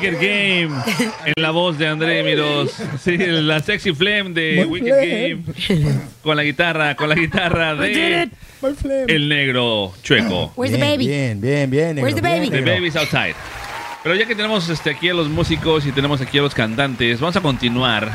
Wicked 0.01 0.15
Game 0.15 0.83
en 1.27 1.43
la 1.43 1.51
voz 1.51 1.77
de 1.77 1.87
André 1.87 2.23
Miros. 2.23 2.75
Sí, 3.03 3.19
la 3.19 3.61
sexy 3.61 3.93
flame 3.93 4.31
de 4.31 4.65
My 4.65 4.65
Wicked 4.65 4.89
flame. 4.89 5.85
Game. 5.85 6.01
Con 6.23 6.37
la 6.37 6.43
guitarra, 6.43 6.95
con 6.97 7.09
la 7.11 7.15
guitarra 7.15 7.75
de. 7.75 8.31
El 9.09 9.29
Negro 9.29 9.93
Chueco. 10.03 10.53
Where's 10.57 10.75
the 10.75 10.83
baby? 10.83 11.07
Bien, 11.07 11.41
bien, 11.41 11.71
bien. 11.71 11.99
Where's 11.99 12.15
the 12.15 12.23
baby? 12.23 12.49
The 12.49 12.63
Baby's 12.63 12.97
Outside. 12.97 13.35
Pero 14.03 14.15
ya 14.15 14.25
que 14.25 14.35
tenemos 14.35 14.71
este, 14.71 14.91
aquí 14.91 15.11
a 15.11 15.15
los 15.15 15.29
músicos 15.29 15.85
y 15.85 15.93
tenemos 15.93 16.23
aquí 16.23 16.39
a 16.39 16.43
los 16.43 16.55
cantantes, 16.55 17.21
vamos 17.21 17.37
a 17.37 17.43
continuar 17.43 18.11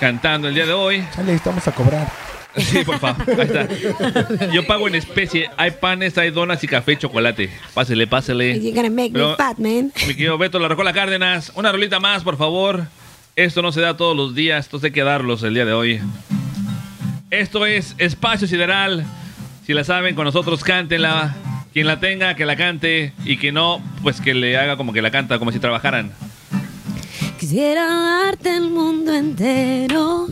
cantando 0.00 0.48
el 0.48 0.54
día 0.54 0.66
de 0.66 0.72
hoy. 0.72 1.04
Le 1.24 1.34
estamos 1.34 1.66
a 1.68 1.72
cobrar. 1.72 2.27
Sí, 2.58 2.84
por 2.84 2.98
favor. 2.98 3.24
Ahí 3.28 3.46
está. 3.46 4.46
Yo 4.52 4.66
pago 4.66 4.88
en 4.88 4.94
especie. 4.96 5.50
Hay 5.56 5.72
panes, 5.72 6.16
hay 6.18 6.30
donas 6.30 6.62
y 6.64 6.68
café 6.68 6.92
y 6.92 6.96
chocolate. 6.96 7.50
Pásele, 7.74 8.06
pásele. 8.06 8.60
You're 8.60 8.72
gonna 8.74 8.90
make 8.90 9.10
Pero- 9.12 9.30
me 9.30 9.36
fat, 9.36 9.58
man. 9.58 9.92
Mi 10.06 10.14
querido 10.14 10.38
Beto 10.38 10.58
La 10.58 10.68
Rocola 10.68 10.92
Cárdenas, 10.92 11.52
una 11.54 11.72
rolita 11.72 12.00
más, 12.00 12.22
por 12.22 12.36
favor. 12.36 12.86
Esto 13.36 13.62
no 13.62 13.70
se 13.72 13.80
da 13.80 13.96
todos 13.96 14.16
los 14.16 14.34
días, 14.34 14.64
esto 14.66 14.80
hay 14.82 14.90
que 14.90 15.02
darlos 15.04 15.42
el 15.44 15.54
día 15.54 15.64
de 15.64 15.72
hoy. 15.72 16.00
Esto 17.30 17.66
es 17.66 17.94
Espacio 17.98 18.48
Sideral. 18.48 19.04
Si 19.66 19.74
la 19.74 19.84
saben, 19.84 20.14
con 20.14 20.24
nosotros 20.24 20.64
cántenla. 20.64 21.36
Quien 21.74 21.86
la 21.86 22.00
tenga, 22.00 22.34
que 22.34 22.46
la 22.46 22.56
cante. 22.56 23.12
Y 23.24 23.36
que 23.36 23.52
no, 23.52 23.82
pues 24.02 24.20
que 24.20 24.34
le 24.34 24.56
haga 24.56 24.76
como 24.76 24.92
que 24.92 25.02
la 25.02 25.10
canta, 25.10 25.38
como 25.38 25.52
si 25.52 25.58
trabajaran. 25.60 26.10
Quisiera 27.38 27.86
darte 28.24 28.56
el 28.56 28.70
mundo 28.70 29.14
entero. 29.14 30.26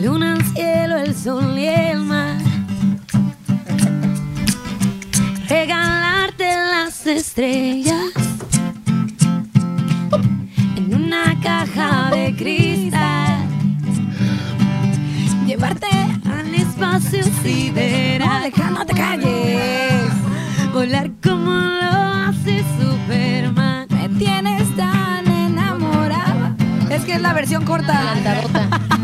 La 0.00 0.06
luna, 0.06 0.34
el 0.34 0.44
cielo, 0.46 0.96
el 0.96 1.14
sol 1.14 1.58
y 1.58 1.66
el 1.66 1.98
mar. 1.98 2.38
Regalarte 5.46 6.44
las 6.44 7.06
estrellas 7.06 8.10
en 10.76 10.94
una 10.94 11.38
caja 11.42 12.10
de 12.12 12.34
cristal. 12.34 13.46
Llevarte 15.46 15.88
al 16.24 16.54
espacio 16.54 17.22
sideral. 17.42 18.44
Aleja, 18.44 18.70
no 18.70 18.86
te 18.86 18.94
calles. 18.94 20.10
Volar 20.72 21.10
como 21.22 21.50
lo 21.50 21.90
hace 21.90 22.64
Superman. 22.80 23.86
Me 23.90 24.08
tienes 24.18 24.74
tan 24.76 25.26
enamorada. 25.26 26.56
Es 26.88 27.04
que 27.04 27.16
es 27.16 27.20
la 27.20 27.34
versión 27.34 27.66
corta. 27.66 28.14
Tan 28.88 28.99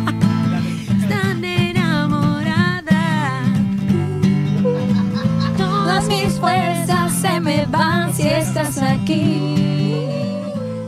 Mis 6.08 6.38
fuerzas 6.38 7.12
se 7.12 7.40
me 7.40 7.66
van 7.66 8.12
si 8.14 8.28
estás 8.28 8.78
aquí. 8.78 9.54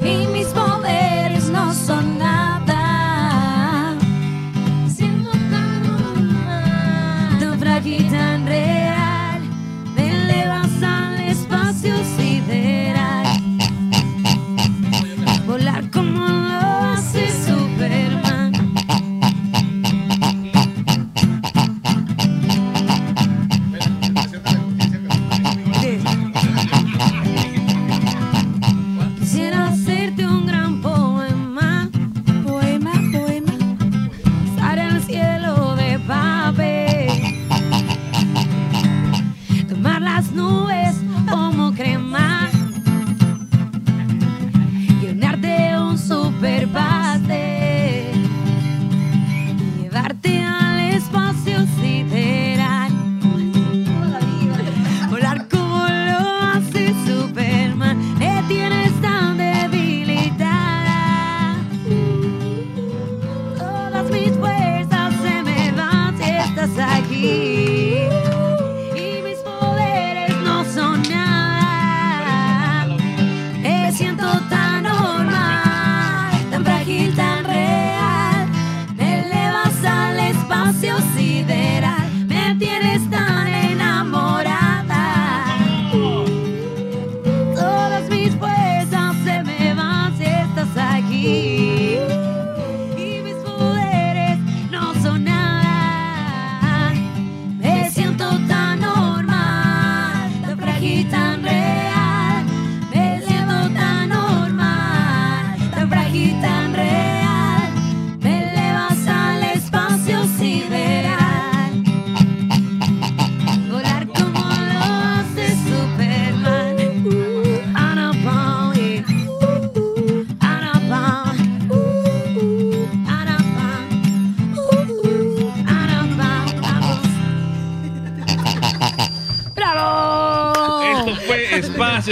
Y 0.00 0.26
mis 0.32 0.46
poderes 0.48 1.48
no 1.50 1.72
son 1.74 2.18
nada. 2.18 2.47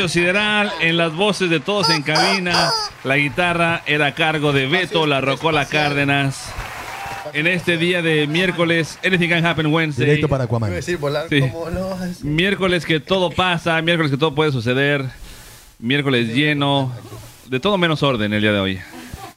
Espacio 0.07 0.23
Sideral 0.23 0.73
en 0.81 0.97
las 0.97 1.13
voces 1.15 1.51
de 1.51 1.59
todos 1.61 1.91
en 1.91 2.03
cabina. 2.03 2.71
La 3.03 3.17
guitarra 3.17 3.83
era 3.87 4.07
a 4.07 4.15
cargo 4.15 4.53
de 4.53 4.67
Beto, 4.67 5.05
la 5.07 5.21
Rocola 5.21 5.67
Cárdenas. 5.67 6.53
En 7.33 7.47
este 7.49 7.77
día 7.77 8.03
de 8.03 8.27
miércoles, 8.29 8.99
Anything 9.05 9.29
Can 9.29 9.45
Happen 9.45 9.67
Wednesday. 9.67 10.07
Directo 10.07 10.29
para 10.29 10.45
Aquaman. 10.45 10.71
Decir 10.71 10.97
volar 10.99 11.27
Sí. 11.29 11.41
como. 11.41 11.67
Miércoles 12.23 12.87
que 12.87 13.01
todo 13.01 13.31
pasa, 13.31 13.83
miércoles 13.83 14.13
que 14.13 14.17
todo 14.17 14.33
puede 14.35 14.53
suceder. 14.53 15.05
Miércoles 15.81 16.33
lleno. 16.35 16.93
De 17.47 17.59
todo 17.59 17.77
menos 17.77 18.03
orden 18.05 18.33
el 18.33 18.41
día 18.41 18.53
de 18.53 18.61
hoy. 18.61 18.81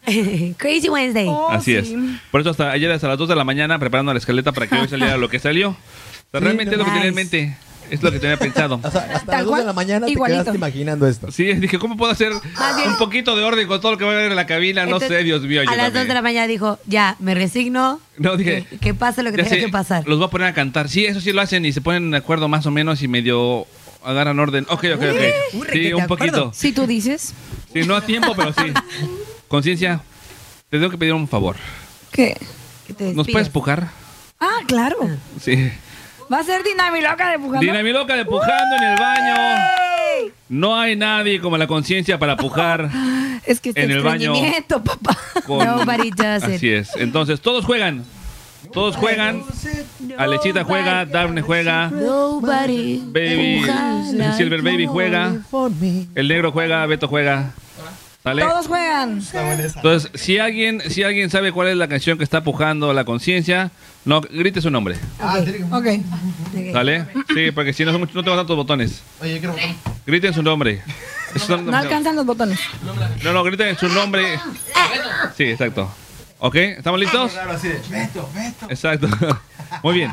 Crazy 0.58 0.88
Wednesday. 0.88 1.30
Así 1.50 1.76
es. 1.76 1.90
Por 2.32 2.42
eso 2.42 2.52
hasta 2.52 2.70
ayer 2.72 2.92
hasta 2.92 3.08
las 3.08 3.18
2 3.18 3.28
de 3.28 3.36
la 3.36 3.44
mañana 3.44 3.80
preparando 3.80 4.14
la 4.14 4.20
escaleta 4.20 4.52
para 4.52 4.68
que 4.68 4.76
hoy 4.76 4.88
saliera 4.88 5.18
lo 5.18 5.30
que 5.30 5.40
salió. 5.40 5.70
O 5.72 5.76
sea, 6.32 6.40
realmente 6.40 6.74
es 6.74 6.78
lo 6.78 6.86
que 6.86 6.92
tenía 6.92 7.08
en 7.08 7.16
mente. 7.16 7.58
Es 7.90 8.02
lo 8.04 8.12
que 8.12 8.20
tenía 8.20 8.38
pensado. 8.38 8.80
Hasta 8.84 9.08
las 9.28 9.46
2 9.46 9.58
de 9.60 9.64
la 9.66 9.74
mañana 9.74 10.06
te 10.08 10.14
quedaste 10.16 10.56
imaginando 10.56 11.08
esto. 11.08 11.32
Sí, 11.32 11.54
dije, 11.54 11.80
¿cómo 11.80 11.98
puedo 11.98 12.12
hacer 12.12 12.32
un 12.34 12.98
poquito 12.98 13.36
de 13.36 13.44
orden 13.44 13.68
con 13.68 13.80
todo 13.82 13.94
lo 13.94 13.98
que 13.98 14.04
va 14.06 14.12
a 14.12 14.14
haber 14.16 14.30
en 14.32 14.36
la 14.36 14.46
cabina? 14.46 14.82
No 14.86 14.94
Entonces, 14.98 15.10
sé, 15.10 15.24
Dios 15.24 15.42
mío. 15.44 15.62
A 15.62 15.66
las 15.66 15.74
ayúdame. 15.74 16.00
2 16.00 16.08
de 16.08 16.14
la 16.14 16.22
mañana 16.22 16.48
dijo, 16.48 16.80
ya, 16.86 17.16
me 17.20 17.36
resigno, 17.36 18.00
No, 18.18 18.38
dije, 18.38 18.66
que 18.82 18.94
pase 18.94 19.24
lo 19.24 19.32
que 19.32 19.38
tenga 19.38 19.50
sé, 19.50 19.60
que 19.60 19.70
pasar. 19.70 20.08
los 20.08 20.18
voy 20.18 20.28
a 20.28 20.30
poner 20.30 20.48
a 20.48 20.54
cantar. 20.54 20.90
Sí, 20.90 21.06
eso 21.06 21.22
sí 21.22 21.32
lo 21.32 21.42
hacen 21.42 21.66
y 21.66 21.72
se 21.74 21.82
ponen 21.82 22.12
de 22.12 22.18
acuerdo 22.18 22.48
más 22.48 22.66
o 22.66 22.72
menos 22.72 23.02
y 23.02 23.08
medio 23.08 23.66
agarran 24.04 24.40
orden. 24.40 24.66
Ok, 24.70 24.86
ok, 24.96 25.04
ok. 25.12 25.70
Sí, 25.72 25.94
un 25.94 26.08
poquito. 26.08 26.52
Si 26.54 26.72
tú 26.72 26.88
dices. 26.88 27.34
Sí, 27.74 27.82
no 27.86 27.96
a 27.96 28.02
tiempo, 28.02 28.34
pero 28.36 28.54
sí. 28.54 28.72
Conciencia, 29.48 30.02
te 30.70 30.78
tengo 30.78 30.90
que 30.92 30.98
pedir 30.98 31.14
un 31.14 31.28
favor. 31.28 31.56
¿Qué? 32.12 32.38
¿Nos 33.14 33.28
puedes 33.28 33.50
pujar? 33.50 33.90
Ah, 34.40 34.60
claro. 34.68 34.98
Sí. 35.42 35.72
Va 36.32 36.40
a 36.40 36.44
ser 36.44 36.64
Dinamiloca 36.64 37.30
de 37.32 37.40
Pujando. 37.40 37.60
Dinamiloca 37.60 38.16
de 38.16 38.26
pujando 38.26 38.76
en 38.78 38.84
el 38.84 38.98
baño. 39.00 39.36
No 40.50 40.78
hay 40.80 40.96
nadie 40.96 41.40
como 41.40 41.58
la 41.58 41.68
conciencia 41.68 42.20
para 42.20 42.36
pujar 42.38 42.90
Es 43.46 43.60
que 43.60 43.70
este 43.70 43.84
en 43.84 43.92
el 43.92 44.04
baño. 44.04 44.34
papá. 44.84 45.18
con- 45.46 45.66
Nobody 45.66 46.12
does 46.12 46.44
it. 46.44 46.56
Así 46.56 46.70
es. 46.70 46.96
Entonces, 46.98 47.42
todos 47.42 47.66
juegan. 47.66 48.04
Todos 48.74 48.96
juegan. 48.98 49.42
Alechita 50.18 50.64
juega, 50.64 51.06
Daphne 51.06 51.42
juega, 51.42 51.90
Nobody. 51.90 53.02
Baby, 53.08 53.66
Silver 54.38 54.62
Baby 54.62 54.86
juega, 54.86 55.34
el 56.16 56.28
negro 56.28 56.52
juega, 56.52 56.86
Beto 56.86 57.08
juega. 57.08 57.54
¿Sale? 58.30 58.44
Todos 58.44 58.68
juegan. 58.68 59.22
Entonces, 59.76 60.12
si 60.14 60.38
alguien, 60.38 60.82
si 60.88 61.02
alguien 61.02 61.32
sabe 61.32 61.52
cuál 61.52 61.70
es 61.70 61.78
la 61.78 61.88
canción 61.88 62.18
que 62.20 62.24
está 62.24 62.44
pujando 62.44 62.94
la 62.94 63.04
conciencia, 63.06 63.72
no 64.06 64.22
grite 64.22 64.62
su 64.62 64.70
nombre. 64.70 64.98
Ok. 65.72 65.86
¿Sale? 66.72 67.08
Sí, 67.34 67.50
porque 67.52 67.74
si 67.74 67.86
no, 67.86 67.92
son 67.92 68.02
muchos- 68.02 68.16
no 68.16 68.24
tengo 68.24 68.38
tantos 68.38 68.56
botones. 68.56 69.02
Oye, 69.20 69.40
quiero 69.40 69.56
Griten 70.06 70.34
su 70.34 70.44
nombre. 70.44 70.84
No 71.66 71.76
alcanzan 71.76 72.16
los 72.16 72.26
botones. 72.26 72.60
No, 73.24 73.34
no, 73.34 73.44
griten 73.44 73.76
su 73.78 73.90
nombre. 73.90 74.40
Sí, 75.36 75.44
exacto. 75.46 75.92
¿Ok? 76.40 76.56
¿Estamos 76.56 77.00
listos? 77.00 77.34
Beto, 77.90 78.30
Beto. 78.36 78.68
Exacto. 78.70 79.08
Muy 79.84 79.96
bien. 79.96 80.12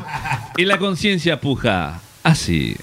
Y 0.57 0.65
la 0.65 0.77
conciencia 0.79 1.39
puja 1.39 1.99
así. 2.23 2.75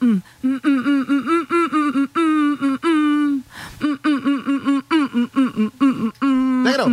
mm 0.00 0.22
mm 0.42 0.60
mm 0.64 0.82
mm 0.86 1.04
mm 1.08 1.22
mm 1.28 1.46
mm 1.50 1.68
mm 1.72 1.90
mm 1.92 2.16
mm 2.16 2.78
mm 2.78 2.78
mm 2.82 3.42
Negro. 6.20 6.86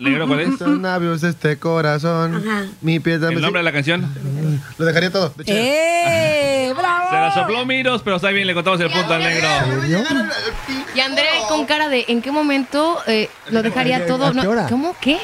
¿Negro 0.00 0.28
cuál 0.28 0.40
es? 0.40 0.48
Estos 0.50 0.78
labios, 0.78 1.22
este 1.24 1.58
corazón. 1.58 2.42
Mi 2.80 3.00
piel 3.00 3.22
¿El 3.24 3.40
nombre 3.40 3.60
de 3.60 3.64
la 3.64 3.72
canción? 3.72 4.06
Lo 4.78 4.84
dejaría 4.84 5.10
todo. 5.10 5.34
¡Eh! 5.46 6.72
¡Bravo! 6.76 7.10
Se 7.10 7.16
la 7.16 7.34
sopló 7.34 7.66
Miros, 7.66 8.02
pero 8.02 8.16
está 8.16 8.30
bien, 8.30 8.46
le 8.46 8.54
contamos 8.54 8.80
el 8.80 8.90
punto 8.90 9.12
al 9.12 9.22
negro. 9.22 9.48
Y 10.94 11.00
André 11.00 11.26
con 11.48 11.66
cara 11.66 11.88
de 11.88 12.04
¿en 12.08 12.22
qué 12.22 12.30
momento 12.30 12.98
eh, 13.06 13.28
lo 13.50 13.62
dejaría 13.62 13.98
¿A 13.98 14.06
todo? 14.06 14.30
qué 14.32 14.42
No, 14.42 14.50
hora? 14.50 14.66
¿Cómo? 14.68 14.94
¿Qué? 15.00 15.18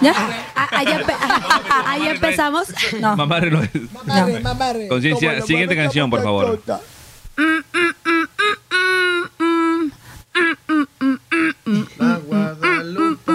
¿Ya? 0.00 0.14
Ah, 0.54 0.68
ah, 0.72 0.82
empe- 0.84 1.14
ah, 1.20 1.40
ah, 1.48 1.60
ah, 1.68 1.84
ah, 1.88 1.98
ya 1.98 2.10
empezamos. 2.12 2.68
No. 3.00 3.16
Mamarre 3.16 3.50
no 3.50 3.62
es. 3.62 3.70
Mamarre, 4.06 4.40
mamarre. 4.40 4.88
Conciencia, 4.88 5.32
lo 5.34 5.46
siguiente 5.46 5.74
canción, 5.76 6.08
por 6.10 6.22
favor. 6.22 6.60
La 11.98 12.16
Guadalupe. 12.18 13.32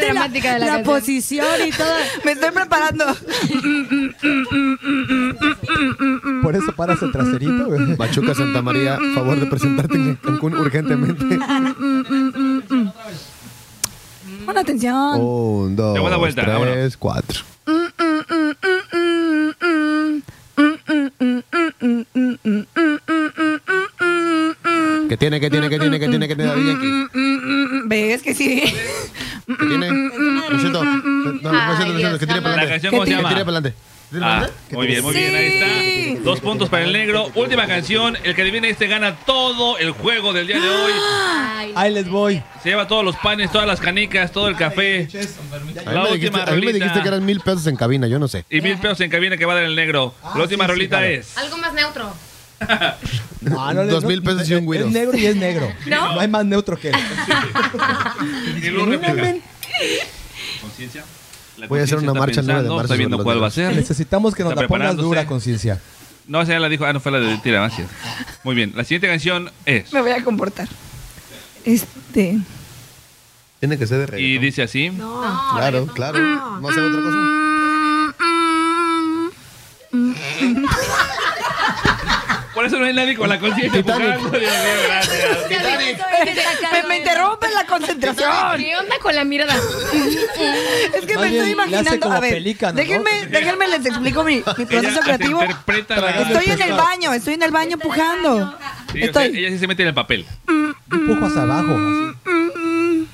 De 0.00 0.12
la, 0.12 0.58
la 0.58 0.82
posición 0.82 1.46
y 1.66 1.70
todo. 1.72 1.88
Me 2.24 2.32
estoy 2.32 2.50
preparando. 2.50 3.04
Por 6.42 6.54
eso 6.54 6.72
paras 6.76 7.02
el 7.02 7.10
traserito. 7.10 7.66
güey. 7.66 7.96
Pachuca 7.96 8.34
Santa 8.34 8.62
María, 8.62 8.98
favor 9.14 9.40
de 9.40 9.46
presentarte 9.46 9.94
en 9.96 10.16
Cancún 10.16 10.54
urgentemente. 10.56 11.24
Pon 14.48 14.56
atención. 14.56 15.20
Un, 15.20 15.76
dos, 15.76 16.18
vuelta, 16.18 16.42
tres, 16.42 16.96
cuatro. 16.96 17.40
¿Qué 25.08 25.16
tiene, 25.16 25.40
qué 25.40 25.50
tiene, 25.50 25.68
qué 25.70 25.78
tiene, 25.78 25.98
qué 25.98 26.08
tiene, 26.08 26.28
qué 26.28 26.36
tiene 26.36 26.50
Daddy 26.50 26.66
Yankee? 26.66 27.06
¿Ves 27.86 28.22
que 28.22 28.34
sí? 28.34 28.62
¿Qué 29.46 29.66
tiene? 29.66 29.88
Lo 30.50 30.58
siento. 30.58 30.84
No, 30.84 31.32
no, 31.32 31.52
lo 31.52 31.76
siento, 31.76 31.92
lo 31.92 31.98
siento. 31.98 32.18
¿Qué 32.18 32.26
tiene 32.26 32.42
para 32.42 32.56
La 32.56 32.62
adelante? 32.62 32.68
canción, 32.70 32.90
¿cómo 32.92 33.04
se 33.04 33.10
¿Qué 33.10 33.16
llama? 33.16 33.28
tiene 33.28 33.44
para 33.44 33.58
adelante? 33.58 33.78
¿Qué 34.10 34.18
tiene 34.18 34.26
para 34.26 34.44
Ah, 34.44 34.50
muy 34.70 34.86
bien, 34.86 35.02
muy 35.02 35.14
bien, 35.14 35.34
ahí 35.34 36.12
está. 36.14 36.22
Dos 36.24 36.40
puntos 36.40 36.68
para 36.68 36.84
el 36.84 36.92
negro. 36.92 37.30
Última 37.34 37.66
canción. 37.66 38.16
El 38.24 38.34
que 38.34 38.42
adivine 38.42 38.68
este 38.70 38.86
gana 38.86 39.16
todo 39.16 39.78
el 39.78 39.90
juego 39.92 40.32
del 40.32 40.46
día 40.46 40.60
de 40.60 40.68
hoy. 40.68 40.92
Ahí 41.74 41.92
les 41.92 42.08
voy. 42.08 42.42
Se 42.62 42.70
lleva 42.70 42.86
todos 42.88 43.04
los 43.04 43.16
panes, 43.16 43.50
todas 43.52 43.66
las 43.66 43.80
canicas, 43.80 44.32
todo 44.32 44.48
el 44.48 44.56
café. 44.56 45.08
A 45.12 45.58
mí, 45.58 45.74
La 45.84 46.02
me 46.02 46.10
dijiste, 46.12 46.26
última 46.28 46.42
a 46.44 46.50
mí 46.52 46.60
me 46.60 46.66
dijiste 46.72 46.88
rolita. 46.88 47.02
que 47.02 47.08
eran 47.08 47.24
mil 47.24 47.40
pesos 47.40 47.66
en 47.66 47.76
cabina, 47.76 48.06
yo 48.08 48.18
no 48.18 48.28
sé. 48.28 48.44
Y 48.50 48.60
mil 48.62 48.78
pesos 48.78 49.00
en 49.00 49.10
cabina 49.10 49.36
que 49.36 49.44
va 49.44 49.52
a 49.52 49.56
dar 49.56 49.64
el 49.64 49.76
negro. 49.76 50.14
La 50.34 50.42
última 50.42 50.66
rolita 50.66 51.06
es. 51.06 51.36
Algo 51.36 51.56
más 51.58 51.72
neutro. 51.74 52.12
No, 53.40 53.72
no 53.72 53.84
le- 53.84 53.92
Dos 53.92 54.02
mil 54.04 54.20
pesos 54.20 54.48
y 54.50 54.54
un 54.54 54.58
Es 54.60 54.64
güiro. 54.64 54.90
negro 54.90 55.16
y 55.16 55.24
es 55.26 55.36
negro. 55.36 55.72
¿No? 55.86 56.18
hay 56.18 56.26
más 56.26 56.44
neutro 56.44 56.76
que 56.76 56.88
él. 56.88 56.94
Conciencia. 60.60 61.04
La 61.58 61.66
Voy 61.66 61.80
a 61.80 61.84
hacer 61.84 61.98
una 61.98 62.14
marcha 62.14 62.40
9 62.42 62.44
de 62.44 62.44
pensando, 62.44 62.76
marzo 62.76 62.84
Está 62.86 62.96
viendo 62.96 63.22
cuál 63.22 63.42
va 63.42 63.48
a 63.48 63.50
ser. 63.50 63.74
Necesitamos 63.74 64.34
que 64.34 64.44
nos 64.44 64.54
la 64.54 64.68
pongas 64.68 64.96
dura, 64.96 65.26
conciencia. 65.26 65.80
No, 66.26 66.42
esa 66.42 66.52
ya 66.52 66.60
la 66.60 66.68
dijo. 66.68 66.84
Ah, 66.84 66.92
no 66.92 67.00
fue 67.00 67.10
la 67.10 67.20
de 67.20 67.38
tira, 67.38 67.60
más 67.60 67.74
cierto. 67.74 67.92
Muy 68.44 68.54
bien. 68.54 68.72
La 68.76 68.84
siguiente 68.84 69.08
canción 69.08 69.50
es. 69.64 69.92
Me 69.92 70.00
voy 70.00 70.12
a 70.12 70.22
comportar. 70.22 70.68
Este. 71.64 72.38
Tiene 73.60 73.78
que 73.78 73.86
ser 73.86 73.98
de 73.98 74.06
reggaetón. 74.06 74.30
Y 74.30 74.38
dice 74.38 74.62
así. 74.62 74.92
Claro, 75.54 75.86
claro. 75.86 76.18
¿No 76.60 76.68
hacer 76.68 76.84
otra 76.84 77.00
cosa? 77.00 77.47
Eso 82.68 82.78
no 82.78 82.84
hay 82.86 82.94
nadie 82.94 83.16
con 83.16 83.28
la 83.28 83.38
conciencia 83.38 83.82
jugando. 83.82 84.30
Dios 84.30 84.40
mío, 84.40 84.50
gracias. 84.86 85.38
Me, 86.72 86.82
me 86.88 86.96
interrumpen 86.98 87.54
la 87.54 87.64
concentración. 87.66 88.30
¿Qué 88.56 88.76
onda 88.76 88.96
con 89.00 89.14
la 89.14 89.24
mirada? 89.24 89.54
Es 89.56 91.04
que 91.06 91.14
Más 91.14 91.24
me 91.24 91.30
bien, 91.30 91.32
estoy 91.32 91.32
le 91.32 91.40
hace 91.40 91.50
imaginando. 91.50 92.00
como 92.00 92.14
A 92.16 92.20
ver, 92.20 92.32
pelícano, 92.34 92.72
¿no? 92.72 92.78
déjenme, 92.78 93.26
déjenme 93.26 93.68
les 93.68 93.86
explico 93.86 94.24
mi, 94.24 94.36
mi 94.36 94.42
proceso 94.42 94.78
Ella 94.78 95.00
creativo. 95.02 95.40
interpreta 95.42 95.96
la- 96.00 96.10
Estoy 96.22 96.52
en 96.52 96.62
el 96.62 96.72
baño, 96.74 97.12
estoy 97.12 97.34
en 97.34 97.42
el 97.42 97.50
baño 97.50 97.78
pujando. 97.78 98.58
Sí, 98.92 98.98
o 99.08 99.12
sea, 99.12 99.24
Estoy. 99.24 99.38
ella 99.38 99.50
sí 99.50 99.58
se 99.58 99.66
mete 99.66 99.82
en 99.82 99.88
el 99.88 99.94
papel. 99.94 100.26
Empujo 100.90 101.26
hacia 101.26 101.42
abajo. 101.42 101.72
así. 101.74 103.08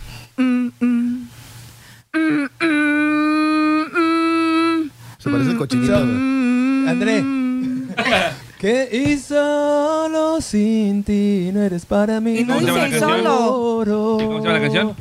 Se 5.18 5.30
parece 5.30 5.50
el 5.50 5.56
cochinito. 5.56 5.96
André. 5.96 7.24
¿Qué? 8.64 8.88
Y 8.90 9.18
solo 9.18 10.40
sin 10.40 11.04
ti 11.04 11.50
no 11.52 11.62
eres 11.62 11.84
para 11.84 12.18
mí. 12.18 12.38
Y 12.38 12.44
no 12.44 12.54
¿Cómo 12.54 12.66
se 12.66 12.72
llama 12.72 12.84
dice 12.86 12.98
la 12.98 13.06
canción? 13.06 13.24
Lloro. 13.24 14.16
¿Cómo 14.16 14.38
se 14.40 14.46
llama 14.46 14.52
la 14.54 14.60
canción? 14.60 14.96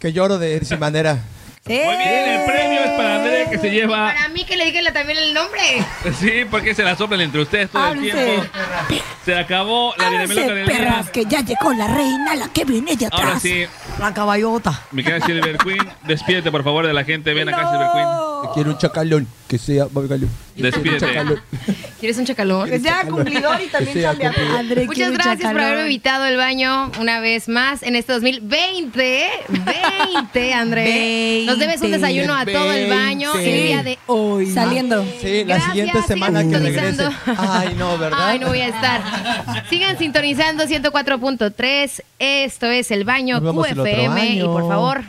Que 0.00 0.12
lloro 0.12 0.38
de 0.38 0.64
sin 0.64 0.80
manera. 0.80 1.22
Muy 1.66 1.76
bien, 1.76 2.28
el 2.30 2.44
premio 2.44 2.80
es 2.80 2.90
para 2.90 3.14
André 3.14 3.46
que 3.48 3.58
se 3.58 3.70
lleva. 3.70 4.12
Para 4.12 4.28
mí 4.30 4.44
que 4.44 4.56
le 4.56 4.64
digan 4.64 4.92
también 4.92 5.18
el 5.18 5.32
nombre. 5.32 5.60
Sí, 6.18 6.44
porque 6.50 6.74
se 6.74 6.82
la 6.82 6.96
soplan 6.96 7.20
entre 7.20 7.42
ustedes 7.42 7.70
todo 7.70 7.92
el 7.92 7.98
Ábranse. 8.10 8.42
tiempo. 8.88 9.04
Se 9.24 9.38
acabó 9.38 9.94
la 9.96 10.08
Ábranse, 10.08 10.34
dinamiloca 10.34 10.54
del 10.54 10.66
perras, 10.66 11.10
que 11.10 11.24
ya 11.26 11.42
llegó 11.42 11.72
la 11.74 11.86
reina, 11.86 12.34
la 12.34 12.48
que 12.48 12.64
viene 12.64 12.96
de 12.96 13.06
atrás. 13.06 13.22
Ahora 13.22 13.38
sí, 13.38 13.66
La 14.00 14.12
caballota. 14.12 14.82
mi 14.90 15.04
querida 15.04 15.24
Silver 15.24 15.58
Queen, 15.58 15.88
despídete 16.02 16.50
por 16.50 16.64
favor 16.64 16.84
de 16.88 16.92
la 16.92 17.04
gente. 17.04 17.32
Ven 17.32 17.48
acá, 17.48 17.70
Silver 17.70 17.86
Queen. 17.94 18.33
Quiero 18.52 18.70
un 18.70 18.78
chacalón. 18.78 19.26
Que 19.48 19.58
sea. 19.58 19.86
Despídete. 20.56 21.00
Chacalón. 21.00 21.40
¿Quieres 22.00 22.18
un 22.18 22.26
chacalón? 22.26 22.68
Que 22.68 22.80
sea 22.80 23.04
cumplidor 23.04 23.60
y 23.60 23.66
también 23.68 24.02
chambeador. 24.02 24.58
André, 24.58 24.86
Muchas 24.86 25.12
gracias 25.12 25.52
por 25.52 25.60
haberme 25.60 25.82
invitado 25.82 26.24
al 26.24 26.36
baño 26.36 26.90
una 27.00 27.20
vez 27.20 27.48
más 27.48 27.82
en 27.82 27.96
este 27.96 28.12
2020. 28.12 29.28
20, 29.48 30.52
André. 30.54 31.44
Nos 31.46 31.58
debes 31.58 31.80
un 31.82 31.90
desayuno 31.90 32.34
a 32.34 32.44
todo 32.44 32.72
el 32.72 32.90
baño 32.90 33.34
el 33.34 33.44
día 33.44 33.82
de 33.82 33.98
hoy. 34.06 34.50
Saliendo. 34.50 35.04
Sí, 35.20 35.44
la 35.44 35.56
Gracias, 35.56 35.72
siguiente 35.72 36.02
semana 36.02 36.48
que 36.48 36.58
regrese. 36.58 37.08
Ay, 37.36 37.74
no, 37.76 37.98
¿verdad? 37.98 38.18
Ay, 38.20 38.38
no 38.38 38.48
voy 38.48 38.60
a 38.60 38.68
estar. 38.68 39.64
Sigan 39.68 39.98
sintonizando 39.98 40.64
104.3. 40.64 42.02
Esto 42.18 42.66
es 42.66 42.90
El 42.90 43.04
Baño 43.04 43.40
QFM. 43.40 44.36
Y 44.36 44.42
por 44.42 44.68
favor, 44.68 45.02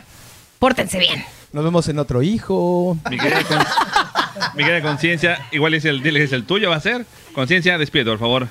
pórtense 0.58 0.98
bien. 0.98 1.35
Nos 1.56 1.64
vemos 1.64 1.88
en 1.88 1.98
otro 1.98 2.20
hijo. 2.20 2.98
Mi 3.08 3.16
querida, 3.16 4.82
conciencia, 4.82 5.48
igual 5.52 5.72
es 5.72 5.86
el, 5.86 6.06
es 6.14 6.32
el 6.32 6.44
tuyo, 6.44 6.68
va 6.68 6.76
a 6.76 6.80
ser. 6.80 7.06
Conciencia, 7.32 7.78
despídete, 7.78 8.10
por 8.10 8.18
favor. 8.18 8.48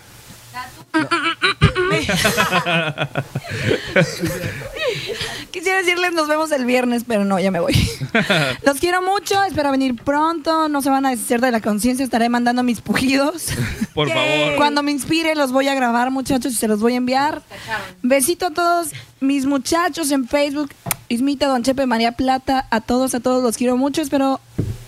Quisiera 5.65 5.81
decirles 5.81 6.13
nos 6.13 6.27
vemos 6.27 6.51
el 6.51 6.63
viernes, 6.63 7.05
pero 7.07 7.25
no, 7.25 7.39
ya 7.39 7.49
me 7.49 7.59
voy. 7.59 7.73
Los 8.63 8.79
quiero 8.79 9.01
mucho, 9.01 9.43
espero 9.45 9.71
venir 9.71 9.95
pronto. 9.95 10.69
No 10.69 10.83
se 10.83 10.91
van 10.91 11.07
a 11.07 11.09
deshacer 11.09 11.41
de 11.41 11.49
la 11.49 11.59
conciencia, 11.59 12.03
estaré 12.03 12.29
mandando 12.29 12.61
mis 12.61 12.81
pujidos. 12.81 13.47
Por 13.95 14.07
favor. 14.07 14.57
Cuando 14.57 14.83
me 14.83 14.91
inspire 14.91 15.33
los 15.33 15.51
voy 15.51 15.67
a 15.67 15.73
grabar, 15.73 16.11
muchachos, 16.11 16.53
y 16.53 16.55
se 16.55 16.67
los 16.67 16.81
voy 16.81 16.93
a 16.93 16.97
enviar. 16.97 17.41
Besito 18.03 18.45
a 18.45 18.51
todos 18.51 18.89
mis 19.21 19.47
muchachos 19.47 20.11
en 20.11 20.27
Facebook. 20.27 20.69
Ismita, 21.09 21.47
Don 21.47 21.63
Chepe, 21.63 21.87
María 21.87 22.11
Plata, 22.11 22.67
a 22.69 22.79
todos, 22.81 23.15
a 23.15 23.19
todos 23.19 23.41
los 23.41 23.57
quiero 23.57 23.75
mucho. 23.75 24.03
Espero 24.03 24.39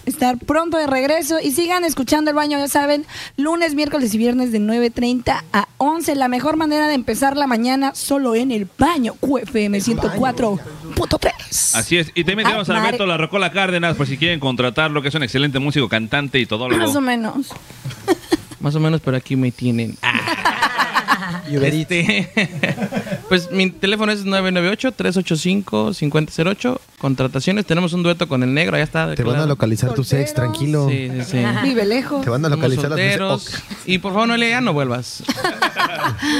estar 0.08 0.38
pronto 0.38 0.78
de 0.78 0.88
regreso 0.88 1.38
y 1.42 1.52
sigan 1.52 1.84
escuchando 1.84 2.32
el 2.32 2.36
baño, 2.36 2.58
ya 2.58 2.68
saben, 2.68 3.06
lunes, 3.38 3.76
miércoles 3.76 4.14
y 4.14 4.18
viernes 4.18 4.52
de 4.52 4.60
9.30 4.60 5.44
a 5.54 5.68
11. 5.78 6.16
La 6.16 6.28
mejor 6.28 6.58
manera 6.58 6.88
de 6.88 6.94
empezar 6.96 7.38
la 7.38 7.48
mañana 7.48 7.94
solo 7.94 8.34
en 8.36 8.52
el 8.52 8.68
baño. 8.78 9.14
QFM 9.20 9.80
104.3. 9.80 11.76
Así 11.76 11.98
es. 11.98 12.12
Y 12.16 12.24
también 12.24 12.48
tenemos 12.48 12.70
a 12.70 12.74
Ah. 12.78 12.82
Alberto 12.82 13.06
La 13.06 13.18
Rocola 13.18 13.52
Cárdenas, 13.52 13.96
por 13.96 14.08
si 14.08 14.18
quieren 14.18 14.40
contratarlo, 14.40 15.02
que 15.02 15.10
es 15.10 15.16
un 15.16 15.24
excelente 15.24 15.60
músico, 15.60 15.90
cantante 15.90 16.40
y 16.40 16.46
Más 16.46 16.96
o 16.96 17.02
menos. 17.02 17.48
Más 18.60 18.76
o 18.76 18.80
menos, 18.80 19.02
pero 19.02 19.18
aquí 19.18 19.36
me 19.36 19.52
tienen. 19.52 19.98
Este, 21.50 22.30
pues 23.30 23.50
mi 23.52 23.72
teléfono 23.72 24.12
es 24.12 24.26
998-385-5008. 24.26 26.80
Contrataciones. 26.98 27.66
Tenemos 27.66 27.94
un 27.94 28.04
dueto 28.04 28.28
con 28.28 28.44
el 28.44 28.54
negro. 28.54 28.76
Allá 28.76 28.84
está. 28.84 29.16
Te 29.16 29.24
van 29.24 29.40
a 29.40 29.46
localizar 29.46 29.94
tus 29.94 30.12
ex, 30.14 30.34
tranquilo. 30.34 30.90
Sí, 30.90 31.10
sí, 31.14 31.24
sí. 31.24 31.38
Vive 31.64 31.86
lejos. 31.86 32.22
Te 32.24 32.30
van 32.30 32.44
a 32.46 32.50
Somos 32.50 32.60
localizar 32.60 32.90
las 32.90 33.00
solteros. 33.00 33.64
Y 33.86 34.00
por 34.00 34.12
favor, 34.14 34.28
no 34.28 34.36
le 34.38 34.50
ya 34.50 34.62
no 34.62 34.74
vuelvas. 34.74 35.24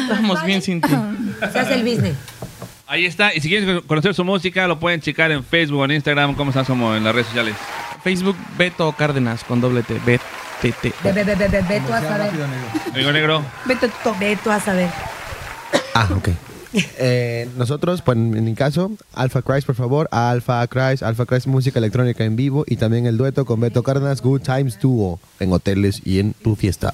Estamos 0.02 0.44
bien 0.46 0.62
sin 0.62 0.82
ti. 0.82 0.90
Se 1.52 1.60
hace 1.60 1.74
el 1.76 1.84
business. 1.84 2.16
Ahí 2.88 3.06
está. 3.06 3.36
Y 3.36 3.42
si 3.42 3.50
quieren 3.50 3.82
conocer 3.82 4.14
su 4.14 4.24
música, 4.24 4.66
lo 4.68 4.80
pueden 4.80 5.02
checar 5.02 5.30
en 5.32 5.44
Facebook 5.44 5.82
o 5.82 5.86
en 5.86 5.92
Instagram. 5.92 6.36
¿Cómo 6.36 6.52
estás 6.52 6.68
como 6.68 6.96
en 6.96 7.04
las 7.04 7.14
redes 7.14 7.28
sociales? 7.28 7.56
Facebook 8.04 8.38
Beto 8.58 8.94
Cárdenas 8.94 9.44
con 9.44 9.60
doble 9.60 9.84
T. 9.84 10.00
B 10.06 10.20
T 10.62 10.72
T. 10.82 10.94
Ve, 11.04 11.12
ve, 11.12 11.24
ve, 11.24 11.36
ve, 11.36 11.48
ve, 11.48 11.62
ve 11.62 11.82
tú 11.86 11.94
a 11.94 12.02
saber. 12.02 12.32
Amigo 12.94 13.12
negro. 13.12 13.44
Vete 13.66 13.90
tú. 14.04 14.16
Ve 14.20 14.38
tú 14.44 14.52
a 14.52 14.60
saber. 14.60 14.90
Ah, 15.94 16.08
ok. 16.16 16.30
Eh, 17.00 17.50
nosotros, 17.58 18.02
pues 18.04 18.18
en 18.18 18.44
mi 18.44 18.54
caso, 18.54 18.92
Alpha 19.14 19.42
Christ, 19.42 19.66
por 19.66 19.76
favor, 19.76 20.08
Alpha 20.12 20.68
Christ, 20.68 21.02
Alpha 21.02 21.26
Christ 21.26 21.48
Música 21.48 21.80
Electrónica 21.80 22.24
en 22.26 22.36
vivo 22.36 22.66
y 22.68 22.76
también 22.76 23.08
el 23.08 23.18
dueto 23.18 23.46
con 23.46 23.62
Beto 23.62 23.82
Cárdenas, 23.82 24.22
Good 24.22 24.42
Times 24.42 24.78
Duo, 24.80 25.18
en 25.40 25.52
hoteles 25.54 26.02
y 26.06 26.20
en 26.20 26.34
tu 26.34 26.56
fiesta. 26.56 26.92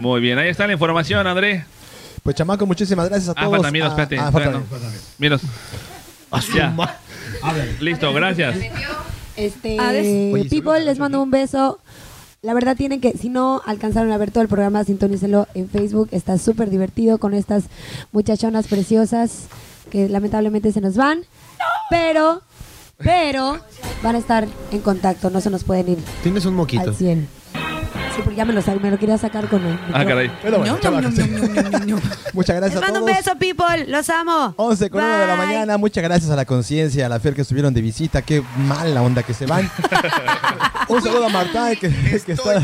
Muy 0.00 0.20
bien. 0.22 0.38
Ahí 0.38 0.48
está 0.48 0.66
la 0.66 0.72
información, 0.72 1.24
André. 1.26 1.64
Pues 2.24 2.34
chamaco, 2.34 2.66
muchísimas 2.66 3.08
gracias 3.10 3.28
a 3.28 3.32
Ah, 3.36 3.44
todos. 3.44 3.64
Ah, 3.64 3.68
espérate. 3.88 4.18
ah, 4.18 4.30
Bueno. 4.30 4.62
Miros. 5.18 5.42
Miros. 6.32 6.48
Ya. 6.54 6.70
ma- 6.70 6.96
Listo, 7.80 8.12
gracias. 8.14 8.56
Este. 9.36 9.78
Oye, 9.78 10.46
people, 10.50 10.80
les 10.80 10.98
mando 10.98 11.22
un 11.22 11.30
beso. 11.30 11.78
La 12.42 12.54
verdad 12.54 12.76
tienen 12.76 13.00
que, 13.00 13.12
si 13.16 13.28
no 13.28 13.62
alcanzaron 13.66 14.10
a 14.10 14.16
ver 14.16 14.32
todo 14.32 14.42
el 14.42 14.48
programa, 14.48 14.82
sintonícenlo 14.82 15.46
en 15.54 15.68
Facebook. 15.68 16.08
Está 16.10 16.38
súper 16.38 16.70
divertido 16.70 17.18
con 17.18 17.34
estas 17.34 17.64
muchachonas 18.10 18.66
preciosas 18.66 19.44
que 19.92 20.08
lamentablemente 20.08 20.72
se 20.72 20.80
nos 20.80 20.96
van. 20.96 21.20
Pero, 21.88 22.42
pero 22.98 23.60
van 24.02 24.16
a 24.16 24.18
estar 24.18 24.48
en 24.72 24.80
contacto, 24.80 25.30
no 25.30 25.40
se 25.40 25.50
nos 25.50 25.62
pueden 25.62 25.88
ir 25.90 25.98
Tienes 26.24 26.44
un 26.44 26.54
moquito. 26.56 26.82
al 26.82 26.96
100. 26.96 27.28
Sí, 28.16 28.20
porque 28.24 28.36
ya 28.36 28.44
me 28.44 28.52
lo, 28.52 28.60
me 28.80 28.90
lo 28.90 28.98
quería 28.98 29.16
sacar 29.18 29.48
con 29.48 29.64
el 29.64 29.78
Ah, 29.94 30.04
caray. 30.04 30.30
Pero 30.42 30.58
bueno, 30.58 30.78
chamacos. 30.80 31.14
Muchas 32.34 32.56
gracias 32.56 32.74
Les 32.74 32.76
a 32.76 32.80
mando 32.80 33.00
un 33.00 33.06
todos. 33.06 33.16
beso, 33.24 33.38
people. 33.38 33.86
Los 33.86 34.10
amo. 34.10 34.52
11 34.56 34.90
con 34.90 35.00
1 35.02 35.16
de 35.18 35.26
la 35.28 35.36
mañana. 35.36 35.78
Muchas 35.78 36.02
gracias 36.02 36.28
a 36.30 36.34
la 36.36 36.44
conciencia, 36.44 37.06
a 37.06 37.08
la 37.08 37.20
Fer 37.20 37.34
que 37.34 37.42
estuvieron 37.42 37.72
de 37.72 37.80
visita. 37.82 38.20
Qué 38.20 38.42
mala 38.66 39.00
onda 39.00 39.22
que 39.22 39.32
se 39.32 39.46
van. 39.46 39.70
Un 40.92 41.02
saludo 41.02 41.24
a 41.24 41.28
Marta 41.30 41.74
que, 41.74 41.88
que 41.88 42.16
está, 42.32 42.62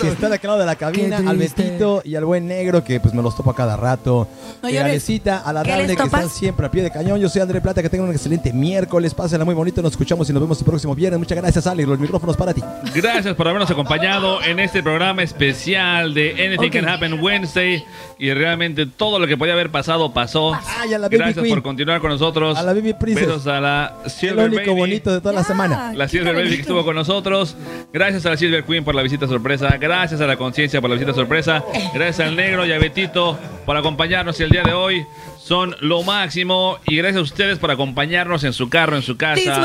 que 0.00 0.08
está 0.08 0.28
de 0.28 0.34
aquel 0.36 0.48
lado 0.48 0.60
de 0.60 0.66
la 0.66 0.76
cabina, 0.76 1.16
al. 1.18 1.36
Betito 1.36 2.00
y 2.04 2.14
al 2.14 2.24
buen 2.24 2.46
negro 2.46 2.84
que 2.84 3.00
pues 3.00 3.12
me 3.12 3.22
los 3.22 3.36
topo 3.36 3.50
a 3.50 3.56
cada 3.56 3.76
rato. 3.76 4.28
No 4.62 4.70
y 4.70 4.76
a. 4.76 4.84
Alecita, 4.84 5.38
a 5.38 5.52
la 5.52 5.62
¿Qué 5.64 5.70
Dable 5.70 5.96
que 5.96 6.02
están 6.02 6.30
siempre 6.30 6.66
a 6.66 6.70
pie 6.70 6.84
de 6.84 6.90
cañón. 6.92 7.18
Yo 7.20 7.28
soy 7.28 7.42
André 7.42 7.60
Plata, 7.60 7.82
que 7.82 7.90
tengan 7.90 8.08
un 8.08 8.14
excelente 8.14 8.52
miércoles. 8.52 9.14
Pásenla 9.14 9.44
muy 9.44 9.54
bonito. 9.54 9.82
Nos 9.82 9.92
escuchamos 9.92 10.30
y 10.30 10.32
nos 10.32 10.40
vemos 10.40 10.58
el 10.60 10.64
próximo 10.64 10.94
viernes. 10.94 11.18
Muchas 11.18 11.36
gracias, 11.38 11.66
Alex. 11.66 11.88
Los 11.88 11.98
micrófonos 11.98 12.36
para 12.36 12.54
ti. 12.54 12.62
Gracias 12.94 13.34
por 13.34 13.48
habernos 13.48 13.68
acompañado 13.68 14.42
en 14.44 14.60
este 14.60 14.82
programa 14.82 15.24
especial 15.24 16.14
de 16.14 16.32
Anything. 16.46 16.70
Can 16.70 16.88
Happen 16.88 17.20
Wednesday. 17.20 17.84
Y 18.18 18.32
realmente 18.32 18.86
todo 18.86 19.18
lo 19.18 19.26
que 19.26 19.36
podía 19.36 19.54
haber 19.54 19.70
pasado, 19.70 20.12
pasó. 20.12 20.54
Ay, 20.54 20.94
a 20.94 20.98
la 20.98 21.08
Baby 21.08 21.16
Gracias 21.18 21.42
Queen. 21.42 21.54
por 21.54 21.62
continuar 21.62 22.00
con 22.00 22.10
nosotros. 22.10 22.56
A 22.56 22.62
la 22.62 22.72
Baby 22.72 22.94
Princess. 22.94 23.26
Besos 23.26 23.46
a 23.48 23.60
la 23.60 23.94
El 24.04 24.10
Silver 24.10 24.46
único 24.46 24.70
Baby. 24.70 24.80
bonito 24.80 25.12
de 25.12 25.20
toda 25.20 25.34
la 25.34 25.44
semana. 25.44 25.92
La 25.94 26.08
Silver 26.08 26.34
Baby 26.34 26.50
que 26.56 26.60
estuvo 26.62 26.84
con 26.84 26.94
nosotros. 26.94 27.55
Gracias 27.92 28.26
a 28.26 28.30
la 28.30 28.36
Silver 28.36 28.64
Queen 28.64 28.84
por 28.84 28.94
la 28.94 29.02
visita 29.02 29.26
sorpresa. 29.26 29.76
Gracias 29.78 30.20
a 30.20 30.26
la 30.26 30.36
Conciencia 30.36 30.80
por 30.80 30.90
la 30.90 30.96
visita 30.96 31.14
sorpresa. 31.14 31.64
Gracias 31.94 32.26
al 32.26 32.36
Negro 32.36 32.66
y 32.66 32.72
a 32.72 32.78
Betito 32.78 33.38
por 33.64 33.76
acompañarnos 33.76 34.38
el 34.40 34.50
día 34.50 34.62
de 34.62 34.72
hoy. 34.72 35.06
Son 35.38 35.76
lo 35.80 36.02
máximo. 36.02 36.78
Y 36.86 36.96
gracias 36.96 37.20
a 37.20 37.22
ustedes 37.22 37.58
por 37.58 37.70
acompañarnos 37.70 38.42
en 38.44 38.52
su 38.52 38.68
carro, 38.68 38.96
en 38.96 39.02
su 39.02 39.16
casa, 39.16 39.62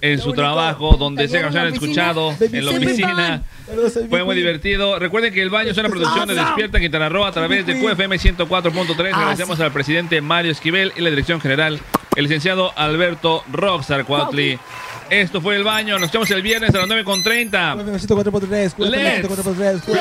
en 0.00 0.20
su 0.20 0.32
trabajo, 0.32 0.96
donde 0.96 1.26
sea 1.28 1.40
que 1.40 1.46
nos 1.46 1.56
hayan 1.56 1.74
escuchado, 1.74 2.34
en 2.40 2.64
la 2.64 2.70
oficina. 2.70 3.42
Fue 4.08 4.24
muy 4.24 4.36
divertido. 4.36 4.98
Recuerden 4.98 5.34
que 5.34 5.42
el 5.42 5.50
baño 5.50 5.72
es 5.72 5.78
una 5.78 5.88
producción 5.88 6.28
de 6.28 6.34
Despierta 6.34 6.78
Quintana 6.78 7.08
Roo 7.08 7.24
a 7.24 7.32
través 7.32 7.66
de 7.66 7.80
QFM 7.80 8.16
104.3. 8.16 9.12
Agradecemos 9.12 9.58
al 9.60 9.72
presidente 9.72 10.20
Mario 10.20 10.52
Esquivel 10.52 10.92
y 10.96 11.00
la 11.00 11.10
dirección 11.10 11.40
general, 11.40 11.80
el 12.16 12.22
licenciado 12.22 12.72
Alberto 12.76 13.42
Roxar 13.50 14.04
Cuautli. 14.04 14.58
Esto 15.10 15.40
fue 15.40 15.56
el 15.56 15.64
baño. 15.64 15.98
Nos 15.98 16.12
vemos 16.12 16.30
el 16.30 16.40
viernes 16.40 16.72
a 16.72 16.78
las 16.78 16.88
9.30. 16.88 17.74
QFM 17.74 17.98
104.3, 17.98 18.74
QFM 18.74 18.90
Let's 18.90 19.28
104.3, 19.28 19.80
QFM 19.80 20.00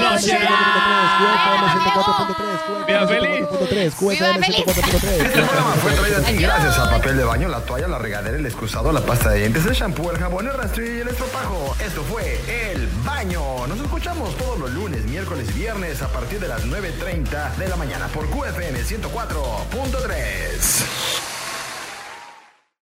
104.3, 1.79 2.59
QFM 2.59 3.39
104.3, 3.39 3.95
QFM 3.95 4.45
104.3. 4.45 5.25
Este 5.25 5.41
programa 5.41 5.73
fue 5.81 5.93
traído 5.93 6.19
a 6.19 6.21
ti 6.21 6.35
gracias 6.35 6.77
al 6.77 6.91
papel 6.91 7.17
de 7.17 7.23
baño, 7.23 7.47
la 7.47 7.61
toalla, 7.61 7.87
la 7.87 7.97
regadera, 7.97 8.37
el 8.37 8.45
excusado, 8.45 8.91
la 8.91 9.01
pasta 9.01 9.31
de 9.31 9.39
dientes, 9.39 9.65
el 9.65 9.73
shampoo, 9.73 10.11
el 10.11 10.17
jabón, 10.17 10.45
el 10.47 10.53
rastrillo 10.53 10.93
y 10.93 10.99
el 10.99 11.07
estropajo. 11.07 11.75
Esto 11.83 12.03
fue 12.03 12.39
El 12.71 12.87
Baño. 13.03 13.65
Nos 13.65 13.79
escuchamos 13.79 14.37
todos 14.37 14.59
los 14.59 14.69
lunes, 14.71 15.03
miércoles 15.05 15.49
y 15.49 15.53
viernes 15.59 16.03
a 16.03 16.09
partir 16.09 16.39
de 16.39 16.47
las 16.47 16.67
9.30 16.67 17.55
de 17.55 17.67
la 17.67 17.75
mañana 17.75 18.07
por 18.09 18.29
QFM 18.29 18.79
104.3. 18.79 21.38